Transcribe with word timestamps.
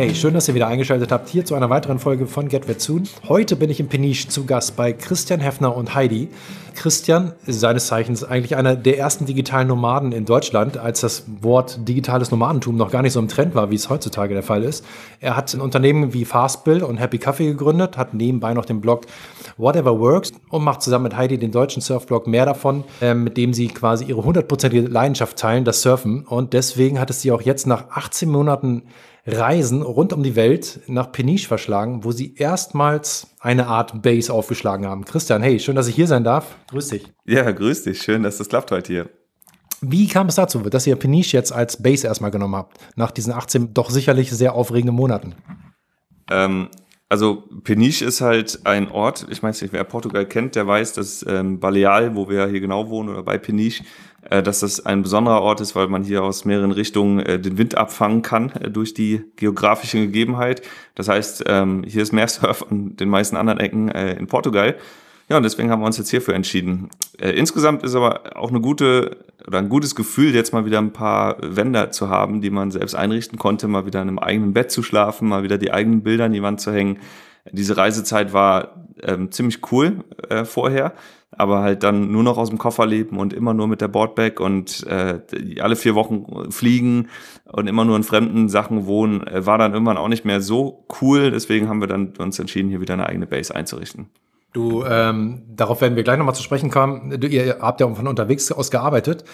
Hey, 0.00 0.14
schön, 0.14 0.32
dass 0.32 0.48
ihr 0.48 0.54
wieder 0.54 0.66
eingeschaltet 0.66 1.12
habt 1.12 1.28
hier 1.28 1.44
zu 1.44 1.54
einer 1.54 1.68
weiteren 1.68 1.98
Folge 1.98 2.26
von 2.26 2.48
Get 2.48 2.66
Vet 2.66 2.80
Soon. 2.80 3.06
Heute 3.28 3.54
bin 3.54 3.68
ich 3.68 3.80
in 3.80 3.88
Peniche 3.88 4.28
zu 4.28 4.46
Gast 4.46 4.74
bei 4.74 4.94
Christian 4.94 5.40
Heffner 5.40 5.76
und 5.76 5.94
Heidi. 5.94 6.30
Christian 6.74 7.32
ist 7.44 7.60
seines 7.60 7.88
Zeichens 7.88 8.24
eigentlich 8.24 8.56
einer 8.56 8.76
der 8.76 8.96
ersten 8.96 9.26
digitalen 9.26 9.68
Nomaden 9.68 10.12
in 10.12 10.24
Deutschland, 10.24 10.78
als 10.78 11.02
das 11.02 11.24
Wort 11.42 11.86
digitales 11.86 12.30
Nomadentum 12.30 12.78
noch 12.78 12.90
gar 12.90 13.02
nicht 13.02 13.12
so 13.12 13.20
im 13.20 13.28
Trend 13.28 13.54
war, 13.54 13.70
wie 13.70 13.74
es 13.74 13.90
heutzutage 13.90 14.32
der 14.32 14.42
Fall 14.42 14.64
ist. 14.64 14.86
Er 15.20 15.36
hat 15.36 15.52
ein 15.52 15.60
Unternehmen 15.60 16.14
wie 16.14 16.24
Fastbill 16.24 16.82
und 16.82 16.96
Happy 16.96 17.18
Coffee 17.18 17.48
gegründet, 17.48 17.98
hat 17.98 18.14
nebenbei 18.14 18.54
noch 18.54 18.64
den 18.64 18.80
Blog 18.80 19.02
Whatever 19.58 20.00
Works 20.00 20.32
und 20.48 20.64
macht 20.64 20.80
zusammen 20.80 21.02
mit 21.02 21.16
Heidi 21.18 21.36
den 21.36 21.52
deutschen 21.52 21.82
Surfblog 21.82 22.26
mehr 22.26 22.46
davon, 22.46 22.84
äh, 23.02 23.12
mit 23.12 23.36
dem 23.36 23.52
sie 23.52 23.68
quasi 23.68 24.06
ihre 24.06 24.24
hundertprozentige 24.24 24.88
Leidenschaft 24.88 25.36
teilen, 25.36 25.66
das 25.66 25.82
Surfen. 25.82 26.24
Und 26.26 26.54
deswegen 26.54 26.98
hat 26.98 27.10
es 27.10 27.20
sie 27.20 27.32
auch 27.32 27.42
jetzt 27.42 27.66
nach 27.66 27.90
18 27.90 28.30
Monaten 28.30 28.84
Reisen 29.26 29.82
rund 29.82 30.12
um 30.12 30.22
die 30.22 30.36
Welt 30.36 30.80
nach 30.86 31.12
Peniche 31.12 31.46
verschlagen, 31.46 32.04
wo 32.04 32.12
sie 32.12 32.34
erstmals 32.34 33.28
eine 33.38 33.66
Art 33.66 34.02
Base 34.02 34.32
aufgeschlagen 34.32 34.86
haben. 34.86 35.04
Christian, 35.04 35.42
hey, 35.42 35.58
schön, 35.60 35.76
dass 35.76 35.88
ich 35.88 35.94
hier 35.94 36.06
sein 36.06 36.24
darf. 36.24 36.56
Grüß 36.68 36.88
dich. 36.88 37.12
Ja, 37.26 37.50
grüß 37.50 37.84
dich. 37.84 38.02
Schön, 38.02 38.22
dass 38.22 38.38
das 38.38 38.48
klappt 38.48 38.70
heute 38.70 38.92
hier. 38.92 39.10
Wie 39.82 40.08
kam 40.08 40.28
es 40.28 40.34
dazu, 40.34 40.58
dass 40.60 40.86
ihr 40.86 40.96
Peniche 40.96 41.36
jetzt 41.36 41.52
als 41.52 41.82
Base 41.82 42.06
erstmal 42.06 42.30
genommen 42.30 42.56
habt, 42.56 42.78
nach 42.96 43.10
diesen 43.10 43.32
18 43.32 43.72
doch 43.72 43.90
sicherlich 43.90 44.30
sehr 44.30 44.54
aufregenden 44.54 44.94
Monaten? 44.94 45.34
Ähm, 46.30 46.68
also 47.10 47.42
Peniche 47.64 48.04
ist 48.04 48.20
halt 48.20 48.60
ein 48.64 48.88
Ort, 48.88 49.26
ich 49.30 49.42
weiß 49.42 49.60
nicht, 49.60 49.72
wer 49.72 49.82
Portugal 49.82 50.24
kennt, 50.26 50.54
der 50.54 50.66
weiß, 50.66 50.92
dass 50.92 51.26
ähm, 51.28 51.58
Baleal, 51.58 52.14
wo 52.14 52.30
wir 52.30 52.46
hier 52.46 52.60
genau 52.60 52.88
wohnen, 52.88 53.08
oder 53.08 53.24
bei 53.24 53.36
Peniche, 53.36 53.82
äh, 54.30 54.44
dass 54.44 54.60
das 54.60 54.86
ein 54.86 55.02
besonderer 55.02 55.42
Ort 55.42 55.60
ist, 55.60 55.74
weil 55.74 55.88
man 55.88 56.04
hier 56.04 56.22
aus 56.22 56.44
mehreren 56.44 56.70
Richtungen 56.70 57.18
äh, 57.18 57.40
den 57.40 57.58
Wind 57.58 57.74
abfangen 57.74 58.22
kann 58.22 58.52
äh, 58.52 58.70
durch 58.70 58.94
die 58.94 59.22
geografische 59.34 59.98
Gegebenheit. 59.98 60.62
Das 60.94 61.08
heißt, 61.08 61.44
ähm, 61.48 61.82
hier 61.84 62.02
ist 62.02 62.12
mehr 62.12 62.28
Surf 62.28 62.64
an 62.70 62.94
den 62.94 63.08
meisten 63.08 63.36
anderen 63.36 63.58
Ecken 63.58 63.88
äh, 63.88 64.14
in 64.14 64.28
Portugal. 64.28 64.76
Ja, 65.28 65.36
und 65.36 65.42
deswegen 65.42 65.70
haben 65.70 65.80
wir 65.80 65.86
uns 65.86 65.98
jetzt 65.98 66.10
hierfür 66.10 66.34
entschieden. 66.34 66.90
Äh, 67.18 67.30
insgesamt 67.30 67.82
ist 67.82 67.96
aber 67.96 68.36
auch 68.36 68.50
eine 68.50 68.60
gute 68.60 69.16
oder 69.50 69.58
ein 69.58 69.68
gutes 69.68 69.94
Gefühl, 69.94 70.34
jetzt 70.34 70.52
mal 70.52 70.64
wieder 70.64 70.78
ein 70.78 70.92
paar 70.92 71.36
Wände 71.40 71.90
zu 71.90 72.08
haben, 72.08 72.40
die 72.40 72.50
man 72.50 72.70
selbst 72.70 72.94
einrichten 72.94 73.38
konnte, 73.38 73.68
mal 73.68 73.84
wieder 73.84 74.00
in 74.00 74.08
einem 74.08 74.18
eigenen 74.18 74.52
Bett 74.52 74.70
zu 74.70 74.82
schlafen, 74.82 75.28
mal 75.28 75.42
wieder 75.42 75.58
die 75.58 75.72
eigenen 75.72 76.02
Bilder 76.02 76.26
an 76.26 76.32
die 76.32 76.42
Wand 76.42 76.60
zu 76.60 76.72
hängen. 76.72 76.98
Diese 77.50 77.76
Reisezeit 77.76 78.32
war 78.32 78.86
ähm, 79.02 79.32
ziemlich 79.32 79.60
cool 79.72 80.04
äh, 80.28 80.44
vorher 80.44 80.94
aber 81.32 81.60
halt 81.60 81.82
dann 81.82 82.10
nur 82.10 82.22
noch 82.22 82.38
aus 82.38 82.48
dem 82.48 82.58
Koffer 82.58 82.86
leben 82.86 83.18
und 83.18 83.32
immer 83.32 83.54
nur 83.54 83.68
mit 83.68 83.80
der 83.80 83.88
Boardbag 83.88 84.40
und 84.40 84.84
äh, 84.86 85.20
alle 85.60 85.76
vier 85.76 85.94
Wochen 85.94 86.50
fliegen 86.50 87.08
und 87.44 87.68
immer 87.68 87.84
nur 87.84 87.96
in 87.96 88.02
fremden 88.02 88.48
Sachen 88.48 88.86
wohnen, 88.86 89.26
äh, 89.26 89.46
war 89.46 89.58
dann 89.58 89.72
irgendwann 89.72 89.96
auch 89.96 90.08
nicht 90.08 90.24
mehr 90.24 90.40
so 90.40 90.84
cool. 91.00 91.30
Deswegen 91.30 91.68
haben 91.68 91.80
wir 91.80 91.86
dann 91.86 92.14
uns 92.18 92.38
entschieden, 92.38 92.68
hier 92.68 92.80
wieder 92.80 92.94
eine 92.94 93.06
eigene 93.06 93.26
Base 93.26 93.54
einzurichten. 93.54 94.08
Du, 94.52 94.84
ähm, 94.84 95.42
darauf 95.48 95.80
werden 95.80 95.96
wir 95.96 96.02
gleich 96.02 96.18
nochmal 96.18 96.34
zu 96.34 96.42
sprechen 96.42 96.70
kommen. 96.70 97.20
Du, 97.20 97.26
ihr 97.28 97.58
habt 97.60 97.80
ja 97.80 97.92
von 97.92 98.06
unterwegs 98.06 98.50
aus 98.50 98.70
gearbeitet. 98.70 99.24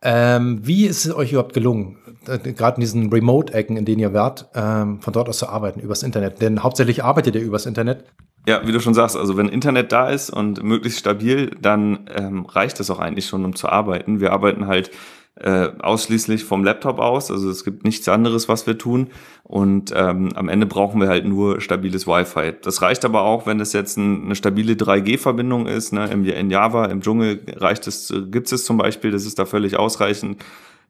Ähm, 0.00 0.60
wie 0.62 0.86
ist 0.86 1.06
es 1.06 1.14
euch 1.14 1.32
überhaupt 1.32 1.54
gelungen, 1.54 1.98
äh, 2.28 2.38
gerade 2.52 2.76
in 2.76 2.82
diesen 2.82 3.12
Remote-Ecken, 3.12 3.76
in 3.76 3.84
denen 3.84 3.98
ihr 3.98 4.14
wart, 4.14 4.48
ähm, 4.54 5.00
von 5.00 5.12
dort 5.12 5.28
aus 5.28 5.38
zu 5.38 5.48
arbeiten, 5.48 5.80
übers 5.80 6.04
Internet? 6.04 6.40
Denn 6.40 6.62
hauptsächlich 6.62 7.02
arbeitet 7.02 7.34
ihr 7.34 7.42
übers 7.42 7.66
Internet. 7.66 8.04
Ja, 8.46 8.64
wie 8.64 8.72
du 8.72 8.80
schon 8.80 8.94
sagst, 8.94 9.16
also 9.16 9.36
wenn 9.36 9.48
Internet 9.48 9.90
da 9.90 10.08
ist 10.08 10.30
und 10.30 10.62
möglichst 10.62 11.00
stabil, 11.00 11.50
dann 11.60 12.08
ähm, 12.14 12.46
reicht 12.46 12.78
es 12.78 12.90
auch 12.90 13.00
eigentlich 13.00 13.26
schon, 13.26 13.44
um 13.44 13.56
zu 13.56 13.68
arbeiten. 13.68 14.20
Wir 14.20 14.32
arbeiten 14.32 14.68
halt 14.68 14.90
äh, 15.40 15.68
ausschließlich 15.78 16.44
vom 16.44 16.64
Laptop 16.64 16.98
aus, 16.98 17.30
also 17.30 17.48
es 17.50 17.64
gibt 17.64 17.84
nichts 17.84 18.08
anderes, 18.08 18.48
was 18.48 18.66
wir 18.66 18.76
tun. 18.76 19.08
Und 19.44 19.92
ähm, 19.96 20.30
am 20.34 20.48
Ende 20.48 20.66
brauchen 20.66 21.00
wir 21.00 21.08
halt 21.08 21.24
nur 21.24 21.60
stabiles 21.60 22.06
Wi-Fi. 22.06 22.54
Das 22.60 22.82
reicht 22.82 23.04
aber 23.04 23.22
auch, 23.22 23.46
wenn 23.46 23.60
es 23.60 23.72
jetzt 23.72 23.96
ein, 23.96 24.24
eine 24.24 24.34
stabile 24.34 24.74
3G-Verbindung 24.74 25.66
ist. 25.66 25.92
Ne? 25.92 26.06
In 26.10 26.50
Java, 26.50 26.86
im 26.86 27.00
Dschungel 27.00 27.40
reicht 27.56 27.86
es, 27.86 28.12
gibt 28.30 28.52
es 28.52 28.64
zum 28.64 28.76
Beispiel, 28.76 29.10
das 29.10 29.24
ist 29.24 29.38
da 29.38 29.46
völlig 29.46 29.78
ausreichend. 29.78 30.44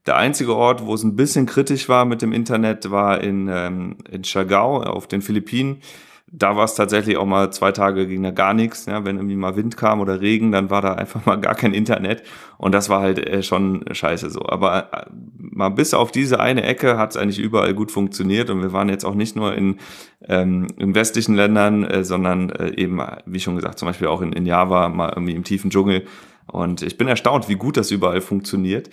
Der 0.06 0.16
einzige 0.16 0.56
Ort, 0.56 0.86
wo 0.86 0.94
es 0.94 1.04
ein 1.04 1.16
bisschen 1.16 1.46
kritisch 1.46 1.88
war 1.88 2.04
mit 2.04 2.22
dem 2.22 2.32
Internet, 2.32 2.90
war 2.90 3.20
in, 3.22 3.48
ähm, 3.52 3.96
in 4.10 4.22
Chagau 4.24 4.82
auf 4.82 5.06
den 5.06 5.22
Philippinen 5.22 5.82
da 6.30 6.56
war 6.56 6.64
es 6.64 6.74
tatsächlich 6.74 7.16
auch 7.16 7.24
mal 7.24 7.50
zwei 7.52 7.72
Tage 7.72 8.06
ging 8.06 8.22
da 8.22 8.30
gar 8.30 8.52
nichts. 8.52 8.86
Ja, 8.86 9.04
wenn 9.04 9.16
irgendwie 9.16 9.36
mal 9.36 9.56
Wind 9.56 9.76
kam 9.76 10.00
oder 10.00 10.20
Regen, 10.20 10.52
dann 10.52 10.68
war 10.70 10.82
da 10.82 10.92
einfach 10.92 11.24
mal 11.24 11.36
gar 11.36 11.54
kein 11.54 11.72
Internet. 11.72 12.22
Und 12.58 12.72
das 12.72 12.88
war 12.88 13.00
halt 13.00 13.18
äh, 13.18 13.42
schon 13.42 13.84
scheiße 13.90 14.28
so. 14.30 14.42
Aber 14.46 14.92
äh, 14.92 15.06
mal 15.38 15.70
bis 15.70 15.94
auf 15.94 16.12
diese 16.12 16.40
eine 16.40 16.64
Ecke 16.64 16.98
hat 16.98 17.10
es 17.12 17.16
eigentlich 17.16 17.38
überall 17.38 17.72
gut 17.74 17.90
funktioniert. 17.90 18.50
Und 18.50 18.60
wir 18.62 18.72
waren 18.72 18.90
jetzt 18.90 19.04
auch 19.04 19.14
nicht 19.14 19.36
nur 19.36 19.54
in, 19.54 19.78
ähm, 20.26 20.66
in 20.76 20.94
westlichen 20.94 21.34
Ländern, 21.34 21.84
äh, 21.84 22.04
sondern 22.04 22.50
äh, 22.50 22.74
eben, 22.76 23.00
wie 23.24 23.40
schon 23.40 23.56
gesagt, 23.56 23.78
zum 23.78 23.86
Beispiel 23.86 24.08
auch 24.08 24.20
in, 24.20 24.32
in 24.32 24.44
Java, 24.44 24.88
mal 24.90 25.12
irgendwie 25.14 25.34
im 25.34 25.44
tiefen 25.44 25.70
Dschungel. 25.70 26.04
Und 26.46 26.82
ich 26.82 26.98
bin 26.98 27.08
erstaunt, 27.08 27.48
wie 27.48 27.56
gut 27.56 27.76
das 27.76 27.90
überall 27.90 28.20
funktioniert. 28.20 28.90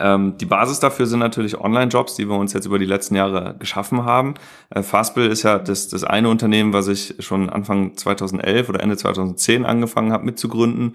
Ähm, 0.00 0.38
die 0.38 0.46
Basis 0.46 0.80
dafür 0.80 1.06
sind 1.06 1.18
natürlich 1.20 1.60
Online-Jobs, 1.60 2.16
die 2.16 2.28
wir 2.28 2.36
uns 2.36 2.52
jetzt 2.52 2.66
über 2.66 2.78
die 2.78 2.86
letzten 2.86 3.14
Jahre 3.14 3.56
geschaffen 3.58 4.04
haben. 4.04 4.34
Äh, 4.70 4.82
Fastbill 4.82 5.26
ist 5.26 5.42
ja 5.42 5.58
das, 5.58 5.88
das 5.88 6.04
eine 6.04 6.28
Unternehmen, 6.28 6.72
was 6.72 6.88
ich 6.88 7.16
schon 7.18 7.50
Anfang 7.50 7.96
2011 7.96 8.68
oder 8.68 8.80
Ende 8.80 8.96
2010 8.96 9.64
angefangen 9.64 10.12
habe 10.12 10.24
mitzugründen. 10.24 10.94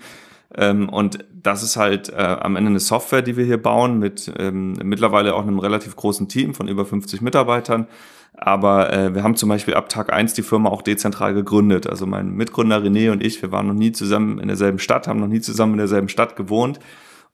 Ähm, 0.56 0.90
und 0.90 1.20
das 1.34 1.64
ist 1.64 1.78
halt 1.78 2.10
äh, 2.10 2.16
am 2.16 2.56
Ende 2.56 2.70
eine 2.70 2.80
Software, 2.80 3.22
die 3.22 3.38
wir 3.38 3.46
hier 3.46 3.62
bauen, 3.62 4.00
mit 4.00 4.32
ähm, 4.38 4.74
mittlerweile 4.84 5.36
auch 5.36 5.44
einem 5.44 5.60
relativ 5.60 5.96
großen 5.96 6.28
Team 6.28 6.54
von 6.54 6.68
über 6.68 6.86
50 6.86 7.22
Mitarbeitern. 7.22 7.88
Aber 8.36 8.92
äh, 8.92 9.14
wir 9.14 9.24
haben 9.24 9.36
zum 9.36 9.50
Beispiel 9.50 9.76
ab 9.76 9.90
Tag 9.90 10.12
eins 10.12 10.34
die 10.34 10.42
Firma 10.42 10.70
auch 10.70 10.82
dezentral 10.82 11.34
gegründet. 11.34 11.88
Also 11.88 12.06
mein 12.06 12.32
Mitgründer 12.32 12.80
René 12.80 13.12
und 13.12 13.24
ich, 13.24 13.42
wir 13.42 13.52
waren 13.52 13.68
noch 13.68 13.74
nie 13.74 13.92
zusammen 13.92 14.40
in 14.40 14.48
derselben 14.48 14.80
Stadt, 14.80 15.08
haben 15.08 15.20
noch 15.20 15.28
nie 15.28 15.42
zusammen 15.42 15.74
in 15.74 15.80
derselben 15.80 16.10
Stadt 16.10 16.36
gewohnt 16.36 16.80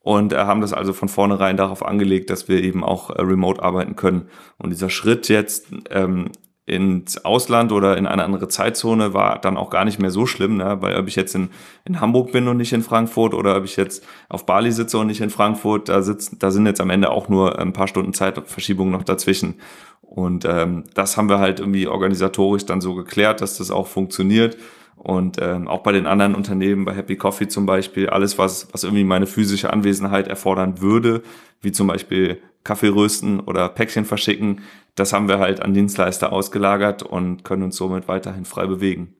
und 0.02 0.34
äh, 0.34 0.38
haben 0.38 0.62
das 0.62 0.74
also 0.74 0.94
von 0.94 1.10
vornherein 1.10 1.58
darauf 1.58 1.86
angelegt, 1.86 2.30
dass 2.30 2.48
wir 2.48 2.64
eben 2.64 2.84
auch 2.84 3.10
äh, 3.10 3.22
remote 3.22 3.62
arbeiten 3.62 3.96
können. 3.96 4.30
Und 4.58 4.72
dieser 4.72 4.90
Schritt 4.90 5.30
jetzt 5.30 5.68
ähm, 5.90 6.32
ins 6.70 7.26
Ausland 7.26 7.72
oder 7.72 7.98
in 7.98 8.06
eine 8.06 8.24
andere 8.24 8.48
Zeitzone 8.48 9.14
war 9.14 9.40
dann 9.40 9.58
auch 9.58 9.70
gar 9.70 9.86
nicht 9.86 10.00
mehr 10.00 10.12
so 10.12 10.26
schlimm, 10.26 10.58
ne? 10.58 10.78
weil 10.82 10.96
ob 10.98 11.08
ich 11.08 11.16
jetzt 11.16 11.34
in, 11.34 11.50
in 11.84 12.00
Hamburg 12.00 12.32
bin 12.32 12.48
und 12.48 12.58
nicht 12.58 12.74
in 12.74 12.84
Frankfurt 12.84 13.34
oder 13.34 13.58
ob 13.58 13.66
ich 13.66 13.76
jetzt 13.76 14.06
auf 14.30 14.46
Bali 14.46 14.72
sitze 14.72 15.00
und 15.00 15.08
nicht 15.08 15.22
in 15.22 15.32
Frankfurt, 15.32 15.90
da, 15.90 16.02
sitzt, 16.02 16.42
da 16.44 16.52
sind 16.52 16.68
jetzt 16.68 16.80
am 16.80 16.92
Ende 16.92 17.10
auch 17.10 17.28
nur 17.28 17.58
ein 17.58 17.74
paar 17.74 17.88
Stunden 17.88 18.14
Zeitverschiebung 18.14 18.92
noch 18.92 19.04
dazwischen. 19.04 19.56
Und 20.02 20.46
ähm, 20.46 20.86
das 20.94 21.18
haben 21.18 21.30
wir 21.30 21.40
halt 21.40 21.60
irgendwie 21.60 21.88
organisatorisch 21.88 22.66
dann 22.66 22.82
so 22.82 22.96
geklärt, 22.96 23.42
dass 23.42 23.58
das 23.58 23.72
auch 23.72 23.88
funktioniert. 23.88 24.58
Und 25.00 25.38
ähm, 25.42 25.68
auch 25.68 25.82
bei 25.82 25.94
den 25.94 26.06
anderen 26.06 26.36
Unternehmen, 26.36 26.84
bei 26.84 26.94
Happy 26.94 27.16
Coffee 27.16 27.48
zum 27.48 27.66
Beispiel, 27.66 28.10
alles, 28.10 28.38
was, 28.38 28.68
was 28.74 28.84
irgendwie 28.84 29.06
meine 29.06 29.28
physische 29.28 29.72
Anwesenheit 29.72 30.28
erfordern 30.28 30.82
würde, 30.82 31.24
wie 31.62 31.72
zum 31.72 31.88
Beispiel 31.88 32.42
Kaffee 32.66 32.90
rösten 32.90 33.40
oder 33.40 33.70
Päckchen 33.70 34.04
verschicken, 34.04 34.62
das 34.96 35.14
haben 35.14 35.30
wir 35.30 35.40
halt 35.40 35.62
an 35.62 35.74
Dienstleister 35.74 36.34
ausgelagert 36.34 37.04
und 37.04 37.46
können 37.46 37.64
uns 37.64 37.78
somit 37.78 38.10
weiterhin 38.10 38.44
frei 38.44 38.68
bewegen. 38.68 39.16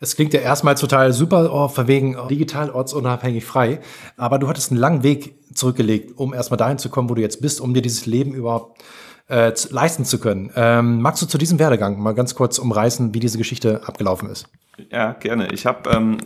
Es 0.00 0.16
klingt 0.16 0.34
ja 0.34 0.40
erstmal 0.40 0.74
total 0.74 1.12
super, 1.12 1.50
oh, 1.52 1.68
verwegen 1.68 2.16
digital 2.28 2.70
ortsunabhängig 2.70 3.44
frei, 3.44 3.80
aber 4.16 4.38
du 4.38 4.48
hattest 4.48 4.70
einen 4.70 4.80
langen 4.80 5.02
Weg 5.02 5.34
zurückgelegt, 5.54 6.18
um 6.18 6.34
erstmal 6.34 6.58
dahin 6.58 6.78
zu 6.78 6.90
kommen, 6.90 7.08
wo 7.08 7.14
du 7.14 7.22
jetzt 7.22 7.40
bist, 7.40 7.60
um 7.60 7.74
dir 7.74 7.82
dieses 7.82 8.06
Leben 8.06 8.34
überhaupt 8.34 8.82
äh, 9.30 9.52
leisten 9.70 10.04
zu 10.04 10.18
können. 10.18 10.50
Ähm, 10.56 11.00
magst 11.00 11.22
du 11.22 11.26
zu 11.26 11.38
diesem 11.38 11.58
Werdegang 11.58 12.00
mal 12.00 12.12
ganz 12.12 12.34
kurz 12.34 12.58
umreißen, 12.58 13.14
wie 13.14 13.20
diese 13.20 13.38
Geschichte 13.38 13.82
abgelaufen 13.86 14.28
ist? 14.28 14.48
Ja, 14.90 15.12
gerne. 15.12 15.52
Ich 15.52 15.66
habe 15.66 15.90
ähm, 15.90 16.18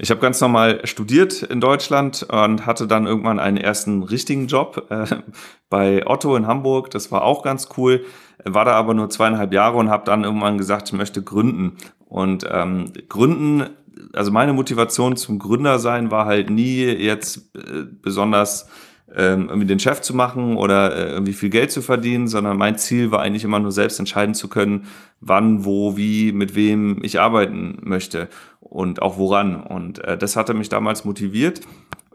hab 0.00 0.20
ganz 0.20 0.40
normal 0.40 0.86
studiert 0.86 1.42
in 1.42 1.60
Deutschland 1.60 2.22
und 2.22 2.64
hatte 2.64 2.86
dann 2.86 3.06
irgendwann 3.06 3.38
einen 3.38 3.56
ersten 3.56 4.02
richtigen 4.02 4.46
Job 4.46 4.86
äh, 4.90 5.06
bei 5.68 6.06
Otto 6.06 6.36
in 6.36 6.46
Hamburg. 6.46 6.90
Das 6.90 7.12
war 7.12 7.24
auch 7.24 7.42
ganz 7.42 7.68
cool. 7.76 8.04
War 8.44 8.64
da 8.64 8.72
aber 8.72 8.94
nur 8.94 9.10
zweieinhalb 9.10 9.52
Jahre 9.52 9.76
und 9.76 9.90
habe 9.90 10.04
dann 10.04 10.24
irgendwann 10.24 10.58
gesagt, 10.58 10.88
ich 10.88 10.94
möchte 10.94 11.22
gründen. 11.22 11.76
Und 12.06 12.46
ähm, 12.50 12.92
gründen, 13.08 13.64
also 14.12 14.30
meine 14.30 14.52
Motivation 14.52 15.16
zum 15.16 15.38
Gründer 15.38 15.78
sein 15.78 16.10
war 16.10 16.26
halt 16.26 16.48
nie 16.48 16.84
jetzt 16.84 17.54
äh, 17.56 17.84
besonders 18.00 18.68
ähm, 19.14 19.48
irgendwie 19.48 19.66
den 19.66 19.78
Chef 19.78 20.00
zu 20.00 20.14
machen 20.14 20.56
oder 20.56 20.94
äh, 20.94 21.12
irgendwie 21.12 21.32
viel 21.32 21.50
Geld 21.50 21.70
zu 21.70 21.80
verdienen, 21.80 22.26
sondern 22.28 22.56
mein 22.56 22.76
Ziel 22.76 23.10
war 23.10 23.22
eigentlich 23.22 23.44
immer 23.44 23.60
nur 23.60 23.72
selbst 23.72 23.98
entscheiden 23.98 24.34
zu 24.34 24.48
können, 24.48 24.86
wann, 25.20 25.64
wo, 25.64 25.96
wie, 25.96 26.32
mit 26.32 26.54
wem 26.54 26.98
ich 27.02 27.20
arbeiten 27.20 27.78
möchte 27.82 28.28
und 28.60 29.02
auch 29.02 29.16
woran. 29.16 29.62
Und 29.62 30.02
äh, 30.04 30.18
das 30.18 30.36
hatte 30.36 30.54
mich 30.54 30.68
damals 30.68 31.04
motiviert. 31.04 31.60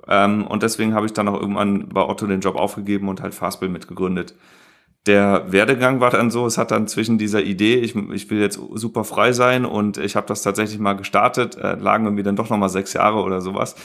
Ähm, 0.07 0.45
und 0.45 0.63
deswegen 0.63 0.93
habe 0.93 1.05
ich 1.05 1.13
dann 1.13 1.27
auch 1.27 1.39
irgendwann 1.39 1.89
bei 1.89 2.01
Otto 2.01 2.27
den 2.27 2.41
Job 2.41 2.55
aufgegeben 2.55 3.07
und 3.07 3.21
halt 3.21 3.33
Fastbill 3.33 3.69
mitgegründet. 3.69 4.35
Der 5.07 5.51
Werdegang 5.51 5.99
war 5.99 6.11
dann 6.11 6.29
so, 6.29 6.45
es 6.45 6.59
hat 6.59 6.69
dann 6.69 6.87
zwischen 6.87 7.17
dieser 7.17 7.41
Idee, 7.41 7.75
ich, 7.75 7.95
ich 7.95 8.29
will 8.29 8.39
jetzt 8.39 8.59
super 8.75 9.03
frei 9.03 9.33
sein 9.33 9.65
und 9.65 9.97
ich 9.97 10.15
habe 10.15 10.27
das 10.27 10.44
tatsächlich 10.44 10.77
mal 10.77 10.94
gestartet, 10.94 11.55
äh, 11.55 11.73
lagen 11.75 12.05
irgendwie 12.05 12.23
dann 12.23 12.35
doch 12.35 12.49
nochmal 12.49 12.69
sechs 12.69 12.94
Jahre 12.94 13.23
oder 13.23 13.41
sowas, 13.41 13.75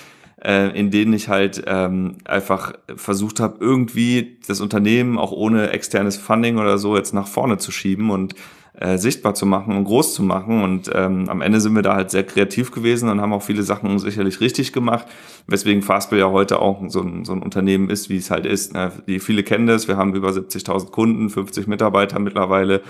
äh, 0.42 0.78
in 0.78 0.90
denen 0.90 1.12
ich 1.12 1.28
halt 1.28 1.62
ähm, 1.66 2.18
einfach 2.24 2.74
versucht 2.94 3.40
habe, 3.40 3.58
irgendwie 3.60 4.38
das 4.46 4.60
Unternehmen 4.60 5.18
auch 5.18 5.32
ohne 5.32 5.70
externes 5.70 6.16
Funding 6.16 6.58
oder 6.58 6.78
so 6.78 6.96
jetzt 6.96 7.14
nach 7.14 7.26
vorne 7.26 7.58
zu 7.58 7.72
schieben 7.72 8.10
und 8.10 8.34
äh, 8.78 8.98
sichtbar 8.98 9.34
zu 9.34 9.46
machen 9.46 9.74
und 9.74 9.84
groß 9.84 10.14
zu 10.14 10.22
machen. 10.22 10.62
Und 10.62 10.90
ähm, 10.94 11.28
am 11.28 11.40
Ende 11.40 11.60
sind 11.60 11.74
wir 11.74 11.82
da 11.82 11.94
halt 11.94 12.10
sehr 12.10 12.24
kreativ 12.24 12.72
gewesen 12.72 13.08
und 13.08 13.20
haben 13.20 13.32
auch 13.32 13.42
viele 13.42 13.62
Sachen 13.62 13.98
sicherlich 13.98 14.40
richtig 14.40 14.72
gemacht, 14.72 15.06
weswegen 15.46 15.82
Fastbill 15.82 16.18
ja 16.18 16.30
heute 16.30 16.60
auch 16.60 16.82
so 16.88 17.00
ein, 17.00 17.24
so 17.24 17.32
ein 17.32 17.42
Unternehmen 17.42 17.88
ist, 17.88 18.10
wie 18.10 18.18
es 18.18 18.30
halt 18.30 18.44
ist. 18.44 18.74
Ne? 18.74 18.92
Die 19.06 19.18
viele 19.18 19.42
kennen 19.42 19.66
das, 19.66 19.88
wir 19.88 19.96
haben 19.96 20.14
über 20.14 20.28
70.000 20.28 20.90
Kunden, 20.90 21.30
50 21.30 21.66
Mitarbeiter 21.66 22.18
mittlerweile 22.18 22.82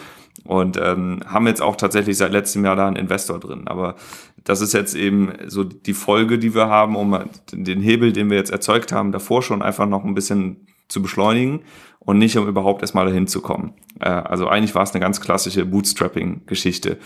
und 0.45 0.77
ähm, 0.77 1.21
haben 1.25 1.47
jetzt 1.47 1.63
auch 1.63 1.77
tatsächlich 1.77 2.17
seit 2.17 2.33
letztem 2.33 2.65
Jahr 2.65 2.75
da 2.75 2.89
einen 2.89 2.97
Investor 2.97 3.39
drin. 3.39 3.63
Aber 3.67 3.95
das 4.43 4.61
ist 4.61 4.73
jetzt 4.73 4.97
eben 4.97 5.33
so 5.47 5.63
die 5.63 5.95
Folge, 5.95 6.39
die 6.39 6.53
wir 6.55 6.69
haben, 6.69 6.97
um 6.97 7.17
den 7.53 7.81
Hebel, 7.81 8.13
den 8.13 8.29
wir 8.29 8.37
jetzt 8.37 8.51
erzeugt 8.51 8.91
haben, 8.91 9.13
davor 9.13 9.43
schon 9.43 9.63
einfach 9.63 9.87
noch 9.87 10.05
ein 10.05 10.15
bisschen 10.15 10.67
zu 10.89 11.03
beschleunigen 11.03 11.61
und 12.07 12.19
nicht, 12.19 12.39
um 12.39 12.49
überhaupt 12.49 12.81
erstmal 12.81 13.05
dahin 13.05 13.27
zu 13.27 13.43
kommen. 13.43 13.75
Äh, 14.01 14.09
also 14.09 14.49
eigentlich 14.49 14.75
war 14.75 14.85
es 14.85 14.93
eine 14.93 15.01
ganz 15.01 15.21
klassische 15.21 15.67
Bootstrapping-Geschichte. 15.67 16.97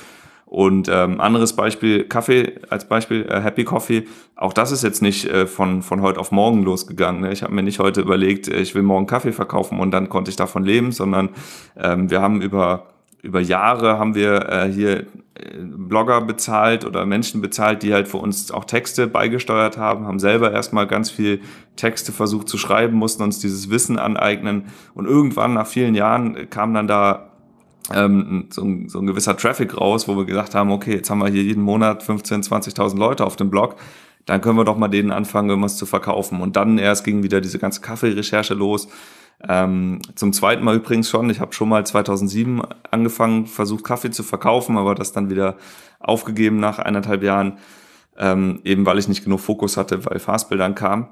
Und 0.45 0.89
ähm, 0.93 1.21
anderes 1.21 1.55
Beispiel, 1.55 2.05
Kaffee 2.05 2.59
als 2.71 2.89
Beispiel, 2.89 3.25
äh, 3.29 3.41
Happy 3.41 3.65
Coffee, 3.65 4.07
auch 4.35 4.53
das 4.53 4.73
ist 4.73 4.83
jetzt 4.83 5.01
nicht 5.01 5.25
äh, 5.27 5.47
von, 5.47 5.83
von 5.83 6.03
heute 6.03 6.19
auf 6.19 6.33
morgen 6.33 6.65
losgegangen. 6.65 7.21
Ne? 7.21 7.33
Ich 7.33 7.43
habe 7.43 7.55
mir 7.55 7.63
nicht 7.63 7.79
heute 7.79 8.01
überlegt, 8.01 8.49
äh, 8.49 8.61
ich 8.61 8.75
will 8.75 8.83
morgen 8.83 9.07
Kaffee 9.07 9.33
verkaufen 9.33 9.79
und 9.79 9.93
dann 9.93 10.09
konnte 10.09 10.31
ich 10.31 10.37
davon 10.37 10.65
leben, 10.65 10.91
sondern 10.91 11.31
ähm, 11.77 12.11
wir 12.11 12.21
haben 12.21 12.43
über 12.43 12.89
über 13.23 13.41
Jahre 13.41 13.99
haben 13.99 14.15
wir 14.15 14.49
äh, 14.49 14.73
hier 14.73 15.01
äh, 15.01 15.05
Blogger 15.59 16.21
bezahlt 16.23 16.85
oder 16.85 17.05
Menschen 17.07 17.41
bezahlt, 17.41 17.83
die 17.83 17.93
halt 17.93 18.09
für 18.09 18.17
uns 18.17 18.51
auch 18.51 18.65
Texte 18.65 19.07
beigesteuert 19.07 19.77
haben, 19.77 20.07
haben 20.07 20.19
selber 20.19 20.53
erstmal 20.53 20.87
ganz 20.87 21.11
viel 21.11 21.41
Texte 21.77 22.13
versucht 22.13 22.49
zu 22.49 22.57
schreiben, 22.59 22.97
mussten 22.97 23.23
uns 23.23 23.39
dieses 23.39 23.71
Wissen 23.71 23.99
aneignen. 23.99 24.65
Und 24.95 25.07
irgendwann 25.07 25.55
nach 25.55 25.67
vielen 25.67 25.95
Jahren 25.95 26.49
kam 26.51 26.73
dann 26.75 26.87
da 26.87 27.31
ähm, 27.93 28.47
so, 28.51 28.63
ein, 28.63 28.89
so 28.89 29.01
ein 29.01 29.07
gewisser 29.07 29.37
Traffic 29.37 29.77
raus, 29.77 30.09
wo 30.09 30.17
wir 30.17 30.25
gesagt 30.25 30.55
haben, 30.55 30.71
okay, 30.71 30.95
jetzt 30.95 31.11
haben 31.11 31.19
wir 31.19 31.29
hier 31.29 31.43
jeden 31.43 31.63
Monat 31.63 32.03
15.000, 32.03 32.49
20.000 32.75 32.99
Leute 32.99 33.25
auf 33.25 33.37
dem 33.37 33.51
Blog, 33.51 33.77
dann 34.27 34.41
können 34.41 34.57
wir 34.57 34.65
doch 34.65 34.77
mal 34.77 34.89
denen 34.89 35.11
anfangen, 35.11 35.49
irgendwas 35.49 35.77
zu 35.77 35.87
verkaufen. 35.87 36.41
Und 36.41 36.57
dann 36.57 36.79
erst 36.79 37.05
ging 37.05 37.23
wieder 37.23 37.41
diese 37.41 37.59
ganze 37.59 37.81
Kaffeerecherche 37.81 38.55
los 38.55 38.89
ähm, 39.49 40.01
zum 40.15 40.33
zweiten 40.33 40.65
Mal 40.65 40.77
übrigens 40.77 41.09
schon. 41.09 41.31
Ich 41.31 41.41
habe 41.41 41.53
schon 41.53 41.69
mal 41.69 41.85
2007 41.85 42.63
angefangen, 42.91 43.47
versucht 43.47 43.85
Kaffee 43.85 44.11
zu 44.11 44.23
verkaufen, 44.23 44.77
aber 44.77 44.95
das 44.95 45.13
dann 45.13 45.31
wieder 45.31 45.57
aufgegeben 45.99 46.61
nach 46.61 46.79
eineinhalb 46.79 47.23
Jahren, 47.23 47.59
ähm, 48.19 48.61
eben 48.65 48.85
weil 48.85 48.99
ich 48.99 49.09
nicht 49.09 49.25
genug 49.25 49.41
Fokus 49.41 49.77
hatte, 49.77 50.05
weil 50.05 50.19
Fastbill 50.19 50.59
dann 50.59 50.75
kam. 50.75 51.09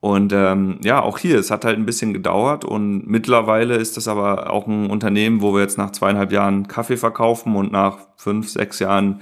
Und 0.00 0.32
ähm, 0.32 0.80
ja, 0.82 1.00
auch 1.00 1.16
hier, 1.16 1.38
es 1.38 1.52
hat 1.52 1.64
halt 1.64 1.78
ein 1.78 1.86
bisschen 1.86 2.12
gedauert 2.12 2.64
und 2.64 3.06
mittlerweile 3.06 3.76
ist 3.76 3.96
das 3.96 4.08
aber 4.08 4.50
auch 4.50 4.66
ein 4.66 4.90
Unternehmen, 4.90 5.40
wo 5.40 5.54
wir 5.54 5.60
jetzt 5.60 5.78
nach 5.78 5.92
zweieinhalb 5.92 6.32
Jahren 6.32 6.66
Kaffee 6.66 6.96
verkaufen 6.96 7.54
und 7.54 7.70
nach 7.70 7.98
fünf, 8.16 8.48
sechs 8.50 8.80
Jahren 8.80 9.20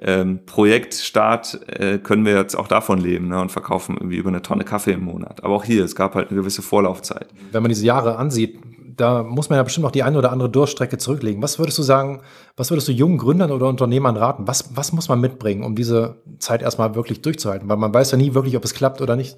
ähm, 0.00 0.40
Projektstart 0.44 1.60
äh, 1.68 1.98
können 1.98 2.24
wir 2.26 2.34
jetzt 2.34 2.54
auch 2.54 2.68
davon 2.68 2.98
leben 2.98 3.28
ne, 3.28 3.40
und 3.40 3.50
verkaufen 3.50 3.96
irgendwie 3.96 4.16
über 4.16 4.28
eine 4.28 4.42
Tonne 4.42 4.64
Kaffee 4.64 4.92
im 4.92 5.04
Monat. 5.04 5.42
Aber 5.42 5.54
auch 5.54 5.64
hier, 5.64 5.84
es 5.84 5.94
gab 5.94 6.14
halt 6.14 6.28
eine 6.28 6.38
gewisse 6.38 6.62
Vorlaufzeit. 6.62 7.28
Wenn 7.52 7.62
man 7.62 7.70
diese 7.70 7.86
Jahre 7.86 8.16
ansieht, 8.16 8.58
da 8.96 9.22
muss 9.22 9.50
man 9.50 9.58
ja 9.58 9.62
bestimmt 9.62 9.84
noch 9.84 9.90
die 9.90 10.02
eine 10.02 10.18
oder 10.18 10.32
andere 10.32 10.50
Durchstrecke 10.50 10.98
zurücklegen. 10.98 11.42
Was 11.42 11.58
würdest 11.58 11.78
du 11.78 11.82
sagen, 11.82 12.22
was 12.56 12.70
würdest 12.70 12.88
du 12.88 12.92
jungen 12.92 13.18
Gründern 13.18 13.50
oder 13.50 13.68
Unternehmern 13.68 14.16
raten? 14.16 14.46
Was, 14.46 14.76
was 14.76 14.92
muss 14.92 15.08
man 15.08 15.20
mitbringen, 15.20 15.64
um 15.64 15.74
diese 15.74 16.16
Zeit 16.38 16.62
erstmal 16.62 16.94
wirklich 16.94 17.22
durchzuhalten? 17.22 17.68
Weil 17.68 17.76
man 17.76 17.92
weiß 17.92 18.10
ja 18.10 18.18
nie 18.18 18.34
wirklich, 18.34 18.56
ob 18.56 18.64
es 18.64 18.74
klappt 18.74 19.00
oder 19.00 19.16
nicht. 19.16 19.36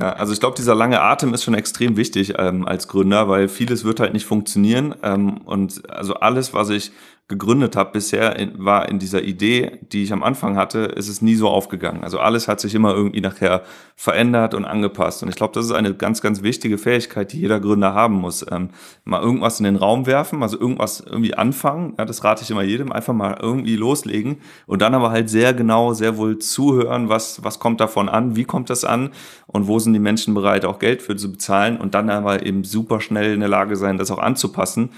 Ja, 0.00 0.14
also 0.14 0.32
ich 0.32 0.40
glaube, 0.40 0.56
dieser 0.56 0.74
lange 0.74 1.00
Atem 1.00 1.34
ist 1.34 1.44
schon 1.44 1.54
extrem 1.54 1.96
wichtig 1.96 2.34
ähm, 2.38 2.66
als 2.66 2.88
Gründer, 2.88 3.28
weil 3.28 3.48
vieles 3.48 3.84
wird 3.84 4.00
halt 4.00 4.14
nicht 4.14 4.24
funktionieren. 4.24 4.94
Ähm, 5.02 5.38
und 5.44 5.90
also 5.90 6.14
alles, 6.14 6.54
was 6.54 6.70
ich 6.70 6.92
gegründet 7.30 7.76
habe 7.76 7.92
bisher, 7.92 8.36
war 8.58 8.88
in 8.88 8.98
dieser 8.98 9.22
Idee, 9.22 9.78
die 9.92 10.02
ich 10.02 10.12
am 10.12 10.22
Anfang 10.22 10.56
hatte, 10.56 10.80
ist 10.80 11.08
es 11.08 11.22
nie 11.22 11.36
so 11.36 11.48
aufgegangen. 11.48 12.02
Also 12.02 12.18
alles 12.18 12.48
hat 12.48 12.60
sich 12.60 12.74
immer 12.74 12.92
irgendwie 12.92 13.20
nachher 13.20 13.62
verändert 13.94 14.52
und 14.52 14.64
angepasst. 14.64 15.22
Und 15.22 15.28
ich 15.28 15.36
glaube, 15.36 15.54
das 15.54 15.64
ist 15.64 15.72
eine 15.72 15.94
ganz, 15.94 16.20
ganz 16.20 16.42
wichtige 16.42 16.76
Fähigkeit, 16.76 17.32
die 17.32 17.38
jeder 17.38 17.60
Gründer 17.60 17.94
haben 17.94 18.16
muss. 18.16 18.44
Ähm, 18.50 18.70
mal 19.04 19.22
irgendwas 19.22 19.60
in 19.60 19.64
den 19.64 19.76
Raum 19.76 20.06
werfen, 20.06 20.42
also 20.42 20.58
irgendwas 20.58 21.00
irgendwie 21.00 21.34
anfangen. 21.34 21.94
Ja, 21.98 22.04
das 22.04 22.24
rate 22.24 22.42
ich 22.42 22.50
immer 22.50 22.62
jedem. 22.62 22.90
Einfach 22.90 23.14
mal 23.14 23.38
irgendwie 23.40 23.76
loslegen 23.76 24.38
und 24.66 24.82
dann 24.82 24.94
aber 24.94 25.12
halt 25.12 25.30
sehr 25.30 25.54
genau, 25.54 25.92
sehr 25.92 26.16
wohl 26.16 26.38
zuhören, 26.38 27.08
was, 27.08 27.44
was 27.44 27.60
kommt 27.60 27.80
davon 27.80 28.08
an, 28.08 28.34
wie 28.34 28.44
kommt 28.44 28.70
das 28.70 28.84
an 28.84 29.10
und 29.46 29.68
wo 29.68 29.78
sind 29.78 29.92
die 29.92 30.00
Menschen 30.00 30.34
bereit, 30.34 30.64
auch 30.64 30.80
Geld 30.80 31.00
für 31.00 31.14
zu 31.14 31.30
bezahlen 31.30 31.76
und 31.76 31.94
dann 31.94 32.10
aber 32.10 32.44
eben 32.44 32.64
super 32.64 33.00
schnell 33.00 33.32
in 33.32 33.40
der 33.40 33.48
Lage 33.48 33.76
sein, 33.76 33.98
das 33.98 34.10
auch 34.10 34.18
anzupassen 34.18 34.90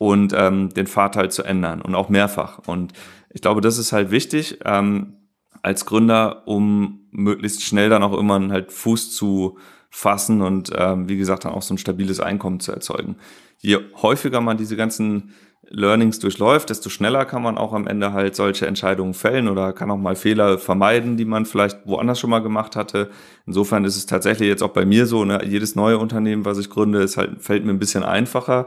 und 0.00 0.32
ähm, 0.34 0.70
den 0.70 0.86
Pfad 0.86 1.14
halt 1.14 1.30
zu 1.30 1.42
ändern 1.42 1.82
und 1.82 1.94
auch 1.94 2.08
mehrfach. 2.08 2.60
Und 2.66 2.94
ich 3.28 3.42
glaube, 3.42 3.60
das 3.60 3.76
ist 3.76 3.92
halt 3.92 4.10
wichtig 4.10 4.58
ähm, 4.64 5.12
als 5.60 5.84
Gründer, 5.84 6.48
um 6.48 7.00
möglichst 7.10 7.62
schnell 7.62 7.90
dann 7.90 8.02
auch 8.02 8.18
immer 8.18 8.36
einen 8.36 8.50
halt 8.50 8.72
Fuß 8.72 9.14
zu 9.14 9.58
fassen 9.90 10.40
und 10.40 10.72
ähm, 10.74 11.10
wie 11.10 11.18
gesagt 11.18 11.44
dann 11.44 11.52
auch 11.52 11.60
so 11.60 11.74
ein 11.74 11.78
stabiles 11.78 12.18
Einkommen 12.18 12.60
zu 12.60 12.72
erzeugen. 12.72 13.16
Je 13.58 13.76
häufiger 14.00 14.40
man 14.40 14.56
diese 14.56 14.74
ganzen 14.74 15.34
Learnings 15.68 16.18
durchläuft, 16.18 16.70
desto 16.70 16.88
schneller 16.88 17.26
kann 17.26 17.42
man 17.42 17.58
auch 17.58 17.74
am 17.74 17.86
Ende 17.86 18.14
halt 18.14 18.34
solche 18.34 18.66
Entscheidungen 18.66 19.12
fällen 19.12 19.48
oder 19.48 19.74
kann 19.74 19.90
auch 19.90 19.98
mal 19.98 20.16
Fehler 20.16 20.56
vermeiden, 20.56 21.18
die 21.18 21.26
man 21.26 21.44
vielleicht 21.44 21.86
woanders 21.86 22.18
schon 22.18 22.30
mal 22.30 22.38
gemacht 22.38 22.74
hatte. 22.74 23.10
Insofern 23.44 23.84
ist 23.84 23.98
es 23.98 24.06
tatsächlich 24.06 24.48
jetzt 24.48 24.62
auch 24.62 24.72
bei 24.72 24.86
mir 24.86 25.04
so, 25.04 25.26
ne, 25.26 25.44
jedes 25.44 25.74
neue 25.74 25.98
Unternehmen, 25.98 26.46
was 26.46 26.56
ich 26.56 26.70
gründe, 26.70 27.02
ist 27.02 27.18
halt, 27.18 27.42
fällt 27.42 27.66
mir 27.66 27.72
ein 27.72 27.78
bisschen 27.78 28.02
einfacher. 28.02 28.66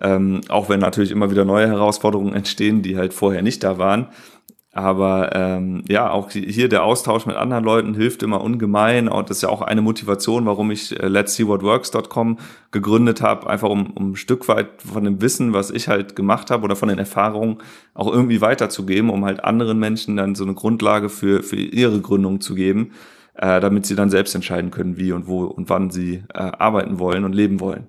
Ähm, 0.00 0.42
auch 0.48 0.68
wenn 0.68 0.80
natürlich 0.80 1.10
immer 1.10 1.30
wieder 1.30 1.44
neue 1.44 1.66
Herausforderungen 1.66 2.34
entstehen, 2.34 2.82
die 2.82 2.96
halt 2.96 3.12
vorher 3.12 3.42
nicht 3.42 3.64
da 3.64 3.78
waren. 3.78 4.08
Aber 4.78 5.34
ähm, 5.34 5.82
ja, 5.88 6.10
auch 6.10 6.30
hier 6.30 6.68
der 6.68 6.84
Austausch 6.84 7.26
mit 7.26 7.34
anderen 7.34 7.64
Leuten 7.64 7.94
hilft 7.94 8.22
immer 8.22 8.42
ungemein. 8.42 9.08
Und 9.08 9.28
das 9.28 9.38
ist 9.38 9.42
ja 9.42 9.48
auch 9.48 9.62
eine 9.62 9.82
Motivation, 9.82 10.46
warum 10.46 10.70
ich 10.70 10.98
äh, 11.00 11.08
Let's 11.08 11.34
See 11.34 11.48
What 11.48 11.62
Works.com 11.62 12.38
gegründet 12.70 13.20
habe, 13.20 13.50
einfach 13.50 13.70
um, 13.70 13.90
um 13.96 14.12
ein 14.12 14.16
Stück 14.16 14.46
weit 14.46 14.68
von 14.80 15.02
dem 15.02 15.20
Wissen, 15.20 15.52
was 15.52 15.72
ich 15.72 15.88
halt 15.88 16.14
gemacht 16.14 16.50
habe 16.52 16.62
oder 16.64 16.76
von 16.76 16.90
den 16.90 16.98
Erfahrungen 16.98 17.58
auch 17.94 18.12
irgendwie 18.12 18.40
weiterzugeben, 18.40 19.10
um 19.10 19.24
halt 19.24 19.42
anderen 19.42 19.80
Menschen 19.80 20.16
dann 20.16 20.36
so 20.36 20.44
eine 20.44 20.54
Grundlage 20.54 21.08
für, 21.08 21.42
für 21.42 21.56
ihre 21.56 22.00
Gründung 22.00 22.40
zu 22.40 22.54
geben, 22.54 22.92
äh, 23.34 23.60
damit 23.60 23.84
sie 23.84 23.96
dann 23.96 24.10
selbst 24.10 24.36
entscheiden 24.36 24.70
können, 24.70 24.96
wie 24.96 25.10
und 25.10 25.26
wo 25.26 25.44
und 25.44 25.70
wann 25.70 25.90
sie 25.90 26.22
äh, 26.32 26.38
arbeiten 26.38 27.00
wollen 27.00 27.24
und 27.24 27.34
leben 27.34 27.58
wollen. 27.58 27.88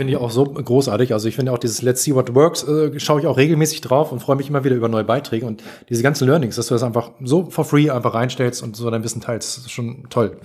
Finde 0.00 0.14
ich 0.14 0.18
auch 0.18 0.30
so 0.30 0.44
großartig. 0.44 1.12
Also 1.12 1.28
ich 1.28 1.36
finde 1.36 1.52
auch 1.52 1.58
dieses 1.58 1.82
Let's 1.82 2.02
See 2.02 2.14
What 2.14 2.34
Works, 2.34 2.62
äh, 2.62 2.98
schaue 2.98 3.20
ich 3.20 3.26
auch 3.26 3.36
regelmäßig 3.36 3.82
drauf 3.82 4.12
und 4.12 4.20
freue 4.20 4.36
mich 4.36 4.48
immer 4.48 4.64
wieder 4.64 4.74
über 4.74 4.88
neue 4.88 5.04
Beiträge 5.04 5.44
und 5.44 5.62
diese 5.90 6.02
ganzen 6.02 6.26
Learnings, 6.26 6.56
dass 6.56 6.68
du 6.68 6.74
das 6.74 6.82
einfach 6.82 7.10
so 7.22 7.50
for 7.50 7.66
free 7.66 7.90
einfach 7.90 8.14
reinstellst 8.14 8.62
und 8.62 8.76
so 8.76 8.88
dein 8.90 9.04
Wissen 9.04 9.20
teilst, 9.20 9.58
ist 9.58 9.70
schon 9.70 10.04
toll. 10.08 10.38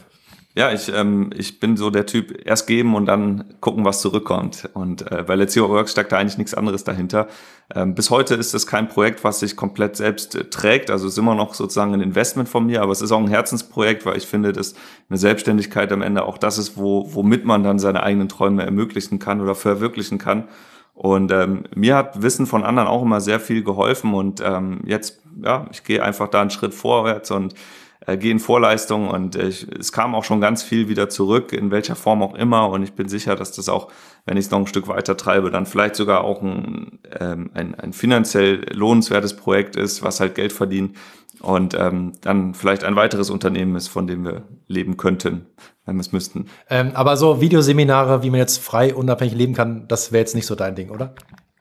Ja, 0.57 0.71
ich, 0.71 0.89
ähm, 0.93 1.31
ich 1.35 1.59
bin 1.59 1.75
so 1.75 1.89
der 1.89 2.05
Typ, 2.05 2.45
erst 2.45 2.65
geben 2.65 2.95
und 2.95 3.07
dann 3.07 3.55
gucken, 3.59 3.83
was 3.83 4.00
zurückkommt. 4.00 4.69
Und 4.74 5.12
äh, 5.12 5.24
bei 5.27 5.35
Let's 5.35 5.57
What 5.57 5.69
Works 5.69 5.91
steckt 5.91 6.13
da 6.13 6.17
eigentlich 6.17 6.38
nichts 6.38 6.53
anderes 6.53 6.85
dahinter. 6.85 7.27
Ähm, 7.75 7.93
bis 7.93 8.09
heute 8.09 8.35
ist 8.35 8.53
es 8.53 8.65
kein 8.65 8.88
Projekt, 8.88 9.25
was 9.25 9.41
sich 9.41 9.57
komplett 9.57 9.97
selbst 9.97 10.33
äh, 10.33 10.45
trägt. 10.45 10.89
Also 10.89 11.07
es 11.07 11.13
ist 11.13 11.17
immer 11.17 11.35
noch 11.35 11.55
sozusagen 11.55 11.93
ein 11.93 12.00
Investment 12.00 12.47
von 12.47 12.65
mir, 12.65 12.81
aber 12.81 12.93
es 12.93 13.01
ist 13.01 13.12
auch 13.12 13.19
ein 13.19 13.27
Herzensprojekt, 13.27 14.05
weil 14.05 14.15
ich 14.15 14.27
finde, 14.27 14.53
dass 14.53 14.75
eine 15.09 15.17
Selbstständigkeit 15.17 15.91
am 15.91 16.01
Ende 16.01 16.24
auch 16.24 16.38
das 16.38 16.57
ist, 16.57 16.77
wo, 16.77 17.13
womit 17.13 17.43
man 17.43 17.65
dann 17.65 17.77
seine 17.77 18.01
eigenen 18.03 18.29
Träume 18.29 18.63
ermöglichen 18.63 19.19
kann 19.19 19.41
oder 19.41 19.55
verwirklichen 19.55 20.19
kann. 20.19 20.45
Und 20.93 21.33
ähm, 21.33 21.65
mir 21.75 21.97
hat 21.97 22.21
Wissen 22.21 22.45
von 22.45 22.63
anderen 22.63 22.88
auch 22.88 23.01
immer 23.01 23.19
sehr 23.19 23.41
viel 23.41 23.62
geholfen 23.62 24.13
und 24.13 24.41
ähm, 24.41 24.79
jetzt, 24.85 25.19
ja, 25.43 25.67
ich 25.69 25.83
gehe 25.83 26.01
einfach 26.01 26.29
da 26.29 26.39
einen 26.39 26.50
Schritt 26.50 26.74
vorwärts 26.74 27.29
und 27.31 27.55
äh, 28.05 28.17
gehe 28.17 28.31
in 28.31 28.39
Vorleistung 28.39 29.09
und 29.09 29.35
äh, 29.35 29.47
ich, 29.47 29.67
es 29.79 29.91
kam 29.91 30.15
auch 30.15 30.24
schon 30.24 30.41
ganz 30.41 30.63
viel 30.63 30.88
wieder 30.89 31.09
zurück, 31.09 31.53
in 31.53 31.71
welcher 31.71 31.95
Form 31.95 32.21
auch 32.21 32.35
immer. 32.35 32.69
Und 32.69 32.83
ich 32.83 32.93
bin 32.93 33.07
sicher, 33.07 33.35
dass 33.35 33.51
das 33.51 33.69
auch, 33.69 33.91
wenn 34.25 34.38
ich 34.38 34.45
es 34.45 34.51
noch 34.51 34.59
ein 34.59 34.67
Stück 34.67 34.88
weiter 34.88 35.17
treibe, 35.17 35.51
dann 35.51 35.65
vielleicht 35.65 35.95
sogar 35.95 36.24
auch 36.24 36.41
ein, 36.41 37.00
ähm, 37.19 37.51
ein, 37.53 37.75
ein 37.75 37.93
finanziell 37.93 38.65
lohnenswertes 38.74 39.35
Projekt 39.35 39.75
ist, 39.75 40.03
was 40.03 40.19
halt 40.19 40.35
Geld 40.35 40.53
verdient 40.53 40.95
und 41.41 41.75
ähm, 41.77 42.13
dann 42.21 42.53
vielleicht 42.53 42.83
ein 42.83 42.95
weiteres 42.95 43.29
Unternehmen 43.29 43.75
ist, 43.75 43.88
von 43.88 44.07
dem 44.07 44.24
wir 44.24 44.43
leben 44.67 44.97
könnten, 44.97 45.45
wenn 45.85 45.95
wir 45.95 46.01
es 46.01 46.12
müssten. 46.12 46.47
Ähm, 46.69 46.91
aber 46.93 47.17
so 47.17 47.41
Videoseminare, 47.41 48.24
wie 48.24 48.29
man 48.29 48.39
jetzt 48.39 48.57
frei 48.57 48.95
unabhängig 48.95 49.35
leben 49.35 49.53
kann, 49.53 49.88
das 49.88 50.12
wäre 50.12 50.21
jetzt 50.21 50.35
nicht 50.35 50.45
so 50.45 50.55
dein 50.55 50.75
Ding, 50.75 50.89
oder? 50.89 51.13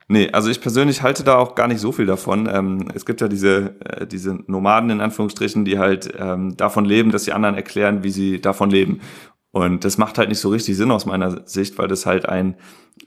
Nee, 0.07 0.29
also 0.31 0.51
ich 0.51 0.61
persönlich 0.61 1.01
halte 1.01 1.23
da 1.23 1.37
auch 1.37 1.55
gar 1.55 1.67
nicht 1.67 1.79
so 1.79 1.91
viel 1.91 2.05
davon. 2.05 2.47
Ähm, 2.51 2.89
es 2.93 3.05
gibt 3.05 3.21
ja 3.21 3.27
diese, 3.27 3.75
äh, 3.79 4.05
diese 4.05 4.37
Nomaden 4.45 4.91
in 4.91 5.01
Anführungsstrichen, 5.01 5.65
die 5.65 5.79
halt 5.79 6.13
ähm, 6.17 6.55
davon 6.57 6.85
leben, 6.85 7.11
dass 7.11 7.23
die 7.23 7.33
anderen 7.33 7.55
erklären, 7.55 8.03
wie 8.03 8.11
sie 8.11 8.39
davon 8.39 8.69
leben. 8.69 9.01
Und 9.51 9.83
das 9.83 9.97
macht 9.97 10.17
halt 10.17 10.29
nicht 10.29 10.39
so 10.39 10.49
richtig 10.49 10.75
Sinn 10.77 10.91
aus 10.91 11.05
meiner 11.05 11.47
Sicht, 11.47 11.77
weil 11.77 11.87
das 11.87 12.05
halt 12.05 12.27
ein, 12.27 12.55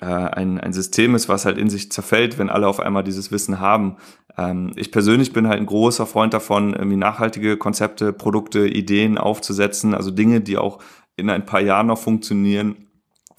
äh, 0.01 0.07
ein, 0.07 0.59
ein 0.59 0.73
System 0.73 1.15
ist, 1.15 1.29
was 1.29 1.45
halt 1.45 1.59
in 1.59 1.71
sich 1.71 1.93
zerfällt, 1.93 2.39
wenn 2.39 2.49
alle 2.51 2.67
auf 2.67 2.81
einmal 2.81 3.05
dieses 3.05 3.31
Wissen 3.31 3.61
haben. 3.61 3.99
Ähm, 4.37 4.73
ich 4.75 4.91
persönlich 4.91 5.33
bin 5.33 5.47
halt 5.47 5.61
ein 5.61 5.67
großer 5.67 6.07
Freund 6.07 6.35
davon, 6.35 6.73
irgendwie 6.73 6.97
nachhaltige 6.97 7.59
Konzepte, 7.59 8.13
Produkte, 8.13 8.67
Ideen 8.67 9.19
aufzusetzen, 9.19 9.95
also 9.95 10.11
Dinge, 10.11 10.41
die 10.41 10.57
auch 10.57 10.79
in 11.17 11.31
ein 11.31 11.45
paar 11.45 11.61
Jahren 11.61 11.89
noch 11.89 11.99
funktionieren, 11.99 12.88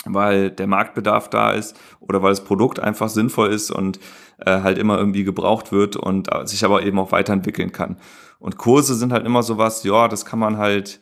weil 0.06 0.50
der 0.52 0.68
Marktbedarf 0.68 1.30
da 1.30 1.52
ist 1.52 1.78
oder 2.00 2.22
weil 2.22 2.32
das 2.32 2.44
Produkt 2.44 2.80
einfach 2.80 3.10
sinnvoll 3.10 3.50
ist 3.50 3.72
und 3.72 4.00
äh, 4.46 4.62
halt 4.62 4.78
immer 4.78 4.98
irgendwie 4.98 5.24
gebraucht 5.24 5.72
wird 5.72 5.96
und 5.96 6.34
äh, 6.34 6.46
sich 6.46 6.64
aber 6.64 6.84
eben 6.84 7.00
auch 7.00 7.12
weiterentwickeln 7.12 7.72
kann. 7.72 7.98
Und 8.40 8.58
Kurse 8.58 8.96
sind 8.96 9.12
halt 9.12 9.26
immer 9.26 9.44
sowas, 9.44 9.84
ja, 9.84 10.08
das 10.08 10.26
kann 10.26 10.40
man 10.40 10.58
halt, 10.58 11.02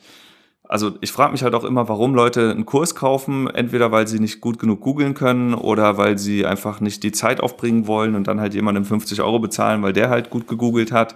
also 0.64 0.94
ich 1.02 1.12
frage 1.12 1.32
mich 1.32 1.44
halt 1.44 1.54
auch 1.54 1.64
immer, 1.64 1.88
warum 1.88 2.16
Leute 2.16 2.50
einen 2.50 2.66
Kurs 2.66 2.96
kaufen, 2.96 3.48
entweder 3.48 3.92
weil 3.92 4.08
sie 4.08 4.20
nicht 4.20 4.42
gut 4.42 4.58
genug 4.58 4.82
googeln 4.82 5.14
können 5.14 5.54
oder 5.54 5.98
weil 5.98 6.18
sie 6.18 6.46
einfach 6.46 6.82
nicht 6.82 7.04
die 7.04 7.12
Zeit 7.12 7.40
aufbringen 7.40 7.86
wollen 7.86 8.16
und 8.16 8.28
dann 8.28 8.42
halt 8.42 8.56
jemandem 8.56 8.86
50 8.86 9.22
Euro 9.22 9.40
bezahlen, 9.40 9.84
weil 9.84 9.94
der 9.94 10.10
halt 10.10 10.32
gut 10.32 10.48
gegoogelt 10.48 10.92
hat. 10.92 11.16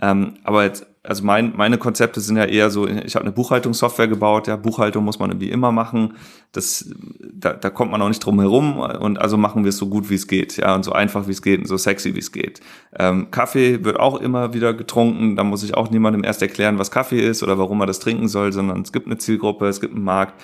Ähm, 0.00 0.34
aber 0.44 0.64
jetzt 0.64 0.86
also 1.02 1.24
mein, 1.24 1.54
meine 1.56 1.78
Konzepte 1.78 2.20
sind 2.20 2.36
ja 2.36 2.44
eher 2.44 2.70
so, 2.70 2.86
ich 2.86 3.14
habe 3.14 3.24
eine 3.24 3.32
Buchhaltungssoftware 3.32 4.06
gebaut, 4.06 4.48
ja, 4.48 4.56
Buchhaltung 4.56 5.02
muss 5.02 5.18
man 5.18 5.30
irgendwie 5.30 5.50
immer 5.50 5.72
machen. 5.72 6.14
Das, 6.52 6.90
da, 7.32 7.54
da 7.54 7.70
kommt 7.70 7.90
man 7.90 8.02
auch 8.02 8.08
nicht 8.08 8.24
drum 8.24 8.38
herum 8.38 8.78
und 8.78 9.18
also 9.18 9.38
machen 9.38 9.64
wir 9.64 9.70
es 9.70 9.78
so 9.78 9.88
gut 9.88 10.10
wie 10.10 10.16
es 10.16 10.26
geht, 10.26 10.58
ja, 10.58 10.74
und 10.74 10.84
so 10.84 10.92
einfach 10.92 11.26
wie 11.26 11.32
es 11.32 11.40
geht 11.40 11.60
und 11.60 11.66
so 11.66 11.78
sexy 11.78 12.14
wie 12.14 12.18
es 12.18 12.32
geht. 12.32 12.60
Ähm, 12.98 13.30
Kaffee 13.30 13.82
wird 13.82 13.98
auch 13.98 14.20
immer 14.20 14.52
wieder 14.52 14.74
getrunken, 14.74 15.36
da 15.36 15.44
muss 15.44 15.62
ich 15.62 15.74
auch 15.74 15.90
niemandem 15.90 16.22
erst 16.22 16.42
erklären, 16.42 16.78
was 16.78 16.90
Kaffee 16.90 17.20
ist 17.20 17.42
oder 17.42 17.56
warum 17.56 17.78
man 17.78 17.86
das 17.86 17.98
trinken 17.98 18.28
soll, 18.28 18.52
sondern 18.52 18.82
es 18.82 18.92
gibt 18.92 19.06
eine 19.06 19.16
Zielgruppe, 19.16 19.68
es 19.68 19.80
gibt 19.80 19.94
einen 19.94 20.04
Markt 20.04 20.34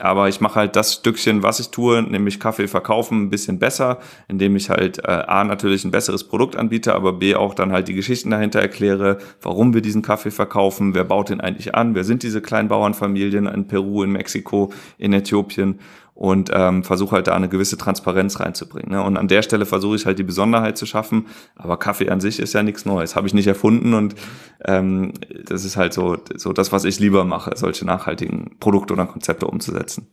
aber 0.00 0.28
ich 0.28 0.40
mache 0.40 0.56
halt 0.56 0.76
das 0.76 0.94
Stückchen, 0.94 1.42
was 1.42 1.60
ich 1.60 1.70
tue, 1.70 2.02
nämlich 2.02 2.40
Kaffee 2.40 2.68
verkaufen, 2.68 3.22
ein 3.22 3.30
bisschen 3.30 3.58
besser, 3.58 3.98
indem 4.28 4.56
ich 4.56 4.70
halt 4.70 4.98
äh, 4.98 5.10
A 5.10 5.44
natürlich 5.44 5.84
ein 5.84 5.90
besseres 5.90 6.24
Produkt 6.24 6.56
anbiete, 6.56 6.94
aber 6.94 7.12
B 7.12 7.34
auch 7.34 7.54
dann 7.54 7.72
halt 7.72 7.88
die 7.88 7.94
Geschichten 7.94 8.30
dahinter 8.30 8.60
erkläre, 8.60 9.18
warum 9.42 9.74
wir 9.74 9.80
diesen 9.80 10.02
Kaffee 10.02 10.30
verkaufen, 10.30 10.94
wer 10.94 11.04
baut 11.04 11.28
den 11.30 11.40
eigentlich 11.40 11.74
an, 11.74 11.94
wer 11.94 12.04
sind 12.04 12.22
diese 12.22 12.40
kleinen 12.40 12.68
Bauernfamilien 12.68 13.46
in 13.46 13.66
Peru, 13.66 14.02
in 14.02 14.12
Mexiko, 14.12 14.72
in 14.98 15.12
Äthiopien 15.12 15.78
und 16.18 16.50
ähm, 16.52 16.82
versuche 16.82 17.14
halt 17.14 17.28
da 17.28 17.36
eine 17.36 17.48
gewisse 17.48 17.78
Transparenz 17.78 18.40
reinzubringen. 18.40 18.90
Ne? 18.90 19.00
Und 19.00 19.16
an 19.16 19.28
der 19.28 19.42
Stelle 19.42 19.66
versuche 19.66 19.94
ich 19.94 20.04
halt 20.04 20.18
die 20.18 20.24
Besonderheit 20.24 20.76
zu 20.76 20.84
schaffen. 20.84 21.26
Aber 21.54 21.76
Kaffee 21.76 22.10
an 22.10 22.20
sich 22.20 22.40
ist 22.40 22.54
ja 22.54 22.64
nichts 22.64 22.84
Neues, 22.84 23.14
habe 23.14 23.28
ich 23.28 23.34
nicht 23.34 23.46
erfunden 23.46 23.94
und 23.94 24.16
ähm, 24.64 25.12
das 25.44 25.64
ist 25.64 25.76
halt 25.76 25.92
so, 25.92 26.18
so 26.34 26.52
das, 26.52 26.72
was 26.72 26.84
ich 26.84 26.98
lieber 26.98 27.24
mache, 27.24 27.52
solche 27.54 27.84
nachhaltigen 27.84 28.56
Produkte 28.58 28.94
oder 28.94 29.06
Konzepte 29.06 29.46
umzusetzen. 29.46 30.08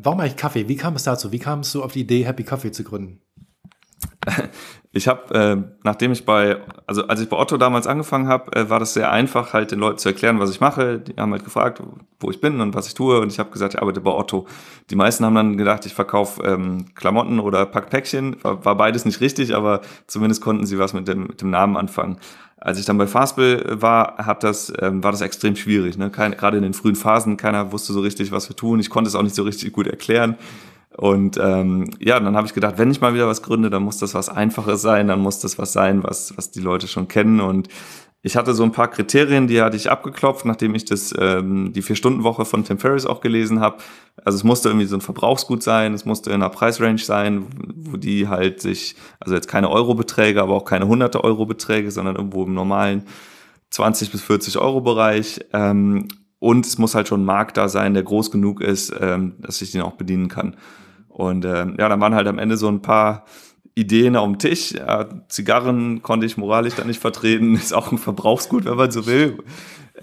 Warum 0.00 0.20
eigentlich 0.20 0.36
Kaffee? 0.36 0.68
Wie 0.68 0.76
kam 0.76 0.94
es 0.94 1.02
dazu? 1.02 1.32
Wie 1.32 1.40
kamst 1.40 1.74
du 1.74 1.82
auf 1.82 1.92
die 1.92 2.02
Idee, 2.02 2.24
Happy 2.24 2.44
Coffee 2.44 2.70
zu 2.70 2.84
gründen? 2.84 3.20
Ich 4.96 5.08
habe, 5.08 5.34
äh, 5.34 5.62
nachdem 5.82 6.12
ich 6.12 6.24
bei, 6.24 6.56
also 6.86 7.06
als 7.06 7.20
ich 7.20 7.28
bei 7.28 7.36
Otto 7.36 7.58
damals 7.58 7.86
angefangen 7.86 8.28
habe, 8.28 8.56
äh, 8.56 8.70
war 8.70 8.80
das 8.80 8.94
sehr 8.94 9.12
einfach, 9.12 9.52
halt 9.52 9.70
den 9.70 9.78
Leuten 9.78 9.98
zu 9.98 10.08
erklären, 10.08 10.40
was 10.40 10.48
ich 10.48 10.60
mache. 10.60 11.00
Die 11.00 11.20
haben 11.20 11.32
halt 11.32 11.44
gefragt, 11.44 11.82
wo 12.18 12.30
ich 12.30 12.40
bin 12.40 12.62
und 12.62 12.74
was 12.74 12.86
ich 12.86 12.94
tue. 12.94 13.20
Und 13.20 13.30
ich 13.30 13.38
habe 13.38 13.50
gesagt, 13.50 13.74
ich 13.74 13.82
arbeite 13.82 14.00
bei 14.00 14.10
Otto. 14.10 14.46
Die 14.88 14.96
meisten 14.96 15.26
haben 15.26 15.34
dann 15.34 15.58
gedacht, 15.58 15.84
ich 15.84 15.92
verkaufe 15.92 16.42
ähm, 16.44 16.86
Klamotten 16.94 17.40
oder 17.40 17.66
Packpäckchen. 17.66 18.42
War, 18.42 18.64
war 18.64 18.74
beides 18.74 19.04
nicht 19.04 19.20
richtig, 19.20 19.54
aber 19.54 19.82
zumindest 20.06 20.40
konnten 20.40 20.64
sie 20.64 20.78
was 20.78 20.94
mit 20.94 21.06
dem, 21.06 21.26
mit 21.26 21.42
dem 21.42 21.50
Namen 21.50 21.76
anfangen. 21.76 22.16
Als 22.56 22.78
ich 22.78 22.86
dann 22.86 22.96
bei 22.96 23.06
Fastbill 23.06 23.66
war, 23.82 24.16
hat 24.16 24.44
das, 24.44 24.72
ähm, 24.80 25.04
war 25.04 25.12
das 25.12 25.20
extrem 25.20 25.56
schwierig. 25.56 25.98
Ne? 25.98 26.08
Gerade 26.08 26.56
in 26.56 26.62
den 26.62 26.72
frühen 26.72 26.96
Phasen, 26.96 27.36
keiner 27.36 27.70
wusste 27.70 27.92
so 27.92 28.00
richtig, 28.00 28.32
was 28.32 28.48
wir 28.48 28.56
tun. 28.56 28.80
Ich 28.80 28.88
konnte 28.88 29.08
es 29.08 29.14
auch 29.14 29.22
nicht 29.22 29.34
so 29.34 29.42
richtig 29.42 29.74
gut 29.74 29.88
erklären. 29.88 30.38
Und 30.96 31.38
ähm, 31.42 31.90
ja, 31.98 32.18
dann 32.18 32.36
habe 32.36 32.46
ich 32.46 32.54
gedacht, 32.54 32.78
wenn 32.78 32.90
ich 32.90 33.02
mal 33.02 33.12
wieder 33.12 33.26
was 33.26 33.42
gründe, 33.42 33.68
dann 33.68 33.82
muss 33.82 33.98
das 33.98 34.14
was 34.14 34.30
Einfaches 34.30 34.80
sein, 34.80 35.08
dann 35.08 35.20
muss 35.20 35.40
das 35.40 35.58
was 35.58 35.72
sein, 35.72 36.02
was, 36.02 36.36
was 36.36 36.50
die 36.50 36.60
Leute 36.60 36.88
schon 36.88 37.06
kennen. 37.06 37.40
Und 37.40 37.68
ich 38.22 38.36
hatte 38.36 38.54
so 38.54 38.64
ein 38.64 38.72
paar 38.72 38.88
Kriterien, 38.88 39.46
die 39.46 39.60
hatte 39.60 39.76
ich 39.76 39.90
abgeklopft, 39.90 40.46
nachdem 40.46 40.74
ich 40.74 40.86
das 40.86 41.14
ähm, 41.18 41.72
die 41.74 41.82
Vier-Stunden-Woche 41.82 42.46
von 42.46 42.64
Tim 42.64 42.78
Ferriss 42.78 43.04
auch 43.04 43.20
gelesen 43.20 43.60
habe. 43.60 43.76
Also 44.24 44.36
es 44.36 44.42
musste 44.42 44.70
irgendwie 44.70 44.86
so 44.86 44.96
ein 44.96 45.02
Verbrauchsgut 45.02 45.62
sein, 45.62 45.92
es 45.92 46.06
musste 46.06 46.30
in 46.30 46.36
einer 46.36 46.48
Preisrange 46.48 46.98
sein, 46.98 47.46
wo 47.76 47.98
die 47.98 48.26
halt 48.28 48.62
sich, 48.62 48.96
also 49.20 49.34
jetzt 49.34 49.48
keine 49.48 49.70
Eurobeträge, 49.70 50.42
aber 50.42 50.54
auch 50.54 50.64
keine 50.64 50.88
hunderte 50.88 51.22
Euro-Beträge, 51.22 51.90
sondern 51.90 52.16
irgendwo 52.16 52.42
im 52.42 52.54
normalen 52.54 53.04
20 53.70 54.10
bis 54.10 54.22
40 54.22 54.58
Euro 54.58 54.80
Bereich. 54.80 55.40
Ähm, 55.52 56.08
und 56.38 56.66
es 56.66 56.78
muss 56.78 56.94
halt 56.94 57.08
schon 57.08 57.22
ein 57.22 57.26
Markt 57.26 57.58
da 57.58 57.68
sein, 57.68 57.94
der 57.94 58.02
groß 58.02 58.30
genug 58.30 58.60
ist, 58.60 58.94
ähm, 58.98 59.34
dass 59.38 59.60
ich 59.60 59.72
den 59.72 59.82
auch 59.82 59.94
bedienen 59.94 60.28
kann. 60.28 60.56
Und 61.16 61.46
äh, 61.46 61.66
ja, 61.78 61.88
dann 61.88 61.98
waren 61.98 62.14
halt 62.14 62.28
am 62.28 62.38
Ende 62.38 62.58
so 62.58 62.68
ein 62.68 62.82
paar 62.82 63.24
Ideen 63.74 64.16
auf 64.16 64.26
dem 64.26 64.38
Tisch. 64.38 64.72
Ja, 64.72 65.06
Zigarren 65.28 66.02
konnte 66.02 66.26
ich 66.26 66.36
moralisch 66.36 66.74
dann 66.74 66.88
nicht 66.88 67.00
vertreten, 67.00 67.54
ist 67.54 67.72
auch 67.72 67.90
ein 67.90 67.96
Verbrauchsgut, 67.96 68.66
wenn 68.66 68.76
man 68.76 68.90
so 68.90 69.06
will. 69.06 69.38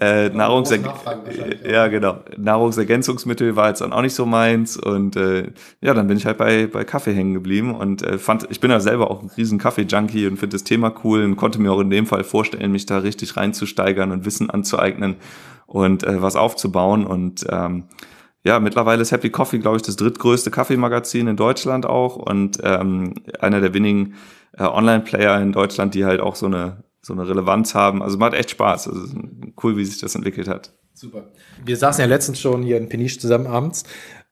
Äh, 0.00 0.30
Nahrungser 0.30 0.78
ja, 1.70 1.86
genau. 1.86 2.18
Nahrungsergänzungsmittel 2.36 3.54
war 3.54 3.68
jetzt 3.68 3.80
dann 3.80 3.92
auch 3.92 4.02
nicht 4.02 4.16
so 4.16 4.26
meins 4.26 4.76
und 4.76 5.14
äh, 5.14 5.52
ja, 5.80 5.94
dann 5.94 6.08
bin 6.08 6.16
ich 6.16 6.26
halt 6.26 6.36
bei, 6.36 6.66
bei 6.66 6.82
Kaffee 6.82 7.14
hängen 7.14 7.32
geblieben 7.32 7.76
und 7.76 8.02
äh, 8.02 8.18
fand, 8.18 8.48
ich 8.50 8.58
bin 8.58 8.72
ja 8.72 8.80
selber 8.80 9.08
auch 9.08 9.22
ein 9.22 9.30
riesen 9.36 9.60
Kaffee-Junkie 9.60 10.26
und 10.26 10.38
finde 10.38 10.54
das 10.54 10.64
Thema 10.64 10.92
cool 11.04 11.22
und 11.22 11.36
konnte 11.36 11.60
mir 11.60 11.70
auch 11.70 11.78
in 11.78 11.90
dem 11.90 12.06
Fall 12.06 12.24
vorstellen, 12.24 12.72
mich 12.72 12.86
da 12.86 12.98
richtig 12.98 13.36
reinzusteigern 13.36 14.10
und 14.10 14.24
Wissen 14.24 14.50
anzueignen 14.50 15.14
und 15.66 16.02
äh, 16.02 16.20
was 16.20 16.34
aufzubauen 16.34 17.06
und 17.06 17.46
ähm, 17.48 17.84
ja, 18.44 18.60
mittlerweile 18.60 19.02
ist 19.02 19.10
Happy 19.10 19.30
Coffee, 19.30 19.58
glaube 19.58 19.76
ich, 19.76 19.82
das 19.82 19.96
drittgrößte 19.96 20.50
Kaffeemagazin 20.50 21.26
in 21.28 21.36
Deutschland 21.36 21.86
auch 21.86 22.16
und 22.16 22.58
ähm, 22.62 23.14
einer 23.40 23.60
der 23.60 23.72
wenigen 23.72 24.14
äh, 24.52 24.64
Online-Player 24.64 25.40
in 25.40 25.52
Deutschland, 25.52 25.94
die 25.94 26.04
halt 26.04 26.20
auch 26.20 26.36
so 26.36 26.46
eine, 26.46 26.84
so 27.00 27.14
eine 27.14 27.26
Relevanz 27.26 27.74
haben. 27.74 28.02
Also 28.02 28.18
macht 28.18 28.34
echt 28.34 28.50
Spaß. 28.50 28.88
Also 28.88 29.06
cool, 29.62 29.78
wie 29.78 29.84
sich 29.84 29.98
das 29.98 30.14
entwickelt 30.14 30.46
hat. 30.46 30.74
Super. 30.92 31.24
Wir 31.64 31.76
saßen 31.76 32.02
ja 32.02 32.06
letztens 32.06 32.38
schon 32.38 32.62
hier 32.62 32.76
in 32.76 32.88
Peniche 32.88 33.18
zusammen 33.18 33.46
abends. 33.46 33.84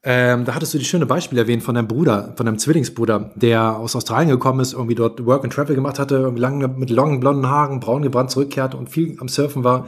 Ähm, 0.05 0.45
da 0.45 0.55
hattest 0.55 0.75
du 0.75 0.79
die 0.79 0.85
schöne 0.85 1.07
Beispiele 1.07 1.43
erwähnt 1.43 1.63
von 1.63 1.75
deinem 1.75 1.89
Bruder, 1.89 2.35
von 2.37 2.45
deinem 2.45 2.59
Zwillingsbruder, 2.59 3.31
der 3.37 3.77
aus 3.77 3.97
Australien 3.97 4.31
gekommen 4.31 4.61
ist, 4.61 4.73
irgendwie 4.73 4.97
dort 4.97 5.25
Work 5.25 5.45
and 5.45 5.53
Travel 5.53 5.77
gemacht 5.77 5.99
hatte, 5.99 6.33
lange 6.37 6.69
mit 6.69 6.91
langen 6.91 7.21
blonden 7.21 7.49
Haaren, 7.49 7.81
braun 7.81 8.03
gebrannt 8.03 8.31
zurückkehrte 8.31 8.77
und 8.77 8.91
viel 8.91 9.17
am 9.21 9.29
Surfen 9.29 9.65
war. 9.65 9.87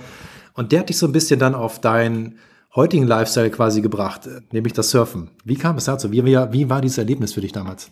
Und 0.54 0.72
der 0.72 0.80
hat 0.80 0.88
dich 0.88 0.98
so 0.98 1.06
ein 1.06 1.12
bisschen 1.12 1.40
dann 1.40 1.54
auf 1.54 1.80
dein 1.80 2.38
heutigen 2.74 3.06
Lifestyle 3.06 3.50
quasi 3.50 3.80
gebracht, 3.80 4.28
nämlich 4.52 4.72
das 4.72 4.90
Surfen. 4.90 5.30
Wie 5.44 5.56
kam 5.56 5.76
es 5.76 5.84
dazu? 5.84 6.10
Wie, 6.10 6.24
wie, 6.24 6.70
war 6.70 6.80
dieses 6.80 6.98
Erlebnis 6.98 7.32
für 7.32 7.40
dich 7.40 7.52
damals? 7.52 7.90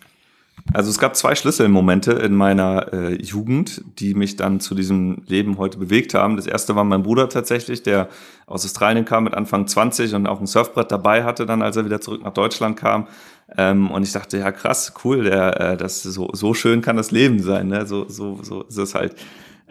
Also 0.75 0.91
es 0.91 0.99
gab 0.99 1.17
zwei 1.17 1.35
Schlüsselmomente 1.35 2.13
in 2.13 2.35
meiner 2.35 2.93
äh, 2.93 3.15
Jugend, 3.23 3.83
die 3.99 4.15
mich 4.15 4.37
dann 4.37 4.61
zu 4.61 4.75
diesem 4.75 5.23
Leben 5.27 5.59
heute 5.59 5.79
bewegt 5.79 6.15
haben. 6.15 6.37
Das 6.37 6.47
erste 6.47 6.77
war 6.77 6.85
mein 6.85 7.03
Bruder 7.03 7.29
tatsächlich, 7.29 7.83
der 7.83 8.09
aus 8.47 8.65
Australien 8.65 9.05
kam 9.05 9.25
mit 9.25 9.35
Anfang 9.35 9.67
20 9.67 10.15
und 10.15 10.27
auch 10.27 10.41
ein 10.41 10.47
Surfbrett 10.47 10.93
dabei 10.93 11.25
hatte, 11.25 11.47
dann 11.47 11.63
als 11.63 11.77
er 11.77 11.85
wieder 11.85 12.01
zurück 12.01 12.23
nach 12.23 12.35
Deutschland 12.35 12.77
kam. 12.77 13.09
Ähm, 13.57 13.91
und 13.91 14.03
ich 14.03 14.13
dachte, 14.13 14.39
ja 14.39 14.53
krass, 14.53 14.93
cool, 15.05 15.25
der, 15.25 15.61
äh, 15.61 15.77
das 15.77 16.03
so, 16.03 16.31
so 16.33 16.55
schön 16.55 16.81
kann 16.81 16.97
das 16.97 17.11
Leben 17.11 17.41
sein, 17.41 17.69
ne? 17.69 17.87
So, 17.87 18.09
so, 18.09 18.39
so 18.43 18.63
ist 18.63 18.79
es 18.79 18.95
halt. 18.95 19.17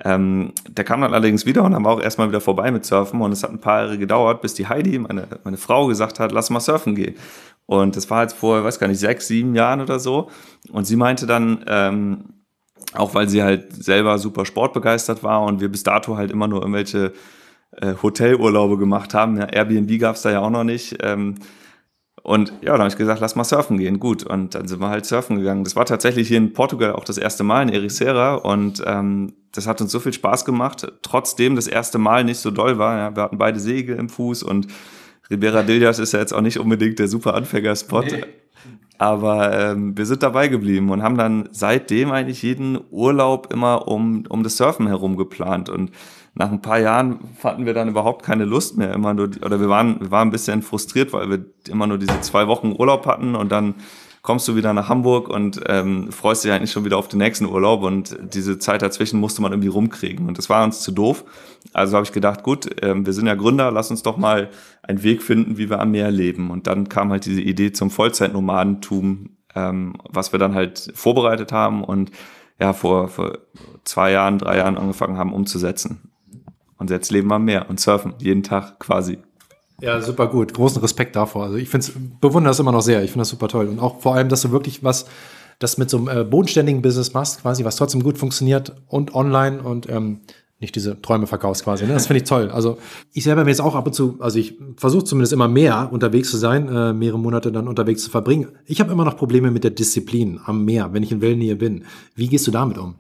Ähm, 0.03 0.53
der 0.67 0.84
kam 0.84 1.01
dann 1.01 1.13
allerdings 1.13 1.46
wieder 1.46 1.63
und 1.63 1.74
dann 1.74 1.84
war 1.86 1.93
auch 1.93 2.01
erstmal 2.01 2.27
wieder 2.27 2.41
vorbei 2.41 2.72
mit 2.72 2.86
Surfen 2.86 3.22
und 3.22 3.31
es 3.31 3.43
hat 3.43 3.51
ein 3.51 3.60
paar 3.60 3.81
Jahre 3.81 3.98
gedauert, 3.98 4.41
bis 4.41 4.55
die 4.55 4.67
Heidi, 4.67 4.98
meine, 4.98 5.27
meine 5.43 5.58
Frau, 5.58 5.86
gesagt 5.88 6.20
hat, 6.20 6.31
lass 6.31 6.50
mal 6.50 6.60
surfen 6.60 6.96
gehen. 6.96 7.15
Und 7.67 7.96
das 7.96 8.10
war 8.10 8.24
jetzt 8.24 8.34
vor, 8.34 8.63
weiß 8.63 8.79
gar 8.79 8.88
nicht, 8.88 9.00
sechs, 9.00 9.27
sieben 9.27 9.55
Jahren 9.55 9.79
oder 9.79 10.00
so. 10.00 10.29
Und 10.72 10.86
sie 10.86 10.96
meinte 10.96 11.27
dann, 11.27 11.63
ähm, 11.67 12.25
auch 12.93 13.13
weil 13.13 13.29
sie 13.29 13.43
halt 13.43 13.72
selber 13.72 14.17
super 14.17 14.46
sportbegeistert 14.46 15.24
war 15.24 15.43
und 15.43 15.62
wir 15.62 15.70
bis 15.70 15.84
dato 15.84 16.17
halt 16.17 16.31
immer 16.31 16.48
nur 16.48 16.62
irgendwelche 16.62 17.13
äh, 17.77 17.93
Hotelurlaube 18.01 18.77
gemacht 18.77 19.13
haben. 19.13 19.38
Ja, 19.38 19.46
Airbnb 19.46 20.00
gab 20.00 20.15
es 20.15 20.24
da 20.24 20.31
ja 20.31 20.41
auch 20.41 20.50
noch 20.50 20.63
nicht. 20.63 20.98
Ähm, 21.01 21.36
und 22.23 22.53
ja, 22.61 22.73
dann 22.73 22.81
habe 22.81 22.89
ich 22.89 22.97
gesagt, 22.97 23.19
lass 23.19 23.35
mal 23.35 23.43
surfen 23.43 23.77
gehen. 23.77 23.99
Gut. 23.99 24.23
Und 24.23 24.53
dann 24.53 24.67
sind 24.67 24.79
wir 24.79 24.89
halt 24.89 25.05
surfen 25.05 25.37
gegangen. 25.37 25.63
Das 25.63 25.75
war 25.75 25.85
tatsächlich 25.85 26.27
hier 26.27 26.37
in 26.37 26.53
Portugal 26.53 26.93
auch 26.93 27.03
das 27.03 27.17
erste 27.17 27.43
Mal 27.43 27.63
in 27.63 27.69
Ericeira. 27.69 28.35
Und 28.35 28.83
ähm, 28.85 29.33
das 29.51 29.65
hat 29.65 29.81
uns 29.81 29.91
so 29.91 29.99
viel 29.99 30.13
Spaß 30.13 30.45
gemacht. 30.45 30.91
Trotzdem 31.01 31.55
das 31.55 31.67
erste 31.67 31.97
Mal 31.97 32.23
nicht 32.23 32.37
so 32.37 32.51
doll 32.51 32.77
war. 32.77 32.97
Ja, 32.97 33.15
wir 33.15 33.23
hatten 33.23 33.39
beide 33.39 33.59
Segel 33.59 33.97
im 33.97 34.09
Fuß 34.09 34.43
und 34.43 34.67
Ribera 35.31 35.63
Dillas 35.63 35.97
ist 35.97 36.11
ja 36.11 36.19
jetzt 36.19 36.33
auch 36.33 36.41
nicht 36.41 36.59
unbedingt 36.59 36.99
der 36.99 37.07
super 37.07 37.33
Anfängerspot. 37.33 38.11
Nee. 38.11 38.23
Aber 38.97 39.57
ähm, 39.57 39.97
wir 39.97 40.05
sind 40.05 40.21
dabei 40.21 40.47
geblieben 40.47 40.91
und 40.91 41.01
haben 41.01 41.17
dann 41.17 41.49
seitdem 41.51 42.11
eigentlich 42.11 42.43
jeden 42.43 42.77
Urlaub 42.91 43.51
immer 43.51 43.87
um, 43.87 44.25
um 44.29 44.43
das 44.43 44.57
Surfen 44.57 44.85
herum 44.85 45.17
geplant. 45.17 45.69
Und 45.69 45.89
nach 46.33 46.51
ein 46.51 46.61
paar 46.61 46.79
Jahren 46.79 47.19
hatten 47.43 47.65
wir 47.65 47.73
dann 47.73 47.89
überhaupt 47.89 48.23
keine 48.23 48.45
Lust 48.45 48.77
mehr. 48.77 48.93
Immer 48.93 49.13
nur, 49.13 49.31
oder 49.43 49.59
wir 49.59 49.69
waren, 49.69 50.00
wir 50.00 50.11
waren 50.11 50.29
ein 50.29 50.31
bisschen 50.31 50.61
frustriert, 50.61 51.11
weil 51.13 51.29
wir 51.29 51.45
immer 51.67 51.88
nur 51.88 51.97
diese 51.97 52.21
zwei 52.21 52.47
Wochen 52.47 52.73
Urlaub 52.77 53.05
hatten 53.05 53.35
und 53.35 53.51
dann 53.51 53.75
kommst 54.21 54.47
du 54.47 54.55
wieder 54.55 54.73
nach 54.73 54.88
Hamburg 54.88 55.29
und 55.29 55.61
ähm, 55.67 56.11
freust 56.11 56.43
dich 56.43 56.51
eigentlich 56.51 56.71
schon 56.71 56.85
wieder 56.85 56.97
auf 56.97 57.07
den 57.07 57.17
nächsten 57.17 57.45
Urlaub 57.45 57.81
und 57.81 58.17
diese 58.33 58.59
Zeit 58.59 58.83
dazwischen 58.83 59.19
musste 59.19 59.41
man 59.41 59.51
irgendwie 59.51 59.67
rumkriegen 59.67 60.27
und 60.27 60.38
das 60.38 60.50
war 60.50 60.63
uns 60.63 60.81
zu 60.81 60.91
doof. 60.91 61.25
Also 61.73 61.95
habe 61.95 62.05
ich 62.05 62.11
gedacht, 62.11 62.43
gut, 62.43 62.69
ähm, 62.81 63.05
wir 63.05 63.13
sind 63.13 63.25
ja 63.25 63.35
Gründer, 63.35 63.71
lass 63.71 63.89
uns 63.89 64.03
doch 64.03 64.17
mal 64.17 64.50
einen 64.83 65.03
Weg 65.03 65.23
finden, 65.23 65.57
wie 65.57 65.69
wir 65.69 65.79
am 65.79 65.91
Meer 65.91 66.11
leben. 66.11 66.51
Und 66.51 66.67
dann 66.67 66.89
kam 66.89 67.11
halt 67.11 67.25
diese 67.25 67.41
Idee 67.41 67.71
zum 67.71 67.89
Vollzeitnomadentum, 67.89 69.38
ähm, 69.55 69.93
was 70.09 70.31
wir 70.31 70.39
dann 70.39 70.53
halt 70.53 70.91
vorbereitet 70.93 71.51
haben 71.51 71.83
und 71.83 72.11
ja, 72.59 72.73
vor, 72.73 73.07
vor 73.07 73.39
zwei 73.85 74.11
Jahren, 74.11 74.38
drei 74.38 74.57
Jahren 74.57 74.77
angefangen 74.77 75.17
haben 75.17 75.33
umzusetzen. 75.33 76.10
Und 76.81 76.89
jetzt 76.89 77.11
leben 77.11 77.27
wir 77.27 77.35
am 77.35 77.45
Meer 77.45 77.69
und 77.69 77.79
surfen 77.79 78.15
jeden 78.17 78.41
Tag 78.41 78.79
quasi. 78.79 79.19
Ja, 79.81 80.01
super 80.01 80.25
gut. 80.25 80.51
Großen 80.51 80.81
Respekt 80.81 81.15
davor. 81.15 81.43
Also 81.43 81.57
ich 81.57 81.69
finde 81.69 81.85
es, 81.85 81.93
bewundere 82.19 82.50
das 82.50 82.59
immer 82.59 82.71
noch 82.71 82.81
sehr. 82.81 83.03
Ich 83.03 83.11
finde 83.11 83.21
das 83.21 83.29
super 83.29 83.47
toll. 83.50 83.67
Und 83.67 83.77
auch 83.77 84.01
vor 84.01 84.15
allem, 84.15 84.29
dass 84.29 84.41
du 84.41 84.51
wirklich 84.51 84.83
was, 84.83 85.05
das 85.59 85.77
mit 85.77 85.91
so 85.91 85.97
einem 85.97 86.07
äh, 86.07 86.23
bodenständigen 86.23 86.81
Business 86.81 87.13
machst, 87.13 87.43
quasi, 87.43 87.63
was 87.65 87.75
trotzdem 87.75 88.01
gut 88.01 88.17
funktioniert 88.17 88.73
und 88.88 89.13
online 89.13 89.61
und 89.61 89.88
ähm, 89.91 90.21
nicht 90.59 90.75
diese 90.75 91.00
Träume 91.00 91.27
verkaufst 91.27 91.65
quasi. 91.65 91.85
Ne? 91.85 91.93
Das 91.93 92.07
finde 92.07 92.23
ich 92.23 92.27
toll. 92.27 92.50
Also 92.50 92.79
ich 93.13 93.25
selber 93.25 93.43
bin 93.43 93.50
jetzt 93.50 93.61
auch 93.61 93.75
ab 93.75 93.85
und 93.85 93.93
zu, 93.93 94.17
also 94.19 94.39
ich 94.39 94.55
versuche 94.75 95.03
zumindest 95.03 95.33
immer 95.33 95.47
mehr 95.47 95.88
unterwegs 95.91 96.31
zu 96.31 96.38
sein, 96.38 96.67
äh, 96.67 96.93
mehrere 96.93 97.19
Monate 97.19 97.51
dann 97.51 97.67
unterwegs 97.67 98.01
zu 98.01 98.09
verbringen. 98.09 98.47
Ich 98.65 98.79
habe 98.79 98.91
immer 98.91 99.05
noch 99.05 99.17
Probleme 99.17 99.51
mit 99.51 99.63
der 99.63 99.71
Disziplin 99.71 100.39
am 100.45 100.65
Meer, 100.65 100.93
wenn 100.93 101.03
ich 101.03 101.11
in 101.11 101.21
Wellnähe 101.21 101.55
bin. 101.55 101.83
Wie 102.15 102.27
gehst 102.27 102.47
du 102.47 102.51
damit 102.51 102.79
um? 102.79 102.95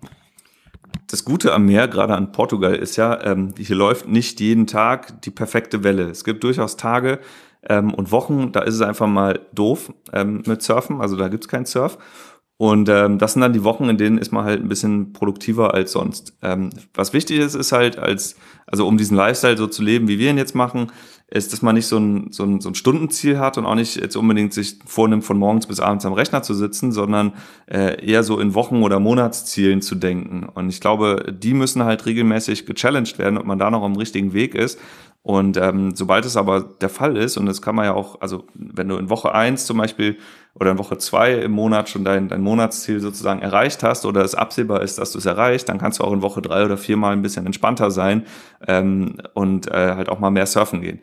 Das 1.07 1.25
Gute 1.25 1.53
am 1.53 1.65
Meer, 1.65 1.87
gerade 1.87 2.15
an 2.15 2.31
Portugal, 2.31 2.75
ist 2.75 2.95
ja, 2.95 3.21
ähm, 3.23 3.53
hier 3.57 3.75
läuft 3.75 4.07
nicht 4.07 4.39
jeden 4.39 4.67
Tag 4.67 5.21
die 5.23 5.31
perfekte 5.31 5.83
Welle. 5.83 6.09
Es 6.09 6.23
gibt 6.23 6.43
durchaus 6.43 6.77
Tage 6.77 7.19
ähm, 7.67 7.93
und 7.93 8.11
Wochen, 8.11 8.51
da 8.51 8.61
ist 8.61 8.75
es 8.75 8.81
einfach 8.81 9.07
mal 9.07 9.39
doof 9.53 9.93
ähm, 10.13 10.43
mit 10.45 10.61
Surfen, 10.61 11.01
also 11.01 11.15
da 11.15 11.27
gibt's 11.27 11.47
keinen 11.47 11.65
Surf. 11.65 11.97
Und 12.57 12.89
ähm, 12.89 13.17
das 13.17 13.33
sind 13.33 13.41
dann 13.41 13.53
die 13.53 13.63
Wochen, 13.63 13.89
in 13.89 13.97
denen 13.97 14.19
ist 14.19 14.31
man 14.31 14.45
halt 14.45 14.61
ein 14.61 14.69
bisschen 14.69 15.13
produktiver 15.13 15.73
als 15.73 15.93
sonst. 15.93 16.37
Ähm, 16.43 16.69
was 16.93 17.11
wichtig 17.11 17.39
ist, 17.39 17.55
ist 17.55 17.71
halt 17.71 17.97
als, 17.97 18.35
also 18.67 18.87
um 18.87 18.99
diesen 18.99 19.17
Lifestyle 19.17 19.57
so 19.57 19.65
zu 19.65 19.81
leben, 19.81 20.07
wie 20.07 20.19
wir 20.19 20.29
ihn 20.29 20.37
jetzt 20.37 20.53
machen, 20.53 20.91
ist, 21.33 21.53
dass 21.53 21.61
man 21.61 21.75
nicht 21.75 21.87
so 21.87 21.97
ein, 21.97 22.27
so, 22.31 22.43
ein, 22.43 22.59
so 22.59 22.69
ein 22.69 22.75
Stundenziel 22.75 23.39
hat 23.39 23.57
und 23.57 23.65
auch 23.65 23.75
nicht 23.75 23.95
jetzt 23.95 24.17
unbedingt 24.17 24.53
sich 24.53 24.77
vornimmt, 24.85 25.23
von 25.23 25.37
morgens 25.37 25.65
bis 25.65 25.79
abends 25.79 26.05
am 26.05 26.11
Rechner 26.11 26.43
zu 26.43 26.53
sitzen, 26.53 26.91
sondern 26.91 27.33
äh, 27.67 28.05
eher 28.05 28.23
so 28.23 28.37
in 28.39 28.53
Wochen- 28.53 28.83
oder 28.83 28.99
Monatszielen 28.99 29.81
zu 29.81 29.95
denken. 29.95 30.43
Und 30.43 30.67
ich 30.67 30.81
glaube, 30.81 31.33
die 31.33 31.53
müssen 31.53 31.83
halt 31.83 32.05
regelmäßig 32.05 32.65
gechallenged 32.65 33.17
werden, 33.17 33.37
ob 33.37 33.45
man 33.45 33.57
da 33.57 33.71
noch 33.71 33.83
am 33.83 33.95
richtigen 33.95 34.33
Weg 34.33 34.55
ist. 34.55 34.77
Und 35.23 35.55
ähm, 35.57 35.95
sobald 35.95 36.25
es 36.25 36.35
aber 36.35 36.61
der 36.61 36.89
Fall 36.89 37.15
ist, 37.15 37.37
und 37.37 37.45
das 37.45 37.61
kann 37.61 37.75
man 37.75 37.85
ja 37.85 37.93
auch, 37.93 38.19
also 38.21 38.45
wenn 38.55 38.87
du 38.87 38.97
in 38.97 39.09
Woche 39.09 39.35
eins 39.35 39.67
zum 39.67 39.77
Beispiel 39.77 40.17
oder 40.55 40.71
in 40.71 40.79
Woche 40.79 40.97
zwei 40.97 41.33
im 41.33 41.51
Monat 41.51 41.89
schon 41.89 42.03
dein, 42.03 42.27
dein 42.27 42.41
Monatsziel 42.41 42.99
sozusagen 42.99 43.39
erreicht 43.39 43.83
hast 43.83 44.05
oder 44.05 44.23
es 44.23 44.33
absehbar 44.33 44.81
ist, 44.81 44.97
dass 44.97 45.11
du 45.11 45.19
es 45.19 45.27
erreicht, 45.27 45.69
dann 45.69 45.77
kannst 45.77 45.99
du 45.99 46.03
auch 46.03 46.11
in 46.11 46.23
Woche 46.23 46.41
drei 46.41 46.65
oder 46.65 46.77
vier 46.77 46.97
mal 46.97 47.13
ein 47.13 47.21
bisschen 47.21 47.45
entspannter 47.45 47.91
sein 47.91 48.25
ähm, 48.67 49.17
und 49.35 49.67
äh, 49.67 49.95
halt 49.95 50.09
auch 50.09 50.19
mal 50.19 50.31
mehr 50.31 50.47
surfen 50.47 50.81
gehen. 50.81 50.99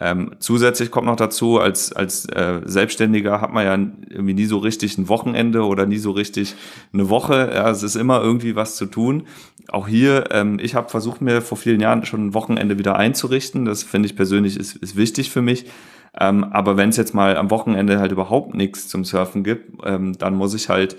Ähm, 0.00 0.32
zusätzlich 0.38 0.90
kommt 0.90 1.06
noch 1.06 1.16
dazu, 1.16 1.58
als, 1.58 1.92
als 1.92 2.26
äh, 2.26 2.60
Selbstständiger 2.64 3.40
hat 3.40 3.52
man 3.52 3.64
ja 3.64 3.74
irgendwie 4.08 4.34
nie 4.34 4.44
so 4.44 4.58
richtig 4.58 4.96
ein 4.96 5.08
Wochenende 5.08 5.64
oder 5.64 5.86
nie 5.86 5.98
so 5.98 6.12
richtig 6.12 6.54
eine 6.92 7.08
Woche. 7.08 7.50
Ja, 7.52 7.68
es 7.70 7.82
ist 7.82 7.96
immer 7.96 8.22
irgendwie 8.22 8.54
was 8.54 8.76
zu 8.76 8.86
tun. 8.86 9.24
Auch 9.68 9.88
hier, 9.88 10.26
ähm, 10.30 10.58
ich 10.62 10.74
habe 10.74 10.88
versucht, 10.88 11.20
mir 11.20 11.42
vor 11.42 11.58
vielen 11.58 11.80
Jahren 11.80 12.04
schon 12.04 12.28
ein 12.28 12.34
Wochenende 12.34 12.78
wieder 12.78 12.96
einzurichten. 12.96 13.64
Das 13.64 13.82
finde 13.82 14.06
ich 14.06 14.14
persönlich 14.14 14.56
ist, 14.56 14.76
ist 14.76 14.96
wichtig 14.96 15.30
für 15.30 15.42
mich. 15.42 15.66
Ähm, 16.18 16.44
aber 16.44 16.76
wenn 16.76 16.88
es 16.90 16.96
jetzt 16.96 17.14
mal 17.14 17.36
am 17.36 17.50
Wochenende 17.50 17.98
halt 17.98 18.12
überhaupt 18.12 18.54
nichts 18.54 18.88
zum 18.88 19.04
Surfen 19.04 19.42
gibt, 19.42 19.84
ähm, 19.84 20.16
dann 20.16 20.34
muss 20.34 20.54
ich 20.54 20.68
halt 20.68 20.96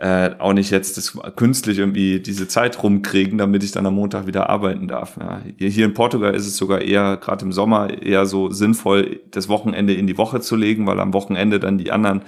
äh, 0.00 0.30
auch 0.38 0.52
nicht 0.52 0.70
jetzt 0.70 0.96
das 0.96 1.18
künstlich 1.34 1.78
irgendwie 1.78 2.20
diese 2.20 2.46
Zeit 2.46 2.80
rumkriegen, 2.80 3.36
damit 3.36 3.64
ich 3.64 3.72
dann 3.72 3.84
am 3.84 3.94
Montag 3.94 4.28
wieder 4.28 4.48
arbeiten 4.48 4.86
darf. 4.86 5.16
Ja. 5.18 5.42
Hier 5.56 5.86
in 5.86 5.94
Portugal 5.94 6.36
ist 6.36 6.46
es 6.46 6.56
sogar 6.56 6.82
eher, 6.82 7.16
gerade 7.16 7.44
im 7.44 7.50
Sommer, 7.50 8.00
eher 8.00 8.24
so 8.24 8.48
sinnvoll, 8.50 9.20
das 9.32 9.48
Wochenende 9.48 9.94
in 9.94 10.06
die 10.06 10.16
Woche 10.16 10.40
zu 10.40 10.54
legen, 10.54 10.86
weil 10.86 11.00
am 11.00 11.12
Wochenende 11.14 11.58
dann 11.58 11.78
die 11.78 11.90
anderen 11.90 12.22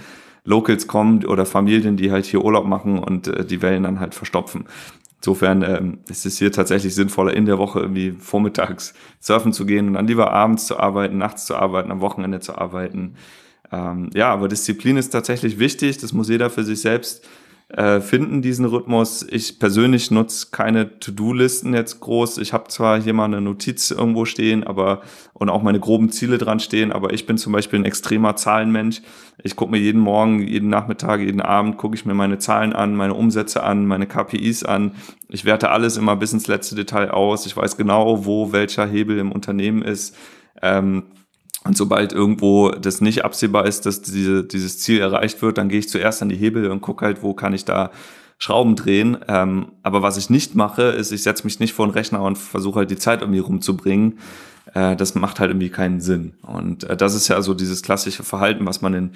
Locals 0.44 0.88
kommen 0.88 1.24
oder 1.24 1.46
Familien, 1.46 1.96
die 1.96 2.10
halt 2.10 2.26
hier 2.26 2.44
Urlaub 2.44 2.66
machen 2.66 2.98
und 2.98 3.28
äh, 3.28 3.44
die 3.44 3.62
Wellen 3.62 3.84
dann 3.84 4.00
halt 4.00 4.16
verstopfen. 4.16 4.64
Insofern 5.18 5.62
ähm, 5.62 5.98
ist 6.08 6.26
es 6.26 6.38
hier 6.38 6.50
tatsächlich 6.50 6.94
sinnvoller, 6.96 7.34
in 7.34 7.46
der 7.46 7.58
Woche 7.58 7.78
irgendwie 7.78 8.12
vormittags 8.18 8.94
surfen 9.20 9.52
zu 9.52 9.64
gehen 9.64 9.86
und 9.86 9.94
dann 9.94 10.08
lieber 10.08 10.32
abends 10.32 10.66
zu 10.66 10.80
arbeiten, 10.80 11.18
nachts 11.18 11.46
zu 11.46 11.54
arbeiten, 11.54 11.92
am 11.92 12.00
Wochenende 12.00 12.40
zu 12.40 12.58
arbeiten. 12.58 13.14
Ähm, 13.70 14.11
ja, 14.12 14.33
aber 14.33 14.48
Disziplin 14.48 14.96
ist 14.96 15.11
tatsächlich 15.11 15.61
wichtig. 15.61 15.98
Das 15.98 16.12
muss 16.12 16.28
jeder 16.28 16.50
für 16.50 16.64
sich 16.64 16.80
selbst 16.80 17.24
äh, 17.72 18.00
finden, 18.00 18.42
diesen 18.42 18.64
Rhythmus. 18.64 19.24
Ich 19.30 19.61
persönlich 19.61 20.11
nutze 20.11 20.48
keine 20.50 20.98
To-Do-Listen 20.98 21.72
jetzt 21.72 22.00
groß. 22.00 22.38
Ich 22.38 22.52
habe 22.52 22.68
zwar 22.68 23.00
hier 23.00 23.12
mal 23.12 23.26
eine 23.26 23.40
Notiz 23.40 23.92
irgendwo 23.92 24.24
stehen, 24.24 24.64
aber 24.64 25.02
und 25.35 25.50
auch 25.50 25.62
meine 25.62 25.78
groben 25.78 26.11
Ziele 26.11 26.37
dran 26.37 26.59
stehen, 26.59 26.90
aber 26.90 27.12
ich 27.12 27.26
bin 27.26 27.38
zum 27.38 27.52
Beispiel 27.52 27.78
ein 27.78 27.85
extremer 27.85 28.35
Zahlenmensch. 28.35 29.02
Ich 29.42 29.54
gucke 29.54 29.70
mir 29.70 29.78
jeden 29.78 30.00
Morgen, 30.00 30.46
jeden 30.46 30.68
Nachmittag, 30.68 31.20
jeden 31.20 31.40
Abend, 31.40 31.78
gucke 31.78 31.94
ich 31.94 32.04
mir 32.04 32.14
meine 32.14 32.38
Zahlen 32.38 32.72
an, 32.72 32.96
meine 32.96 33.14
Umsätze 33.14 33.62
an, 33.62 33.87
meine 33.87 34.06
KPIs 34.06 34.64
an. 34.64 34.92
Ich 35.28 35.44
werte 35.44 35.70
alles 35.70 35.96
immer 35.96 36.16
bis 36.16 36.33
ins 36.33 36.48
letzte 36.48 36.74
Detail 36.74 37.12
aus. 37.12 37.46
Ich 37.46 37.56
weiß 37.56 37.76
genau, 37.76 38.26
wo 38.26 38.52
welcher 38.52 38.87
Hebel 38.87 39.18
im 39.18 39.30
Unternehmen 39.30 39.83
ist. 39.83 40.16
Ähm, 40.61 41.04
und 41.64 41.77
sobald 41.77 42.12
irgendwo 42.12 42.70
das 42.70 43.01
nicht 43.01 43.25
absehbar 43.25 43.66
ist, 43.66 43.85
dass 43.85 44.01
diese, 44.01 44.44
dieses 44.44 44.79
Ziel 44.79 45.01
erreicht 45.01 45.42
wird, 45.42 45.59
dann 45.59 45.68
gehe 45.68 45.79
ich 45.79 45.88
zuerst 45.88 46.23
an 46.23 46.31
die 46.31 46.37
Hebel 46.37 46.70
und 46.70 46.81
gucke 46.81 47.05
halt, 47.05 47.23
wo 47.23 47.35
kann 47.35 47.53
ich 47.53 47.64
da 47.64 47.90
Schrauben 48.38 48.75
drehen. 48.75 49.18
Ähm, 49.29 49.73
aber 49.83 50.01
was 50.01 50.16
ich 50.16 50.31
nicht 50.31 50.55
mache, 50.55 50.83
ist, 50.85 51.12
ich 51.12 51.23
setze 51.23 51.44
mich 51.44 51.61
nicht 51.61 51.75
vor 51.75 51.87
den 51.87 51.92
Rechner 51.92 52.23
und 52.23 52.38
versuche 52.38 52.79
halt 52.81 52.90
die 52.90 52.96
Zeit 52.96 53.20
irgendwie 53.20 53.40
rumzubringen. 53.40 54.18
Äh, 54.73 54.96
das 54.96 55.14
macht 55.14 55.38
halt 55.40 55.51
irgendwie 55.51 55.68
keinen 55.68 56.01
Sinn. 56.01 56.33
Und 56.42 56.85
äh, 56.85 56.96
das 56.96 57.14
ist 57.14 57.29
ja 57.29 57.42
so 57.42 57.53
dieses 57.53 57.83
klassische 57.83 58.23
Verhalten, 58.23 58.64
was 58.64 58.81
man 58.81 58.94
in 58.94 59.11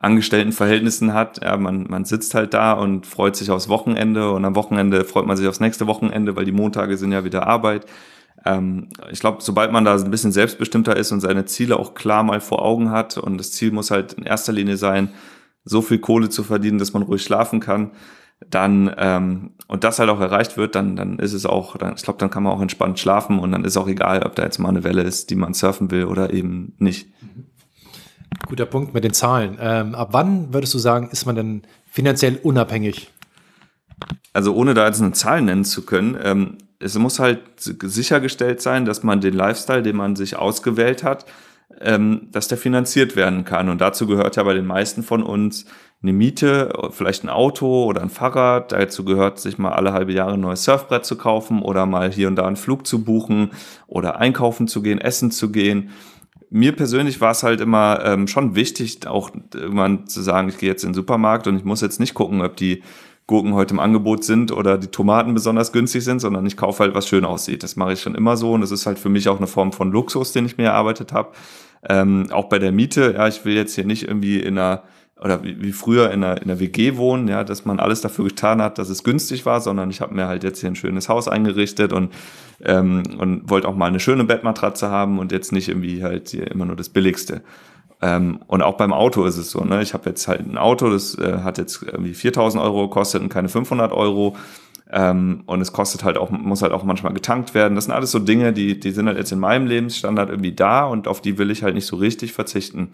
Angestelltenverhältnissen 0.00 1.14
hat. 1.14 1.44
Ja, 1.44 1.56
man, 1.56 1.86
man 1.88 2.04
sitzt 2.04 2.34
halt 2.34 2.52
da 2.52 2.72
und 2.72 3.06
freut 3.06 3.36
sich 3.36 3.52
aufs 3.52 3.68
Wochenende 3.68 4.32
und 4.32 4.44
am 4.44 4.56
Wochenende 4.56 5.04
freut 5.04 5.26
man 5.26 5.36
sich 5.36 5.46
aufs 5.46 5.60
nächste 5.60 5.86
Wochenende, 5.86 6.34
weil 6.34 6.44
die 6.44 6.52
Montage 6.52 6.96
sind 6.96 7.12
ja 7.12 7.24
wieder 7.24 7.46
Arbeit 7.46 7.86
ähm, 8.44 8.88
ich 9.10 9.20
glaube, 9.20 9.38
sobald 9.42 9.72
man 9.72 9.84
da 9.84 9.94
ein 9.96 10.10
bisschen 10.10 10.32
selbstbestimmter 10.32 10.96
ist 10.96 11.12
und 11.12 11.20
seine 11.20 11.44
Ziele 11.44 11.78
auch 11.78 11.94
klar 11.94 12.22
mal 12.22 12.40
vor 12.40 12.62
Augen 12.62 12.90
hat 12.90 13.16
und 13.16 13.38
das 13.38 13.52
Ziel 13.52 13.70
muss 13.70 13.90
halt 13.90 14.14
in 14.14 14.24
erster 14.24 14.52
Linie 14.52 14.76
sein, 14.76 15.10
so 15.64 15.80
viel 15.80 15.98
Kohle 15.98 16.28
zu 16.28 16.42
verdienen, 16.42 16.78
dass 16.78 16.92
man 16.92 17.02
ruhig 17.02 17.22
schlafen 17.22 17.60
kann, 17.60 17.92
dann 18.50 18.94
ähm, 18.98 19.52
und 19.68 19.84
das 19.84 19.98
halt 19.98 20.10
auch 20.10 20.20
erreicht 20.20 20.56
wird, 20.56 20.74
dann 20.74 20.96
dann 20.96 21.18
ist 21.18 21.32
es 21.32 21.46
auch, 21.46 21.76
dann, 21.78 21.94
ich 21.96 22.02
glaube, 22.02 22.18
dann 22.18 22.30
kann 22.30 22.42
man 22.42 22.52
auch 22.52 22.60
entspannt 22.60 22.98
schlafen 22.98 23.38
und 23.38 23.52
dann 23.52 23.64
ist 23.64 23.76
auch 23.76 23.88
egal, 23.88 24.22
ob 24.24 24.34
da 24.34 24.42
jetzt 24.42 24.58
mal 24.58 24.68
eine 24.68 24.84
Welle 24.84 25.02
ist, 25.02 25.30
die 25.30 25.36
man 25.36 25.54
surfen 25.54 25.90
will 25.90 26.04
oder 26.04 26.32
eben 26.32 26.74
nicht. 26.78 27.08
Guter 28.46 28.66
Punkt 28.66 28.92
mit 28.92 29.04
den 29.04 29.14
Zahlen. 29.14 29.56
Ähm, 29.60 29.94
ab 29.94 30.08
wann 30.12 30.52
würdest 30.52 30.74
du 30.74 30.78
sagen, 30.78 31.08
ist 31.10 31.24
man 31.24 31.36
denn 31.36 31.62
finanziell 31.86 32.38
unabhängig? 32.42 33.10
Also 34.32 34.54
ohne 34.54 34.74
da 34.74 34.86
jetzt 34.86 35.00
eine 35.00 35.12
Zahl 35.12 35.40
nennen 35.40 35.64
zu 35.64 35.86
können, 35.86 36.18
ähm, 36.22 36.58
es 36.84 36.98
muss 36.98 37.18
halt 37.18 37.40
sichergestellt 37.56 38.60
sein, 38.60 38.84
dass 38.84 39.02
man 39.02 39.20
den 39.20 39.34
Lifestyle, 39.34 39.82
den 39.82 39.96
man 39.96 40.16
sich 40.16 40.36
ausgewählt 40.36 41.02
hat, 41.02 41.24
ähm, 41.80 42.28
dass 42.30 42.46
der 42.48 42.58
finanziert 42.58 43.16
werden 43.16 43.44
kann. 43.44 43.68
Und 43.68 43.80
dazu 43.80 44.06
gehört 44.06 44.36
ja 44.36 44.42
bei 44.42 44.54
den 44.54 44.66
meisten 44.66 45.02
von 45.02 45.22
uns 45.22 45.64
eine 46.02 46.12
Miete, 46.12 46.70
vielleicht 46.90 47.24
ein 47.24 47.30
Auto 47.30 47.84
oder 47.84 48.02
ein 48.02 48.10
Fahrrad. 48.10 48.72
Dazu 48.72 49.04
gehört, 49.04 49.40
sich 49.40 49.56
mal 49.56 49.72
alle 49.72 49.94
halbe 49.94 50.12
Jahre 50.12 50.34
ein 50.34 50.40
neues 50.40 50.64
Surfbrett 50.64 51.06
zu 51.06 51.16
kaufen 51.16 51.62
oder 51.62 51.86
mal 51.86 52.12
hier 52.12 52.28
und 52.28 52.36
da 52.36 52.46
einen 52.46 52.56
Flug 52.56 52.86
zu 52.86 53.02
buchen 53.02 53.52
oder 53.86 54.20
einkaufen 54.20 54.68
zu 54.68 54.82
gehen, 54.82 55.00
essen 55.00 55.30
zu 55.30 55.50
gehen. 55.50 55.90
Mir 56.50 56.76
persönlich 56.76 57.20
war 57.22 57.30
es 57.30 57.42
halt 57.42 57.62
immer 57.62 58.04
ähm, 58.04 58.28
schon 58.28 58.54
wichtig, 58.54 59.06
auch 59.06 59.30
irgendwann 59.54 60.06
zu 60.06 60.20
sagen, 60.20 60.50
ich 60.50 60.58
gehe 60.58 60.68
jetzt 60.68 60.84
in 60.84 60.90
den 60.90 60.94
Supermarkt 60.94 61.46
und 61.46 61.56
ich 61.56 61.64
muss 61.64 61.80
jetzt 61.80 61.98
nicht 61.98 62.14
gucken, 62.14 62.42
ob 62.42 62.56
die 62.56 62.82
Gurken 63.26 63.54
heute 63.54 63.74
im 63.74 63.80
Angebot 63.80 64.22
sind 64.22 64.52
oder 64.52 64.76
die 64.76 64.88
Tomaten 64.88 65.32
besonders 65.32 65.72
günstig 65.72 66.04
sind, 66.04 66.20
sondern 66.20 66.44
ich 66.44 66.56
kaufe 66.56 66.82
halt, 66.82 66.94
was 66.94 67.08
schön 67.08 67.24
aussieht. 67.24 67.62
Das 67.62 67.76
mache 67.76 67.94
ich 67.94 68.00
schon 68.00 68.14
immer 68.14 68.36
so 68.36 68.52
und 68.52 68.60
das 68.60 68.70
ist 68.70 68.84
halt 68.84 68.98
für 68.98 69.08
mich 69.08 69.28
auch 69.28 69.38
eine 69.38 69.46
Form 69.46 69.72
von 69.72 69.90
Luxus, 69.92 70.32
den 70.32 70.44
ich 70.44 70.58
mir 70.58 70.64
erarbeitet 70.64 71.12
habe. 71.12 71.32
Ähm, 71.88 72.26
auch 72.30 72.48
bei 72.48 72.58
der 72.58 72.72
Miete, 72.72 73.14
ja, 73.16 73.26
ich 73.26 73.44
will 73.44 73.54
jetzt 73.54 73.74
hier 73.74 73.84
nicht 73.84 74.06
irgendwie 74.06 74.40
in 74.40 74.58
einer 74.58 74.82
oder 75.20 75.42
wie, 75.42 75.72
früher 75.72 76.10
in 76.10 76.24
einer, 76.24 76.36
in 76.42 76.50
einer 76.50 76.60
WG 76.60 76.96
wohnen, 76.96 77.28
ja, 77.28 77.44
dass 77.44 77.64
man 77.64 77.78
alles 77.78 78.00
dafür 78.00 78.26
getan 78.26 78.60
hat, 78.60 78.78
dass 78.78 78.90
es 78.90 79.04
günstig 79.04 79.46
war, 79.46 79.60
sondern 79.60 79.88
ich 79.88 80.00
habe 80.00 80.14
mir 80.14 80.26
halt 80.26 80.42
jetzt 80.42 80.60
hier 80.60 80.68
ein 80.68 80.76
schönes 80.76 81.08
Haus 81.08 81.28
eingerichtet 81.28 81.92
und 81.92 82.12
ähm, 82.62 83.02
und 83.18 83.48
wollte 83.48 83.68
auch 83.68 83.76
mal 83.76 83.86
eine 83.86 84.00
schöne 84.00 84.24
Bettmatratze 84.24 84.90
haben 84.90 85.18
und 85.18 85.32
jetzt 85.32 85.52
nicht 85.52 85.68
irgendwie 85.68 86.02
halt 86.02 86.28
hier 86.28 86.50
immer 86.50 86.66
nur 86.66 86.76
das 86.76 86.88
Billigste. 86.88 87.42
Ähm, 88.04 88.40
und 88.48 88.60
auch 88.60 88.76
beim 88.76 88.92
Auto 88.92 89.24
ist 89.24 89.38
es 89.38 89.50
so, 89.50 89.64
ne? 89.64 89.80
ich 89.80 89.94
habe 89.94 90.10
jetzt 90.10 90.28
halt 90.28 90.40
ein 90.40 90.58
Auto, 90.58 90.90
das 90.90 91.16
äh, 91.18 91.38
hat 91.42 91.56
jetzt 91.56 91.82
irgendwie 91.82 92.12
4000 92.12 92.62
Euro 92.62 92.88
gekostet 92.88 93.22
und 93.22 93.30
keine 93.30 93.48
500 93.48 93.92
Euro. 93.92 94.36
Ähm, 94.92 95.42
und 95.46 95.62
es 95.62 95.72
kostet 95.72 96.04
halt 96.04 96.18
auch, 96.18 96.28
muss 96.30 96.60
halt 96.60 96.72
auch 96.72 96.84
manchmal 96.84 97.14
getankt 97.14 97.54
werden. 97.54 97.74
Das 97.76 97.84
sind 97.84 97.94
alles 97.94 98.10
so 98.10 98.18
Dinge, 98.18 98.52
die, 98.52 98.78
die 98.78 98.90
sind 98.90 99.06
halt 99.06 99.16
jetzt 99.16 99.32
in 99.32 99.38
meinem 99.38 99.66
Lebensstandard 99.66 100.28
irgendwie 100.28 100.52
da 100.52 100.84
und 100.84 101.08
auf 101.08 101.22
die 101.22 101.38
will 101.38 101.50
ich 101.50 101.62
halt 101.62 101.74
nicht 101.74 101.86
so 101.86 101.96
richtig 101.96 102.34
verzichten. 102.34 102.90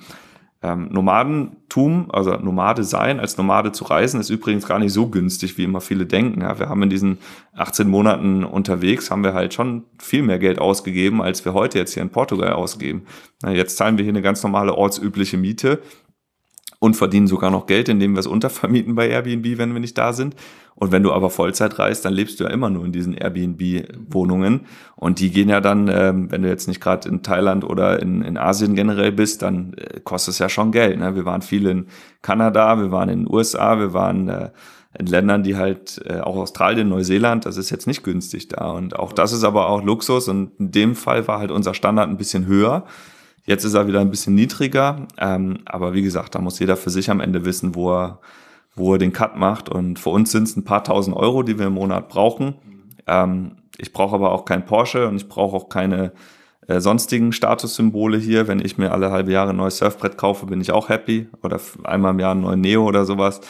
Ähm, 0.63 0.89
Nomadentum, 0.91 2.11
also 2.11 2.33
Nomade 2.33 2.85
sein, 2.85 3.19
als 3.19 3.39
Nomade 3.39 3.73
zu 3.73 3.85
reisen, 3.85 4.21
ist 4.21 4.29
übrigens 4.29 4.67
gar 4.67 4.79
nicht 4.79 4.93
so 4.93 5.09
günstig, 5.09 5.57
wie 5.57 5.65
immer 5.65 5.81
viele 5.81 6.05
denken. 6.05 6.43
Ja, 6.43 6.59
wir 6.59 6.69
haben 6.69 6.83
in 6.83 6.91
diesen 6.91 7.19
18 7.55 7.89
Monaten 7.89 8.45
unterwegs, 8.45 9.11
haben 9.11 9.25
wir 9.25 9.33
halt 9.33 9.55
schon 9.55 9.85
viel 9.99 10.23
mehr 10.23 10.39
Geld 10.39 10.59
ausgegeben, 10.59 11.23
als 11.23 11.45
wir 11.47 11.55
heute 11.55 11.79
jetzt 11.79 11.95
hier 11.95 12.03
in 12.03 12.11
Portugal 12.11 12.53
ausgeben. 12.53 13.07
Na, 13.43 13.53
jetzt 13.53 13.79
zahlen 13.79 13.97
wir 13.97 14.05
hier 14.05 14.13
eine 14.13 14.23
ganz 14.23 14.43
normale 14.43 14.75
ortsübliche 14.75 15.39
Miete 15.39 15.81
und 16.81 16.95
verdienen 16.95 17.27
sogar 17.27 17.51
noch 17.51 17.67
Geld, 17.67 17.89
indem 17.89 18.15
wir 18.15 18.21
es 18.21 18.27
untervermieten 18.27 18.95
bei 18.95 19.09
Airbnb, 19.09 19.59
wenn 19.59 19.75
wir 19.75 19.81
nicht 19.81 19.97
da 19.99 20.13
sind. 20.13 20.35
Und 20.75 20.93
wenn 20.93 21.03
du 21.03 21.13
aber 21.13 21.29
Vollzeit 21.29 21.79
reist, 21.79 22.07
dann 22.07 22.15
lebst 22.15 22.41
du 22.41 22.45
ja 22.45 22.51
immer 22.51 22.71
nur 22.71 22.87
in 22.87 22.93
diesen 22.93 23.13
Airbnb-Wohnungen. 23.13 24.63
Und 24.97 25.21
die 25.21 25.31
gehen 25.31 25.51
ja 25.51 25.61
dann, 25.61 25.89
ähm, 25.89 26.33
wenn 26.33 26.41
du 26.41 26.49
jetzt 26.49 26.69
nicht 26.69 26.81
gerade 26.81 27.07
in 27.07 27.23
Thailand 27.23 27.65
oder 27.65 28.01
in, 28.01 28.23
in 28.23 28.39
Asien 28.39 28.75
generell 28.75 29.13
bist, 29.13 29.43
dann 29.43 29.75
äh, 29.75 30.01
kostet 30.01 30.33
es 30.33 30.39
ja 30.39 30.49
schon 30.49 30.73
Geld. 30.73 30.99
Ne? 30.99 31.15
Wir 31.15 31.27
waren 31.27 31.43
viel 31.43 31.67
in 31.67 31.87
Kanada, 32.23 32.81
wir 32.81 32.91
waren 32.91 33.11
in 33.11 33.25
den 33.25 33.33
USA, 33.33 33.79
wir 33.79 33.93
waren 33.93 34.31
äh, 34.31 34.51
in 34.99 35.05
Ländern, 35.05 35.43
die 35.43 35.57
halt 35.57 36.01
äh, 36.07 36.21
auch 36.21 36.37
Australien, 36.37 36.89
Neuseeland, 36.89 37.45
das 37.45 37.59
ist 37.59 37.69
jetzt 37.69 37.87
nicht 37.87 38.03
günstig 38.03 38.49
da. 38.49 38.71
Und 38.71 38.99
auch 38.99 39.13
das 39.13 39.33
ist 39.33 39.45
aber 39.45 39.69
auch 39.69 39.85
Luxus. 39.85 40.29
Und 40.29 40.53
in 40.59 40.71
dem 40.71 40.97
Fall 40.97 41.29
war 41.29 41.41
halt 41.41 41.51
unser 41.51 41.75
Standard 41.75 42.09
ein 42.09 42.17
bisschen 42.17 42.47
höher. 42.47 42.87
Jetzt 43.51 43.65
ist 43.65 43.75
er 43.75 43.89
wieder 43.89 43.99
ein 43.99 44.11
bisschen 44.11 44.37
niedriger, 44.37 45.09
ähm, 45.19 45.59
aber 45.65 45.93
wie 45.93 46.03
gesagt, 46.03 46.37
da 46.37 46.41
muss 46.41 46.61
jeder 46.61 46.77
für 46.77 46.91
sich 46.91 47.11
am 47.11 47.19
Ende 47.19 47.45
wissen, 47.45 47.75
wo 47.75 47.91
er, 47.93 48.21
wo 48.77 48.93
er 48.93 48.99
den 48.99 49.13
Cut 49.13 49.37
macht. 49.37 49.69
Und 49.69 49.99
für 49.99 50.11
uns 50.11 50.31
sind 50.31 50.45
es 50.45 50.57
ein 50.57 50.63
paar 50.63 50.85
tausend 50.85 51.17
Euro, 51.17 51.43
die 51.43 51.59
wir 51.59 51.67
im 51.67 51.73
Monat 51.73 52.09
brauchen. 52.09 52.55
Ähm, 53.09 53.57
ich 53.77 53.93
brauche 53.93 54.15
aber 54.15 54.31
auch 54.31 54.45
kein 54.45 54.65
Porsche 54.65 55.09
und 55.09 55.17
ich 55.17 55.29
brauche 55.29 55.57
auch 55.57 55.69
keine 55.69 56.13
äh, 56.69 56.79
sonstigen 56.79 57.33
Statussymbole 57.33 58.19
hier. 58.19 58.47
Wenn 58.47 58.65
ich 58.65 58.79
mir 58.79 58.93
alle 58.93 59.11
halbe 59.11 59.33
Jahre 59.33 59.51
ein 59.51 59.57
neues 59.57 59.79
Surfbrett 59.79 60.17
kaufe, 60.17 60.47
bin 60.47 60.61
ich 60.61 60.71
auch 60.71 60.89
happy. 60.89 61.27
Oder 61.43 61.59
einmal 61.83 62.13
im 62.13 62.21
Jahr 62.21 62.31
einen 62.31 62.43
neuen 62.43 62.61
Neo 62.61 62.87
oder 62.87 63.05
sowas. 63.05 63.41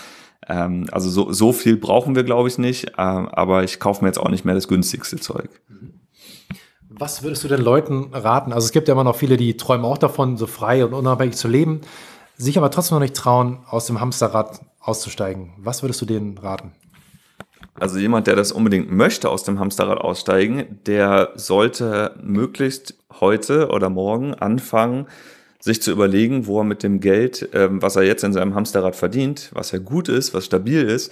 Ähm, 0.48 0.86
also 0.92 1.10
so, 1.10 1.30
so 1.30 1.52
viel 1.52 1.76
brauchen 1.76 2.14
wir, 2.16 2.24
glaube 2.24 2.48
ich, 2.48 2.56
nicht. 2.56 2.92
Ähm, 2.96 3.28
aber 3.28 3.64
ich 3.64 3.78
kaufe 3.78 4.02
mir 4.02 4.08
jetzt 4.08 4.18
auch 4.18 4.30
nicht 4.30 4.46
mehr 4.46 4.54
das 4.54 4.66
günstigste 4.66 5.18
Zeug. 5.18 5.50
Was 7.00 7.22
würdest 7.22 7.42
du 7.42 7.48
den 7.48 7.62
Leuten 7.62 8.10
raten? 8.12 8.52
Also 8.52 8.66
es 8.66 8.72
gibt 8.72 8.86
ja 8.86 8.92
immer 8.92 9.04
noch 9.04 9.16
viele, 9.16 9.38
die 9.38 9.56
träumen 9.56 9.86
auch 9.86 9.96
davon, 9.96 10.36
so 10.36 10.46
frei 10.46 10.84
und 10.84 10.92
unabhängig 10.92 11.34
zu 11.34 11.48
leben, 11.48 11.80
sich 12.36 12.58
aber 12.58 12.70
trotzdem 12.70 12.96
noch 12.96 13.00
nicht 13.00 13.16
trauen, 13.16 13.60
aus 13.70 13.86
dem 13.86 14.02
Hamsterrad 14.02 14.60
auszusteigen. 14.80 15.54
Was 15.56 15.82
würdest 15.82 16.02
du 16.02 16.04
denen 16.04 16.36
raten? 16.36 16.72
Also 17.72 17.98
jemand, 17.98 18.26
der 18.26 18.36
das 18.36 18.52
unbedingt 18.52 18.92
möchte, 18.92 19.30
aus 19.30 19.44
dem 19.44 19.58
Hamsterrad 19.58 19.98
aussteigen, 19.98 20.78
der 20.84 21.30
sollte 21.36 22.16
möglichst 22.22 22.96
heute 23.18 23.70
oder 23.70 23.88
morgen 23.88 24.34
anfangen, 24.34 25.06
sich 25.58 25.80
zu 25.80 25.92
überlegen, 25.92 26.46
wo 26.46 26.60
er 26.60 26.64
mit 26.64 26.82
dem 26.82 27.00
Geld, 27.00 27.48
ähm, 27.54 27.80
was 27.80 27.96
er 27.96 28.02
jetzt 28.02 28.24
in 28.24 28.34
seinem 28.34 28.54
Hamsterrad 28.54 28.94
verdient, 28.94 29.48
was 29.54 29.70
ja 29.70 29.78
gut 29.78 30.10
ist, 30.10 30.34
was 30.34 30.44
stabil 30.44 30.82
ist, 30.82 31.10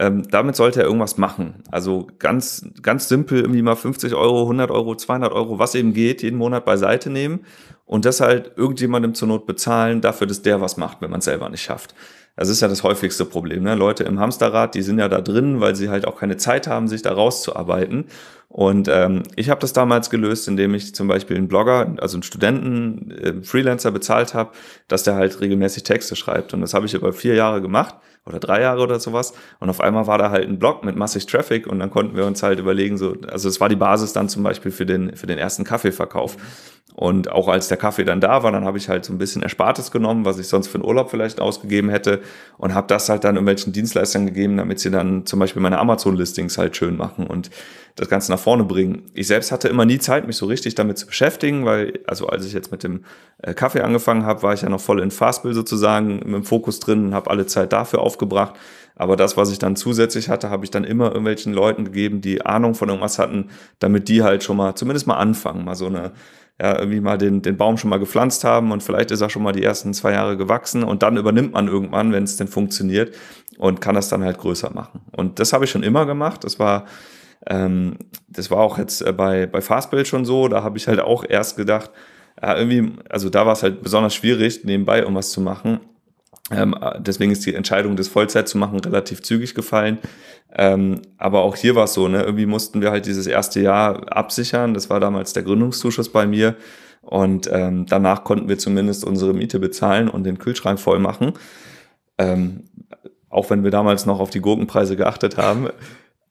ähm, 0.00 0.22
damit 0.30 0.56
sollte 0.56 0.80
er 0.80 0.86
irgendwas 0.86 1.18
machen. 1.18 1.62
Also 1.70 2.06
ganz, 2.18 2.66
ganz 2.80 3.06
simpel 3.06 3.40
irgendwie 3.40 3.60
mal 3.60 3.76
50 3.76 4.14
Euro, 4.14 4.42
100 4.44 4.70
Euro, 4.70 4.94
200 4.96 5.30
Euro, 5.30 5.58
was 5.58 5.74
eben 5.74 5.92
geht, 5.92 6.22
jeden 6.22 6.38
Monat 6.38 6.64
beiseite 6.64 7.10
nehmen 7.10 7.40
und 7.84 8.06
das 8.06 8.22
halt 8.22 8.52
irgendjemandem 8.56 9.12
zur 9.12 9.28
Not 9.28 9.44
bezahlen 9.44 10.00
dafür, 10.00 10.26
dass 10.26 10.40
der 10.40 10.62
was 10.62 10.78
macht, 10.78 11.02
wenn 11.02 11.10
man 11.10 11.18
es 11.18 11.26
selber 11.26 11.50
nicht 11.50 11.60
schafft. 11.60 11.94
Das 12.40 12.48
ist 12.48 12.62
ja 12.62 12.68
das 12.68 12.84
häufigste 12.84 13.26
Problem. 13.26 13.64
Ne? 13.64 13.74
Leute 13.74 14.04
im 14.04 14.18
Hamsterrad, 14.18 14.74
die 14.74 14.80
sind 14.80 14.98
ja 14.98 15.10
da 15.10 15.20
drin, 15.20 15.60
weil 15.60 15.76
sie 15.76 15.90
halt 15.90 16.06
auch 16.06 16.18
keine 16.18 16.38
Zeit 16.38 16.66
haben, 16.66 16.88
sich 16.88 17.02
da 17.02 17.12
rauszuarbeiten. 17.12 18.06
Und 18.48 18.88
ähm, 18.88 19.24
ich 19.36 19.50
habe 19.50 19.60
das 19.60 19.74
damals 19.74 20.08
gelöst, 20.08 20.48
indem 20.48 20.72
ich 20.72 20.94
zum 20.94 21.06
Beispiel 21.06 21.36
einen 21.36 21.48
Blogger, 21.48 21.96
also 21.98 22.16
einen 22.16 22.22
Studenten, 22.22 23.10
äh, 23.10 23.42
Freelancer 23.42 23.90
bezahlt 23.90 24.32
habe, 24.32 24.52
dass 24.88 25.02
der 25.02 25.16
halt 25.16 25.38
regelmäßig 25.42 25.82
Texte 25.82 26.16
schreibt. 26.16 26.54
Und 26.54 26.62
das 26.62 26.72
habe 26.72 26.86
ich 26.86 26.94
über 26.94 27.12
vier 27.12 27.34
Jahre 27.34 27.60
gemacht 27.60 27.96
oder 28.24 28.38
drei 28.38 28.62
Jahre 28.62 28.80
oder 28.80 29.00
sowas. 29.00 29.34
Und 29.58 29.68
auf 29.68 29.82
einmal 29.82 30.06
war 30.06 30.16
da 30.16 30.30
halt 30.30 30.48
ein 30.48 30.58
Blog 30.58 30.82
mit 30.82 30.96
massig 30.96 31.26
Traffic 31.26 31.66
und 31.66 31.78
dann 31.78 31.90
konnten 31.90 32.16
wir 32.16 32.24
uns 32.24 32.42
halt 32.42 32.58
überlegen, 32.58 32.96
so, 32.96 33.16
also 33.28 33.50
es 33.50 33.60
war 33.60 33.68
die 33.68 33.76
Basis 33.76 34.14
dann 34.14 34.30
zum 34.30 34.42
Beispiel 34.42 34.72
für 34.72 34.86
den, 34.86 35.14
für 35.14 35.26
den 35.26 35.36
ersten 35.36 35.64
Kaffeeverkauf. 35.64 36.38
Und 36.94 37.30
auch 37.30 37.48
als 37.48 37.68
der 37.68 37.76
Kaffee 37.76 38.04
dann 38.04 38.20
da 38.20 38.42
war, 38.42 38.52
dann 38.52 38.64
habe 38.64 38.76
ich 38.76 38.88
halt 38.88 39.04
so 39.04 39.12
ein 39.12 39.18
bisschen 39.18 39.42
Erspartes 39.42 39.90
genommen, 39.90 40.24
was 40.24 40.38
ich 40.38 40.48
sonst 40.48 40.68
für 40.68 40.74
einen 40.74 40.84
Urlaub 40.84 41.10
vielleicht 41.10 41.40
ausgegeben 41.40 41.88
hätte 41.88 42.20
und 42.58 42.74
habe 42.74 42.88
das 42.88 43.08
halt 43.08 43.24
dann 43.24 43.36
irgendwelchen 43.36 43.72
Dienstleistern 43.72 44.26
gegeben, 44.26 44.56
damit 44.56 44.80
sie 44.80 44.90
dann 44.90 45.24
zum 45.24 45.38
Beispiel 45.38 45.62
meine 45.62 45.78
Amazon-Listings 45.78 46.58
halt 46.58 46.76
schön 46.76 46.96
machen 46.96 47.26
und 47.26 47.50
das 47.96 48.08
Ganze 48.08 48.32
nach 48.32 48.38
vorne 48.38 48.64
bringen. 48.64 49.02
Ich 49.14 49.26
selbst 49.26 49.52
hatte 49.52 49.68
immer 49.68 49.84
nie 49.84 49.98
Zeit, 49.98 50.26
mich 50.26 50.36
so 50.36 50.46
richtig 50.46 50.74
damit 50.74 50.98
zu 50.98 51.06
beschäftigen, 51.06 51.64
weil, 51.64 52.00
also 52.06 52.26
als 52.26 52.44
ich 52.46 52.52
jetzt 52.52 52.72
mit 52.72 52.82
dem 52.82 53.04
äh, 53.42 53.54
Kaffee 53.54 53.80
angefangen 53.80 54.24
habe, 54.24 54.42
war 54.42 54.54
ich 54.54 54.62
ja 54.62 54.68
noch 54.68 54.80
voll 54.80 55.00
in 55.00 55.10
Fastbill 55.10 55.54
sozusagen 55.54 56.16
mit 56.16 56.34
dem 56.34 56.44
Fokus 56.44 56.80
drin 56.80 57.06
und 57.06 57.14
habe 57.14 57.30
alle 57.30 57.46
Zeit 57.46 57.72
dafür 57.72 58.00
aufgebracht. 58.00 58.54
Aber 58.96 59.16
das, 59.16 59.36
was 59.36 59.50
ich 59.50 59.58
dann 59.58 59.76
zusätzlich 59.76 60.28
hatte, 60.28 60.50
habe 60.50 60.64
ich 60.64 60.70
dann 60.70 60.84
immer 60.84 61.06
irgendwelchen 61.06 61.54
Leuten 61.54 61.84
gegeben, 61.84 62.20
die 62.20 62.44
Ahnung 62.44 62.74
von 62.74 62.88
irgendwas 62.88 63.18
hatten, 63.18 63.48
damit 63.78 64.08
die 64.08 64.22
halt 64.22 64.44
schon 64.44 64.58
mal, 64.58 64.74
zumindest 64.74 65.06
mal 65.06 65.16
anfangen, 65.16 65.64
mal 65.64 65.74
so 65.74 65.86
eine, 65.86 66.12
ja, 66.60 66.78
irgendwie 66.78 67.00
mal 67.00 67.16
den, 67.16 67.40
den 67.40 67.56
Baum 67.56 67.78
schon 67.78 67.88
mal 67.88 67.98
gepflanzt 67.98 68.44
haben 68.44 68.70
und 68.70 68.82
vielleicht 68.82 69.10
ist 69.10 69.22
er 69.22 69.30
schon 69.30 69.42
mal 69.42 69.52
die 69.52 69.64
ersten 69.64 69.94
zwei 69.94 70.12
Jahre 70.12 70.36
gewachsen 70.36 70.84
und 70.84 71.02
dann 71.02 71.16
übernimmt 71.16 71.54
man 71.54 71.68
irgendwann, 71.68 72.12
wenn 72.12 72.24
es 72.24 72.36
denn 72.36 72.48
funktioniert 72.48 73.14
und 73.56 73.80
kann 73.80 73.94
das 73.94 74.10
dann 74.10 74.22
halt 74.22 74.36
größer 74.36 74.70
machen. 74.74 75.00
Und 75.16 75.38
das 75.38 75.54
habe 75.54 75.64
ich 75.64 75.70
schon 75.70 75.82
immer 75.82 76.04
gemacht. 76.04 76.44
Das 76.44 76.58
war, 76.58 76.84
ähm, 77.46 77.96
das 78.28 78.50
war 78.50 78.58
auch 78.58 78.76
jetzt 78.76 79.00
äh, 79.00 79.12
bei, 79.12 79.46
bei 79.46 79.62
Fastbill 79.62 80.04
schon 80.04 80.26
so. 80.26 80.48
Da 80.48 80.62
habe 80.62 80.76
ich 80.76 80.86
halt 80.86 81.00
auch 81.00 81.24
erst 81.26 81.56
gedacht, 81.56 81.90
ja, 82.42 82.58
irgendwie, 82.58 82.92
also 83.08 83.30
da 83.30 83.46
war 83.46 83.54
es 83.54 83.62
halt 83.62 83.82
besonders 83.82 84.14
schwierig, 84.14 84.62
nebenbei 84.62 84.98
irgendwas 84.98 85.30
zu 85.30 85.40
machen. 85.40 85.80
Ähm, 86.50 86.74
deswegen 86.98 87.30
ist 87.30 87.46
die 87.46 87.54
Entscheidung, 87.54 87.96
das 87.96 88.08
Vollzeit 88.08 88.48
zu 88.48 88.58
machen, 88.58 88.80
relativ 88.80 89.22
zügig 89.22 89.54
gefallen. 89.54 89.98
Ähm, 90.52 91.02
aber 91.16 91.42
auch 91.42 91.54
hier 91.54 91.76
war 91.76 91.84
es 91.84 91.94
so, 91.94 92.08
ne? 92.08 92.22
irgendwie 92.22 92.46
mussten 92.46 92.80
wir 92.80 92.90
halt 92.90 93.06
dieses 93.06 93.26
erste 93.26 93.60
Jahr 93.60 94.12
absichern. 94.12 94.74
Das 94.74 94.90
war 94.90 94.98
damals 94.98 95.32
der 95.32 95.44
Gründungszuschuss 95.44 96.10
bei 96.10 96.26
mir. 96.26 96.56
Und 97.02 97.48
ähm, 97.52 97.86
danach 97.86 98.24
konnten 98.24 98.48
wir 98.48 98.58
zumindest 98.58 99.04
unsere 99.04 99.32
Miete 99.32 99.58
bezahlen 99.58 100.08
und 100.08 100.24
den 100.24 100.38
Kühlschrank 100.38 100.78
voll 100.78 100.98
machen. 100.98 101.32
Ähm, 102.18 102.64
auch 103.28 103.48
wenn 103.48 103.62
wir 103.62 103.70
damals 103.70 104.06
noch 104.06 104.18
auf 104.18 104.30
die 104.30 104.40
Gurkenpreise 104.40 104.96
geachtet 104.96 105.36
haben. 105.36 105.68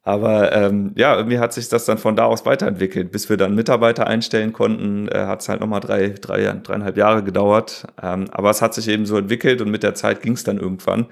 Aber 0.02 0.54
ähm, 0.54 0.94
ja, 0.96 1.16
irgendwie 1.16 1.40
hat 1.40 1.54
sich 1.54 1.68
das 1.68 1.86
dann 1.86 1.98
von 1.98 2.16
da 2.16 2.26
aus 2.26 2.46
weiterentwickelt. 2.46 3.12
Bis 3.12 3.30
wir 3.30 3.38
dann 3.38 3.56
Mitarbeiter 3.56 4.08
einstellen 4.08 4.54
konnten, 4.54 5.08
äh, 5.10 5.26
hat 5.26 5.42
es 5.42 5.50
halt 5.50 5.60
nochmal 5.60 5.82
drei, 5.82 6.10
drei, 6.10 6.44
dreieinhalb 6.64 6.98
Jahre 6.98 7.24
gedauert. 7.24 7.86
Ähm, 8.02 8.26
aber 8.32 8.50
es 8.50 8.62
hat 8.62 8.74
sich 8.74 8.88
eben 8.88 9.06
so 9.06 9.18
entwickelt 9.18 9.62
und 9.62 9.70
mit 9.70 9.84
der 9.84 9.96
Zeit 9.96 10.22
ging 10.22 10.34
es 10.34 10.44
dann 10.44 10.58
irgendwann. 10.58 11.08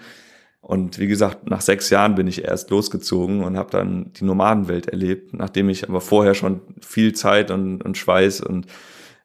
Und 0.62 1.00
wie 1.00 1.08
gesagt, 1.08 1.50
nach 1.50 1.62
sechs 1.62 1.90
Jahren 1.90 2.16
bin 2.16 2.28
ich 2.28 2.44
erst 2.44 2.70
losgezogen 2.72 3.44
und 3.44 3.58
habe 3.58 3.72
dann 3.72 4.12
die 4.14 4.26
Nomadenwelt 4.26 4.88
erlebt, 4.88 5.34
nachdem 5.34 5.70
ich 5.70 5.88
aber 5.88 6.02
vorher 6.02 6.34
schon 6.34 6.62
viel 6.82 7.14
Zeit 7.14 7.52
und, 7.52 7.82
und 7.84 7.98
Schweiß 7.98 8.42
und 8.42 8.68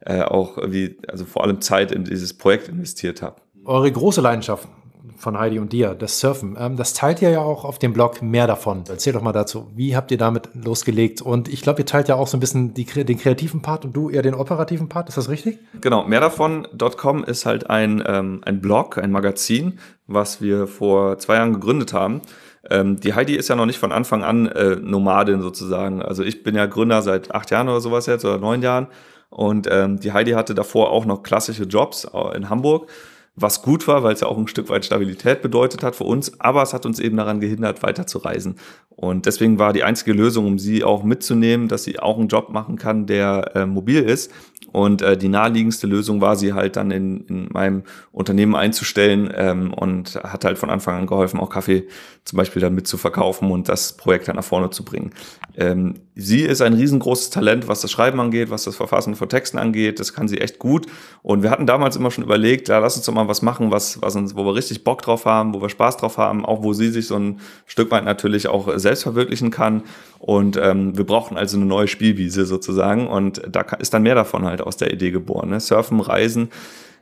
äh, 0.00 0.22
auch 0.22 0.58
wie, 0.68 0.98
also 1.08 1.24
vor 1.24 1.44
allem 1.44 1.60
Zeit 1.60 1.92
in 1.92 2.04
dieses 2.04 2.34
Projekt 2.34 2.68
investiert 2.68 3.22
habe. 3.22 3.36
Eure 3.64 3.90
große 3.90 4.20
Leidenschaft 4.20 4.68
von 5.16 5.38
Heidi 5.38 5.58
und 5.58 5.72
dir, 5.72 5.94
das 5.94 6.20
Surfen. 6.20 6.56
Ähm, 6.58 6.76
das 6.76 6.94
teilt 6.94 7.22
ihr 7.22 7.30
ja 7.30 7.40
auch 7.40 7.64
auf 7.64 7.78
dem 7.78 7.92
Blog 7.92 8.22
mehr 8.22 8.46
davon. 8.46 8.84
Erzähl 8.88 9.12
doch 9.12 9.22
mal 9.22 9.32
dazu. 9.32 9.70
Wie 9.74 9.96
habt 9.96 10.10
ihr 10.10 10.18
damit 10.18 10.48
losgelegt? 10.54 11.22
Und 11.22 11.48
ich 11.48 11.62
glaube, 11.62 11.80
ihr 11.80 11.86
teilt 11.86 12.08
ja 12.08 12.16
auch 12.16 12.28
so 12.28 12.36
ein 12.36 12.40
bisschen 12.40 12.74
die, 12.74 12.84
den 12.84 13.18
kreativen 13.18 13.62
Part 13.62 13.84
und 13.84 13.94
du 13.94 14.10
eher 14.10 14.22
den 14.22 14.34
operativen 14.34 14.88
Part. 14.88 15.08
Ist 15.08 15.18
das 15.18 15.28
richtig? 15.28 15.58
Genau. 15.80 16.04
Mehr 16.04 16.20
davon.com 16.20 17.24
ist 17.24 17.46
halt 17.46 17.70
ein, 17.70 18.02
ähm, 18.06 18.40
ein 18.44 18.60
Blog, 18.60 18.98
ein 18.98 19.10
Magazin, 19.10 19.78
was 20.06 20.40
wir 20.40 20.66
vor 20.66 21.18
zwei 21.18 21.36
Jahren 21.36 21.52
gegründet 21.52 21.92
haben. 21.92 22.22
Ähm, 22.70 23.00
die 23.00 23.14
Heidi 23.14 23.34
ist 23.34 23.48
ja 23.48 23.56
noch 23.56 23.66
nicht 23.66 23.78
von 23.78 23.92
Anfang 23.92 24.22
an 24.22 24.46
äh, 24.46 24.76
Nomadin 24.76 25.42
sozusagen. 25.42 26.00
Also 26.00 26.22
ich 26.22 26.42
bin 26.42 26.54
ja 26.54 26.66
Gründer 26.66 27.02
seit 27.02 27.34
acht 27.34 27.50
Jahren 27.50 27.68
oder 27.68 27.80
sowas 27.80 28.06
jetzt 28.06 28.24
oder 28.24 28.38
neun 28.38 28.62
Jahren. 28.62 28.86
Und 29.30 29.66
ähm, 29.70 29.98
die 29.98 30.12
Heidi 30.12 30.32
hatte 30.32 30.54
davor 30.54 30.90
auch 30.90 31.06
noch 31.06 31.22
klassische 31.22 31.64
Jobs 31.64 32.04
äh, 32.04 32.36
in 32.36 32.50
Hamburg 32.50 32.88
was 33.34 33.62
gut 33.62 33.88
war, 33.88 34.02
weil 34.02 34.14
es 34.14 34.20
ja 34.20 34.28
auch 34.28 34.36
ein 34.36 34.48
Stück 34.48 34.68
weit 34.68 34.84
Stabilität 34.84 35.40
bedeutet 35.40 35.82
hat 35.82 35.96
für 35.96 36.04
uns, 36.04 36.38
aber 36.40 36.62
es 36.62 36.74
hat 36.74 36.84
uns 36.84 37.00
eben 37.00 37.16
daran 37.16 37.40
gehindert, 37.40 37.82
weiterzureisen. 37.82 38.56
Und 38.90 39.24
deswegen 39.24 39.58
war 39.58 39.72
die 39.72 39.84
einzige 39.84 40.12
Lösung, 40.12 40.46
um 40.46 40.58
sie 40.58 40.84
auch 40.84 41.02
mitzunehmen, 41.02 41.68
dass 41.68 41.84
sie 41.84 41.98
auch 41.98 42.18
einen 42.18 42.28
Job 42.28 42.50
machen 42.50 42.76
kann, 42.76 43.06
der 43.06 43.52
äh, 43.54 43.66
mobil 43.66 44.02
ist 44.02 44.30
und 44.72 45.02
äh, 45.02 45.16
die 45.16 45.28
naheliegendste 45.28 45.86
Lösung 45.86 46.20
war, 46.20 46.36
sie 46.36 46.54
halt 46.54 46.76
dann 46.76 46.90
in, 46.90 47.26
in 47.26 47.48
meinem 47.52 47.82
Unternehmen 48.10 48.54
einzustellen 48.54 49.32
ähm, 49.34 49.72
und 49.74 50.16
hat 50.16 50.44
halt 50.44 50.58
von 50.58 50.70
Anfang 50.70 50.96
an 50.96 51.06
geholfen, 51.06 51.38
auch 51.38 51.50
Kaffee 51.50 51.86
zum 52.24 52.36
Beispiel 52.36 52.62
dann 52.62 52.74
mitzuverkaufen 52.74 53.50
und 53.50 53.68
das 53.68 53.96
Projekt 53.96 54.28
dann 54.28 54.36
nach 54.36 54.44
vorne 54.44 54.70
zu 54.70 54.84
bringen. 54.84 55.12
Ähm, 55.56 55.94
sie 56.14 56.42
ist 56.42 56.62
ein 56.62 56.72
riesengroßes 56.72 57.30
Talent, 57.30 57.68
was 57.68 57.80
das 57.80 57.90
Schreiben 57.90 58.20
angeht, 58.20 58.50
was 58.50 58.64
das 58.64 58.76
Verfassen 58.76 59.16
von 59.16 59.28
Texten 59.28 59.58
angeht. 59.58 59.98
Das 59.98 60.14
kann 60.14 60.28
sie 60.28 60.38
echt 60.38 60.58
gut. 60.58 60.86
Und 61.22 61.42
wir 61.42 61.50
hatten 61.50 61.66
damals 61.66 61.96
immer 61.96 62.10
schon 62.10 62.24
überlegt, 62.24 62.68
ja, 62.68 62.78
lass 62.78 62.96
uns 62.96 63.06
doch 63.06 63.12
mal 63.12 63.28
was 63.28 63.42
machen, 63.42 63.70
was, 63.70 64.00
was 64.00 64.14
uns, 64.14 64.36
wo 64.36 64.44
wir 64.44 64.54
richtig 64.54 64.84
Bock 64.84 65.02
drauf 65.02 65.26
haben, 65.26 65.52
wo 65.52 65.60
wir 65.60 65.68
Spaß 65.68 65.96
drauf 65.98 66.16
haben, 66.16 66.44
auch 66.44 66.62
wo 66.62 66.72
sie 66.72 66.90
sich 66.90 67.06
so 67.06 67.16
ein 67.16 67.40
Stück 67.66 67.90
weit 67.90 68.04
natürlich 68.04 68.46
auch 68.46 68.78
selbst 68.78 69.02
verwirklichen 69.02 69.50
kann. 69.50 69.82
Und 70.18 70.56
ähm, 70.56 70.96
wir 70.96 71.04
brauchten 71.04 71.36
also 71.36 71.56
eine 71.56 71.66
neue 71.66 71.88
Spielwiese 71.88 72.46
sozusagen. 72.46 73.08
Und 73.08 73.42
da 73.50 73.62
ist 73.78 73.92
dann 73.92 74.04
mehr 74.04 74.14
davon 74.14 74.44
halt 74.44 74.61
aus 74.62 74.76
der 74.76 74.92
Idee 74.92 75.10
geboren. 75.10 75.50
Ne? 75.50 75.60
Surfen, 75.60 76.00
Reisen, 76.00 76.50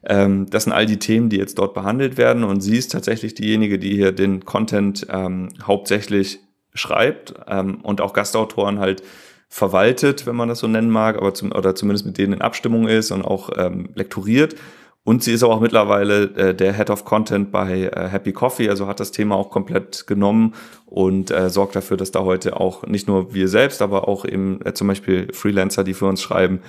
ähm, 0.04 0.46
das 0.50 0.64
sind 0.64 0.72
all 0.72 0.86
die 0.86 0.98
Themen, 0.98 1.28
die 1.28 1.36
jetzt 1.36 1.58
dort 1.58 1.74
behandelt 1.74 2.16
werden 2.16 2.44
und 2.44 2.60
sie 2.60 2.76
ist 2.76 2.92
tatsächlich 2.92 3.34
diejenige, 3.34 3.78
die 3.78 3.94
hier 3.94 4.12
den 4.12 4.44
Content 4.44 5.06
ähm, 5.10 5.50
hauptsächlich 5.62 6.40
schreibt 6.74 7.34
ähm, 7.48 7.80
und 7.82 8.00
auch 8.00 8.12
Gastautoren 8.12 8.78
halt 8.78 9.02
verwaltet, 9.48 10.26
wenn 10.26 10.36
man 10.36 10.48
das 10.48 10.60
so 10.60 10.68
nennen 10.68 10.90
mag, 10.90 11.16
aber 11.16 11.34
zum, 11.34 11.52
oder 11.52 11.74
zumindest 11.74 12.06
mit 12.06 12.18
denen 12.18 12.34
in 12.34 12.40
Abstimmung 12.40 12.88
ist 12.88 13.10
und 13.10 13.24
auch 13.24 13.50
ähm, 13.56 13.90
lektoriert. 13.94 14.54
Und 15.02 15.24
sie 15.24 15.32
ist 15.32 15.42
auch 15.42 15.60
mittlerweile 15.60 16.24
äh, 16.36 16.54
der 16.54 16.72
Head 16.74 16.90
of 16.90 17.04
Content 17.04 17.50
bei 17.50 17.84
äh, 17.84 18.08
Happy 18.08 18.32
Coffee, 18.32 18.68
also 18.68 18.86
hat 18.86 19.00
das 19.00 19.10
Thema 19.10 19.34
auch 19.34 19.50
komplett 19.50 20.06
genommen 20.06 20.54
und 20.90 21.30
äh, 21.30 21.48
sorgt 21.50 21.76
dafür, 21.76 21.96
dass 21.96 22.10
da 22.10 22.24
heute 22.24 22.58
auch 22.58 22.84
nicht 22.84 23.06
nur 23.06 23.32
wir 23.32 23.46
selbst, 23.46 23.80
aber 23.80 24.08
auch 24.08 24.24
eben 24.24 24.60
äh, 24.64 24.74
zum 24.74 24.88
Beispiel 24.88 25.32
Freelancer, 25.32 25.84
die 25.84 25.94
für 25.94 26.06
uns 26.06 26.20
schreiben, 26.20 26.60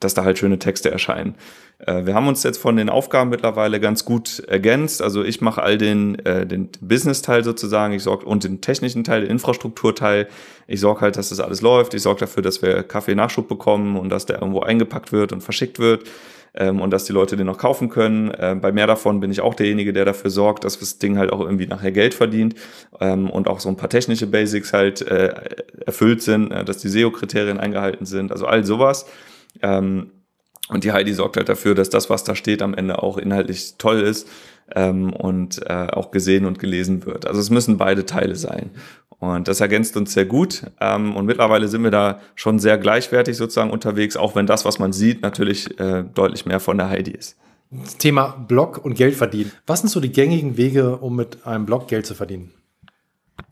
dass 0.00 0.12
da 0.12 0.22
halt 0.22 0.38
schöne 0.38 0.58
Texte 0.58 0.90
erscheinen. 0.90 1.34
Äh, 1.78 2.04
wir 2.04 2.14
haben 2.14 2.28
uns 2.28 2.42
jetzt 2.42 2.58
von 2.58 2.76
den 2.76 2.90
Aufgaben 2.90 3.30
mittlerweile 3.30 3.80
ganz 3.80 4.04
gut 4.04 4.40
ergänzt. 4.40 5.00
Also 5.00 5.24
ich 5.24 5.40
mache 5.40 5.62
all 5.62 5.78
den, 5.78 6.18
äh, 6.26 6.46
den 6.46 6.68
Business-Teil 6.82 7.42
sozusagen, 7.42 7.94
ich 7.94 8.02
sorge 8.02 8.26
und 8.26 8.44
den 8.44 8.60
technischen 8.60 9.02
Teil, 9.02 9.22
den 9.22 9.30
Infrastrukturteil. 9.30 10.28
Ich 10.66 10.80
sorge 10.80 11.00
halt, 11.00 11.16
dass 11.16 11.30
das 11.30 11.40
alles 11.40 11.62
läuft. 11.62 11.94
Ich 11.94 12.02
sorge 12.02 12.20
dafür, 12.20 12.42
dass 12.42 12.60
wir 12.60 12.82
Kaffee-Nachschub 12.82 13.48
bekommen 13.48 13.96
und 13.96 14.10
dass 14.10 14.26
der 14.26 14.40
irgendwo 14.40 14.60
eingepackt 14.60 15.10
wird 15.10 15.32
und 15.32 15.40
verschickt 15.40 15.78
wird 15.78 16.04
ähm, 16.54 16.80
und 16.80 16.90
dass 16.90 17.04
die 17.04 17.12
Leute 17.12 17.36
den 17.36 17.46
noch 17.46 17.58
kaufen 17.58 17.88
können. 17.88 18.32
Ähm, 18.38 18.60
bei 18.60 18.72
mehr 18.72 18.86
davon 18.86 19.20
bin 19.20 19.30
ich 19.30 19.40
auch 19.40 19.54
derjenige, 19.54 19.92
der 19.92 20.04
dafür 20.04 20.30
sorgt, 20.30 20.64
dass 20.64 20.78
das 20.78 20.98
Ding 20.98 21.18
halt 21.18 21.32
auch 21.32 21.40
irgendwie 21.40 21.66
nachher 21.66 21.92
Geld 21.92 22.14
verdient 22.14 22.54
ähm, 23.00 23.30
und 23.30 23.48
auch 23.48 23.60
so 23.60 23.68
ein 23.68 23.76
paar 23.76 23.90
technische 23.90 24.26
Basics 24.26 24.72
halt 24.72 25.02
äh, 25.02 25.34
erfüllt 25.86 26.22
sind, 26.22 26.50
äh, 26.50 26.64
dass 26.64 26.78
die 26.78 26.88
SEO-Kriterien 26.88 27.58
eingehalten 27.58 28.06
sind, 28.06 28.32
also 28.32 28.46
all 28.46 28.64
sowas. 28.64 29.06
Ähm, 29.62 30.10
und 30.70 30.84
die 30.84 30.92
Heidi 30.92 31.12
sorgt 31.12 31.36
halt 31.36 31.48
dafür, 31.48 31.74
dass 31.74 31.90
das, 31.90 32.10
was 32.10 32.24
da 32.24 32.34
steht, 32.34 32.62
am 32.62 32.74
Ende 32.74 33.02
auch 33.02 33.18
inhaltlich 33.18 33.74
toll 33.78 34.00
ist 34.00 34.28
ähm, 34.74 35.12
und 35.12 35.60
äh, 35.66 35.88
auch 35.92 36.10
gesehen 36.10 36.46
und 36.46 36.58
gelesen 36.58 37.04
wird. 37.06 37.26
Also 37.26 37.40
es 37.40 37.50
müssen 37.50 37.76
beide 37.76 38.06
Teile 38.06 38.36
sein. 38.36 38.70
Und 39.18 39.48
das 39.48 39.60
ergänzt 39.60 39.96
uns 39.96 40.14
sehr 40.14 40.24
gut. 40.24 40.62
Ähm, 40.80 41.14
und 41.16 41.26
mittlerweile 41.26 41.68
sind 41.68 41.82
wir 41.82 41.90
da 41.90 42.20
schon 42.34 42.58
sehr 42.58 42.78
gleichwertig 42.78 43.36
sozusagen 43.36 43.70
unterwegs, 43.70 44.16
auch 44.16 44.34
wenn 44.34 44.46
das, 44.46 44.64
was 44.64 44.78
man 44.78 44.92
sieht, 44.92 45.22
natürlich 45.22 45.78
äh, 45.78 46.04
deutlich 46.14 46.46
mehr 46.46 46.60
von 46.60 46.78
der 46.78 46.88
Heidi 46.88 47.10
ist. 47.10 47.36
Thema 47.98 48.44
Blog 48.48 48.84
und 48.84 48.94
Geld 48.94 49.14
verdienen. 49.14 49.52
Was 49.66 49.80
sind 49.80 49.90
so 49.90 50.00
die 50.00 50.10
gängigen 50.10 50.56
Wege, 50.56 50.96
um 50.96 51.16
mit 51.16 51.46
einem 51.46 51.66
Blog 51.66 51.86
Geld 51.86 52.06
zu 52.06 52.14
verdienen? 52.14 52.50